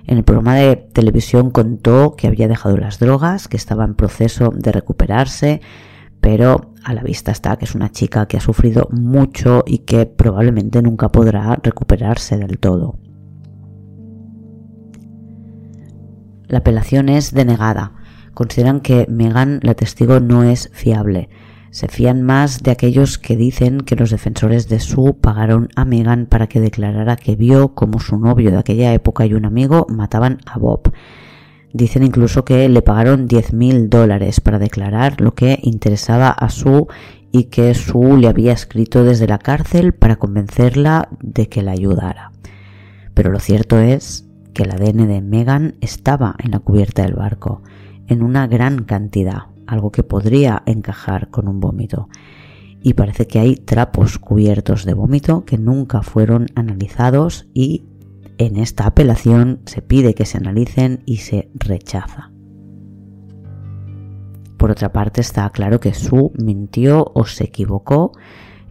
En 0.05 0.19
el 0.19 0.23
programa 0.23 0.53
de 0.53 0.75
televisión 0.75 1.49
contó 1.49 2.15
que 2.15 2.27
había 2.27 2.47
dejado 2.47 2.77
las 2.77 2.99
drogas, 2.99 3.47
que 3.47 3.57
estaba 3.57 3.83
en 3.83 3.95
proceso 3.95 4.51
de 4.55 4.71
recuperarse, 4.71 5.61
pero 6.21 6.71
a 6.83 6.93
la 6.93 7.01
vista 7.01 7.31
está 7.31 7.57
que 7.57 7.65
es 7.65 7.73
una 7.73 7.91
chica 7.91 8.27
que 8.27 8.37
ha 8.37 8.41
sufrido 8.41 8.87
mucho 8.91 9.63
y 9.65 9.79
que 9.79 10.05
probablemente 10.05 10.83
nunca 10.83 11.11
podrá 11.11 11.55
recuperarse 11.63 12.37
del 12.37 12.59
todo. 12.59 12.99
La 16.47 16.59
apelación 16.59 17.09
es 17.09 17.33
denegada. 17.33 17.93
Consideran 18.35 18.81
que 18.81 19.07
Megan, 19.09 19.61
la 19.63 19.73
testigo, 19.73 20.19
no 20.19 20.43
es 20.43 20.69
fiable 20.73 21.27
se 21.75 21.89
fían 21.89 22.21
más 22.21 22.63
de 22.63 22.71
aquellos 22.71 23.17
que 23.17 23.35
dicen 23.35 23.81
que 23.81 23.97
los 23.97 24.09
defensores 24.09 24.69
de 24.69 24.79
Sue 24.79 25.13
pagaron 25.13 25.67
a 25.75 25.83
Megan 25.83 26.25
para 26.25 26.47
que 26.47 26.61
declarara 26.61 27.17
que 27.17 27.35
vio 27.35 27.75
como 27.75 27.99
su 27.99 28.17
novio 28.17 28.49
de 28.49 28.57
aquella 28.57 28.93
época 28.93 29.25
y 29.25 29.33
un 29.33 29.43
amigo 29.43 29.85
mataban 29.89 30.37
a 30.45 30.57
Bob. 30.57 30.93
Dicen 31.73 32.03
incluso 32.03 32.45
que 32.45 32.69
le 32.69 32.81
pagaron 32.81 33.27
10.000 33.27 33.89
dólares 33.89 34.39
para 34.39 34.57
declarar 34.57 35.19
lo 35.19 35.35
que 35.35 35.59
interesaba 35.63 36.29
a 36.29 36.49
Sue 36.49 36.85
y 37.33 37.49
que 37.49 37.73
Sue 37.73 38.19
le 38.19 38.29
había 38.29 38.53
escrito 38.53 39.03
desde 39.03 39.27
la 39.27 39.39
cárcel 39.39 39.93
para 39.93 40.15
convencerla 40.15 41.09
de 41.19 41.49
que 41.49 41.61
la 41.61 41.71
ayudara. 41.71 42.31
Pero 43.13 43.31
lo 43.31 43.41
cierto 43.41 43.79
es 43.79 44.25
que 44.53 44.63
el 44.63 44.71
ADN 44.71 45.09
de 45.09 45.21
Megan 45.21 45.75
estaba 45.81 46.37
en 46.39 46.51
la 46.51 46.59
cubierta 46.59 47.01
del 47.01 47.15
barco, 47.15 47.63
en 48.07 48.23
una 48.23 48.47
gran 48.47 48.85
cantidad, 48.85 49.47
algo 49.67 49.91
que 49.91 50.03
podría 50.03 50.63
encajar 50.65 51.29
con 51.29 51.47
un 51.47 51.59
vómito. 51.59 52.09
Y 52.81 52.93
parece 52.93 53.27
que 53.27 53.39
hay 53.39 53.55
trapos 53.55 54.19
cubiertos 54.19 54.85
de 54.85 54.93
vómito 54.93 55.43
que 55.45 55.57
nunca 55.57 56.03
fueron 56.03 56.47
analizados 56.55 57.47
y 57.53 57.85
en 58.37 58.57
esta 58.57 58.85
apelación 58.85 59.61
se 59.65 59.81
pide 59.81 60.13
que 60.13 60.25
se 60.25 60.37
analicen 60.37 61.01
y 61.05 61.17
se 61.17 61.49
rechaza. 61.55 62.31
Por 64.57 64.71
otra 64.71 64.91
parte, 64.91 65.21
está 65.21 65.49
claro 65.49 65.79
que 65.79 65.93
Su 65.93 66.31
mintió 66.37 67.11
o 67.13 67.25
se 67.25 67.45
equivocó 67.45 68.11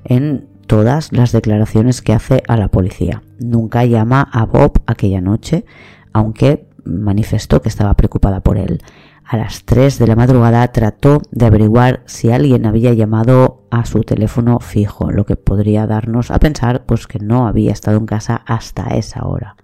en 0.04 0.48
todas 0.66 1.12
las 1.12 1.32
declaraciones 1.32 2.02
que 2.02 2.12
hace 2.12 2.42
a 2.48 2.56
la 2.56 2.68
policía. 2.68 3.22
Nunca 3.38 3.84
llama 3.84 4.28
a 4.32 4.44
Bob 4.44 4.82
aquella 4.86 5.20
noche, 5.20 5.64
aunque 6.12 6.68
manifestó 6.84 7.62
que 7.62 7.68
estaba 7.68 7.94
preocupada 7.94 8.40
por 8.40 8.58
él 8.58 8.80
a 9.24 9.36
las 9.36 9.64
3 9.64 9.98
de 9.98 10.06
la 10.06 10.16
madrugada 10.16 10.66
trató 10.68 11.22
de 11.30 11.46
averiguar 11.46 12.02
si 12.06 12.30
alguien 12.30 12.66
había 12.66 12.92
llamado 12.92 13.66
a 13.70 13.86
su 13.86 14.02
teléfono 14.02 14.60
fijo, 14.60 15.10
lo 15.10 15.24
que 15.24 15.36
podría 15.36 15.86
darnos 15.86 16.30
a 16.30 16.38
pensar 16.38 16.84
pues 16.84 17.06
que 17.06 17.18
no 17.18 17.46
había 17.46 17.72
estado 17.72 17.96
en 17.96 18.06
casa 18.06 18.42
hasta 18.46 18.88
esa 18.96 19.26
hora. 19.26 19.56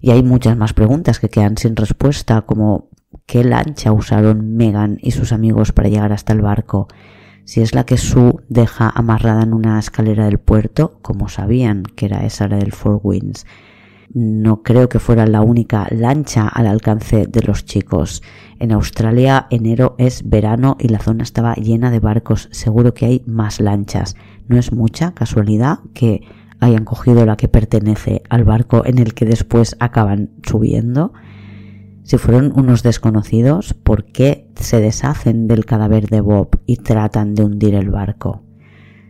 Y 0.00 0.10
hay 0.12 0.22
muchas 0.22 0.56
más 0.56 0.72
preguntas 0.72 1.18
que 1.18 1.30
quedan 1.30 1.56
sin 1.56 1.74
respuesta, 1.74 2.42
como 2.42 2.88
¿qué 3.26 3.42
lancha 3.42 3.92
usaron 3.92 4.56
Megan 4.56 4.98
y 5.00 5.10
sus 5.10 5.32
amigos 5.32 5.72
para 5.72 5.88
llegar 5.88 6.12
hasta 6.12 6.32
el 6.32 6.42
barco? 6.42 6.88
Si 7.44 7.60
es 7.60 7.74
la 7.74 7.84
que 7.84 7.98
Sue 7.98 8.36
deja 8.48 8.88
amarrada 8.88 9.42
en 9.42 9.52
una 9.52 9.78
escalera 9.78 10.26
del 10.26 10.38
puerto, 10.38 10.98
como 11.02 11.28
sabían 11.28 11.82
que 11.82 12.06
era 12.06 12.24
esa 12.24 12.48
la 12.48 12.56
del 12.56 12.72
Four 12.72 13.00
Winds, 13.02 13.46
no 14.14 14.62
creo 14.62 14.88
que 14.88 15.00
fuera 15.00 15.26
la 15.26 15.42
única 15.42 15.88
lancha 15.90 16.46
al 16.46 16.68
alcance 16.68 17.26
de 17.26 17.42
los 17.42 17.64
chicos. 17.64 18.22
En 18.60 18.70
Australia 18.70 19.48
enero 19.50 19.96
es 19.98 20.28
verano 20.28 20.76
y 20.78 20.88
la 20.88 21.00
zona 21.00 21.24
estaba 21.24 21.54
llena 21.54 21.90
de 21.90 21.98
barcos. 21.98 22.48
Seguro 22.52 22.94
que 22.94 23.06
hay 23.06 23.22
más 23.26 23.60
lanchas. 23.60 24.14
No 24.46 24.56
es 24.56 24.72
mucha 24.72 25.14
casualidad 25.14 25.80
que 25.94 26.22
hayan 26.60 26.84
cogido 26.84 27.26
la 27.26 27.36
que 27.36 27.48
pertenece 27.48 28.22
al 28.30 28.44
barco 28.44 28.86
en 28.86 28.98
el 28.98 29.14
que 29.14 29.26
después 29.26 29.76
acaban 29.80 30.30
subiendo. 30.44 31.12
Si 32.04 32.16
fueron 32.16 32.52
unos 32.54 32.84
desconocidos, 32.84 33.74
¿por 33.74 34.04
qué 34.04 34.48
se 34.54 34.80
deshacen 34.80 35.48
del 35.48 35.64
cadáver 35.64 36.06
de 36.06 36.20
Bob 36.20 36.60
y 36.66 36.76
tratan 36.76 37.34
de 37.34 37.44
hundir 37.44 37.74
el 37.74 37.90
barco? 37.90 38.42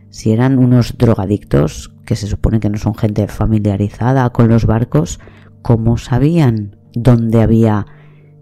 Si 0.09 0.31
eran 0.31 0.57
unos 0.57 0.97
drogadictos, 0.97 1.94
que 2.05 2.15
se 2.15 2.27
supone 2.27 2.59
que 2.59 2.69
no 2.69 2.77
son 2.77 2.95
gente 2.95 3.27
familiarizada 3.27 4.29
con 4.29 4.47
los 4.47 4.65
barcos, 4.65 5.19
¿cómo 5.61 5.97
sabían 5.97 6.77
dónde 6.93 7.41
había 7.41 7.85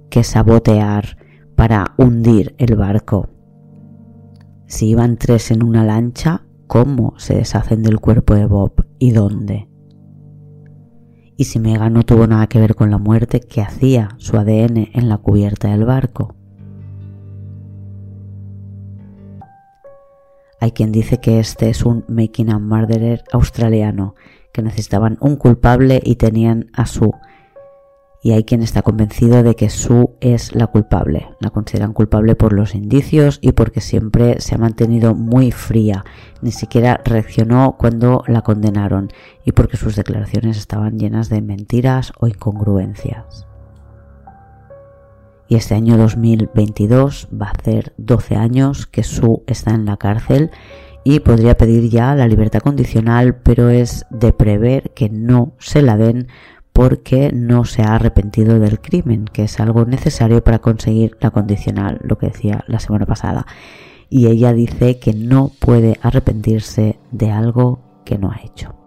que 0.09 0.23
sabotear 0.23 1.17
para 1.55 1.95
hundir 1.97 2.55
el 2.57 2.75
barco? 2.75 3.29
Si 4.67 4.89
iban 4.89 5.17
tres 5.17 5.51
en 5.51 5.63
una 5.63 5.83
lancha, 5.83 6.43
¿cómo 6.67 7.13
se 7.17 7.35
deshacen 7.35 7.83
del 7.83 7.99
cuerpo 7.99 8.35
de 8.35 8.45
Bob 8.45 8.85
y 8.99 9.11
dónde? 9.11 9.69
Y 11.37 11.45
si 11.45 11.59
Mega 11.59 11.89
no 11.89 12.03
tuvo 12.03 12.27
nada 12.27 12.47
que 12.47 12.59
ver 12.59 12.75
con 12.75 12.91
la 12.91 12.97
muerte, 12.97 13.39
¿qué 13.39 13.61
hacía 13.61 14.09
su 14.17 14.37
ADN 14.37 14.89
en 14.93 15.09
la 15.09 15.17
cubierta 15.17 15.69
del 15.69 15.85
barco? 15.85 16.35
Hay 20.63 20.71
quien 20.71 20.93
dice 20.93 21.17
que 21.17 21.41
este 21.41 21.69
es 21.69 21.83
un 21.83 22.05
making 22.07 22.49
a 22.49 22.57
murderer 22.57 23.25
australiano, 23.33 24.15
que 24.53 24.61
necesitaban 24.61 25.17
un 25.19 25.35
culpable 25.35 25.99
y 26.01 26.15
tenían 26.15 26.71
a 26.71 26.85
su 26.85 27.13
y 28.21 28.31
hay 28.31 28.45
quien 28.45 28.63
está 28.63 28.81
convencido 28.81 29.43
de 29.43 29.55
que 29.57 29.69
Sue 29.69 30.11
es 30.21 30.55
la 30.55 30.67
culpable. 30.67 31.27
La 31.41 31.49
consideran 31.49 31.91
culpable 31.91 32.35
por 32.35 32.53
los 32.53 32.75
indicios 32.75 33.39
y 33.41 33.51
porque 33.51 33.81
siempre 33.81 34.39
se 34.39 34.55
ha 34.55 34.57
mantenido 34.57 35.15
muy 35.15 35.51
fría, 35.51 36.05
ni 36.41 36.53
siquiera 36.53 37.01
reaccionó 37.03 37.75
cuando 37.77 38.23
la 38.27 38.41
condenaron 38.41 39.09
y 39.43 39.51
porque 39.51 39.75
sus 39.75 39.97
declaraciones 39.97 40.57
estaban 40.57 40.97
llenas 40.97 41.27
de 41.27 41.41
mentiras 41.41 42.13
o 42.21 42.27
incongruencias. 42.27 43.47
Y 45.47 45.55
este 45.55 45.75
año 45.75 45.97
2022 45.97 47.29
va 47.39 47.47
a 47.47 47.51
hacer 47.51 47.93
12 47.97 48.35
años 48.35 48.87
que 48.87 49.03
Sue 49.03 49.43
está 49.47 49.71
en 49.71 49.85
la 49.85 49.97
cárcel 49.97 50.51
y 51.03 51.19
podría 51.19 51.57
pedir 51.57 51.89
ya 51.89 52.15
la 52.15 52.27
libertad 52.27 52.61
condicional, 52.61 53.35
pero 53.35 53.69
es 53.69 54.05
de 54.09 54.31
prever 54.33 54.91
que 54.91 55.09
no 55.09 55.53
se 55.59 55.81
la 55.81 55.97
den 55.97 56.27
porque 56.71 57.31
no 57.33 57.65
se 57.65 57.83
ha 57.83 57.95
arrepentido 57.95 58.59
del 58.59 58.79
crimen, 58.79 59.25
que 59.25 59.43
es 59.43 59.59
algo 59.59 59.85
necesario 59.85 60.43
para 60.43 60.59
conseguir 60.59 61.17
la 61.21 61.29
condicional, 61.31 61.99
lo 62.03 62.17
que 62.17 62.27
decía 62.27 62.63
la 62.67 62.79
semana 62.79 63.05
pasada. 63.05 63.45
Y 64.09 64.27
ella 64.27 64.53
dice 64.53 64.97
que 64.99 65.13
no 65.13 65.51
puede 65.59 65.99
arrepentirse 66.01 66.99
de 67.11 67.31
algo 67.31 67.79
que 68.05 68.17
no 68.17 68.31
ha 68.31 68.39
hecho. 68.43 68.82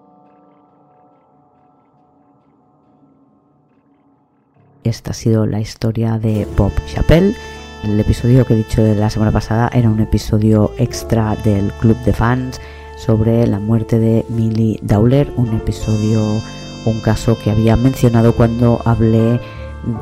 Esta 4.86 5.10
ha 5.10 5.14
sido 5.14 5.46
la 5.46 5.60
historia 5.60 6.16
de 6.16 6.46
Bob 6.56 6.70
Chappelle. 6.86 7.34
El 7.82 7.98
episodio 7.98 8.44
que 8.44 8.54
he 8.54 8.58
dicho 8.58 8.84
de 8.84 8.94
la 8.94 9.10
semana 9.10 9.32
pasada 9.32 9.68
era 9.74 9.90
un 9.90 9.98
episodio 9.98 10.70
extra 10.78 11.34
del 11.44 11.72
Club 11.80 11.96
de 12.04 12.12
Fans 12.12 12.60
sobre 12.96 13.48
la 13.48 13.58
muerte 13.58 13.98
de 13.98 14.24
Millie 14.28 14.78
Dowler, 14.82 15.32
un 15.36 15.54
episodio 15.56 16.40
un 16.84 17.00
caso 17.00 17.36
que 17.36 17.50
había 17.50 17.74
mencionado 17.74 18.32
cuando 18.36 18.80
hablé 18.84 19.40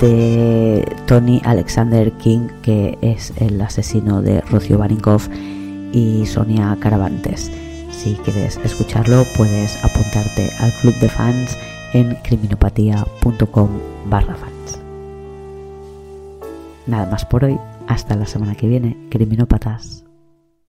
de 0.00 0.86
Tony 1.06 1.40
Alexander 1.44 2.12
King, 2.12 2.48
que 2.60 2.98
es 3.00 3.32
el 3.38 3.58
asesino 3.62 4.20
de 4.20 4.42
Rocío 4.42 4.76
Barinkoff 4.76 5.28
y 5.92 6.26
Sonia 6.26 6.76
Caravantes. 6.78 7.50
Si 7.90 8.16
quieres 8.16 8.60
escucharlo, 8.62 9.24
puedes 9.34 9.82
apuntarte 9.82 10.50
al 10.58 10.72
club 10.82 10.94
de 10.96 11.08
fans 11.08 11.56
en 11.94 12.16
criminopatía.com 12.16 13.68
barra. 14.10 14.53
Nada 16.86 17.06
más 17.06 17.24
por 17.24 17.44
hoy, 17.44 17.58
hasta 17.86 18.14
la 18.14 18.26
semana 18.26 18.54
que 18.54 18.68
viene, 18.68 18.96
criminópatas. 19.10 20.03